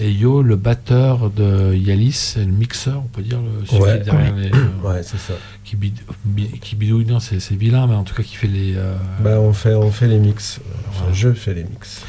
Et 0.00 0.12
Yo, 0.12 0.42
le 0.42 0.56
batteur 0.56 1.30
de 1.30 1.74
Yalis, 1.74 2.34
le 2.36 2.44
mixeur, 2.46 3.02
on 3.04 3.08
peut 3.08 3.22
dire, 3.22 3.38
le, 3.40 3.66
celui 3.66 3.82
Ouais. 3.82 3.94
qui 3.94 3.96
est 3.96 4.04
derrière 4.04 4.34
les, 4.36 4.50
euh, 4.54 4.66
Ouais, 4.84 5.02
c'est 5.02 5.18
ça. 5.18 5.34
qui, 5.64 5.76
bid- 5.76 6.00
bi- 6.24 6.58
qui 6.60 6.76
bidouille, 6.76 7.04
non, 7.06 7.20
c'est 7.20 7.40
c'est 7.40 7.56
vilain, 7.56 7.86
mais 7.86 7.94
en 7.94 8.04
tout 8.04 8.14
cas 8.14 8.22
qui 8.22 8.36
fait 8.36 8.46
les. 8.46 8.74
euh, 8.76 8.94
Bah, 9.22 9.38
on 9.40 9.52
fait, 9.52 9.74
on 9.74 9.90
fait 9.90 10.06
les 10.08 10.18
mix. 10.18 10.60
Enfin, 10.90 11.06
je 11.12 11.32
fais 11.32 11.54
les 11.54 11.64
mix. 11.64 12.02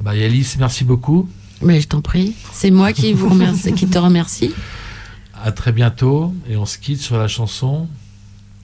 bah, 0.00 0.14
Yalis, 0.14 0.56
merci 0.58 0.84
beaucoup. 0.84 1.28
Mais 1.62 1.80
je 1.80 1.88
t'en 1.88 2.02
prie. 2.02 2.34
C'est 2.52 2.70
moi 2.70 2.92
qui 2.92 3.12
vous 3.14 3.30
remercie, 3.30 3.72
qui 3.72 3.86
te 3.86 3.96
remercie. 3.98 4.52
À 5.42 5.52
très 5.52 5.72
bientôt 5.72 6.34
et 6.50 6.56
on 6.56 6.66
se 6.66 6.76
quitte 6.78 7.00
sur 7.00 7.16
la 7.18 7.28
chanson. 7.28 7.88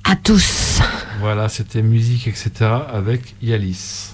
À 0.05 0.17
tous. 0.17 0.81
Voilà, 1.21 1.49
c'était 1.49 1.81
musique, 1.83 2.27
etc. 2.27 2.51
avec 2.93 3.35
Yalis. 3.41 4.11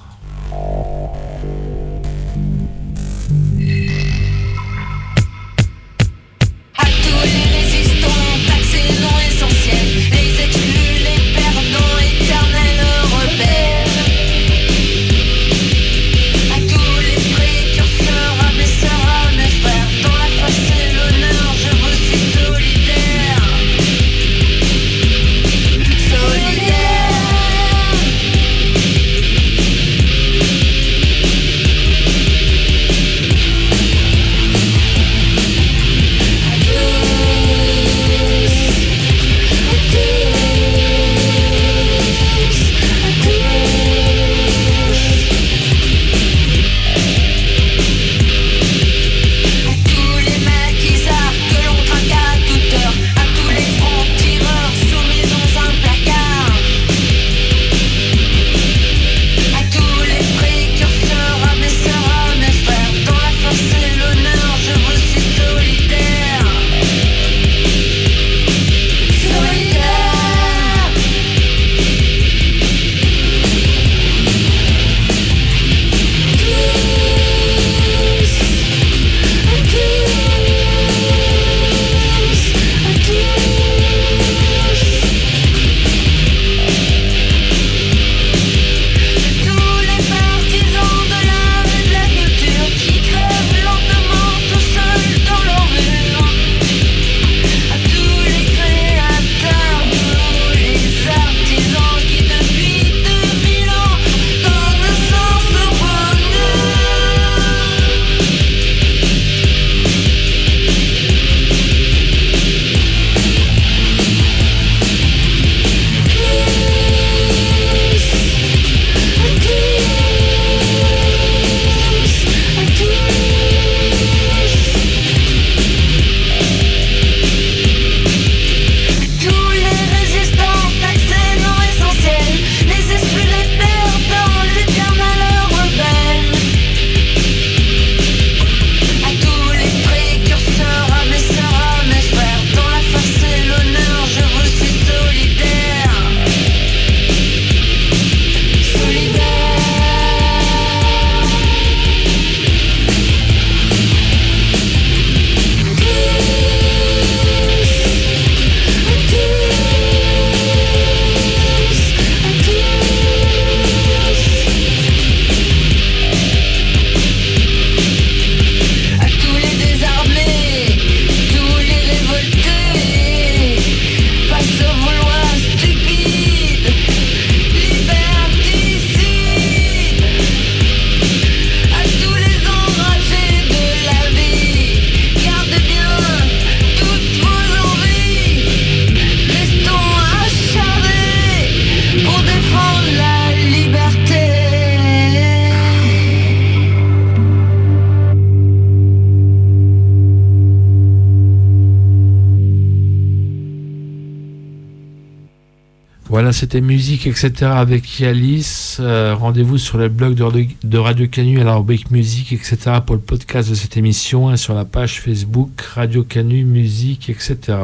C'était 206.38 206.60
musique, 206.60 207.08
etc. 207.08 207.32
avec 207.46 207.98
Yalis. 207.98 208.76
Euh, 208.78 209.12
rendez-vous 209.18 209.58
sur 209.58 209.76
le 209.76 209.88
blog 209.88 210.14
de, 210.14 210.78
Radio 210.78 211.08
Canu 211.08 211.40
à 211.40 211.44
la 211.44 211.56
rubrique 211.56 211.90
musique, 211.90 212.32
etc. 212.32 212.78
pour 212.86 212.94
le 212.94 213.02
podcast 213.02 213.50
de 213.50 213.56
cette 213.56 213.76
émission, 213.76 214.28
hein, 214.28 214.36
sur 214.36 214.54
la 214.54 214.64
page 214.64 215.00
Facebook 215.00 215.60
Radio 215.74 216.04
Canu 216.04 216.44
Musique, 216.44 217.10
etc. 217.10 217.58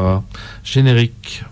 Générique. 0.65 1.45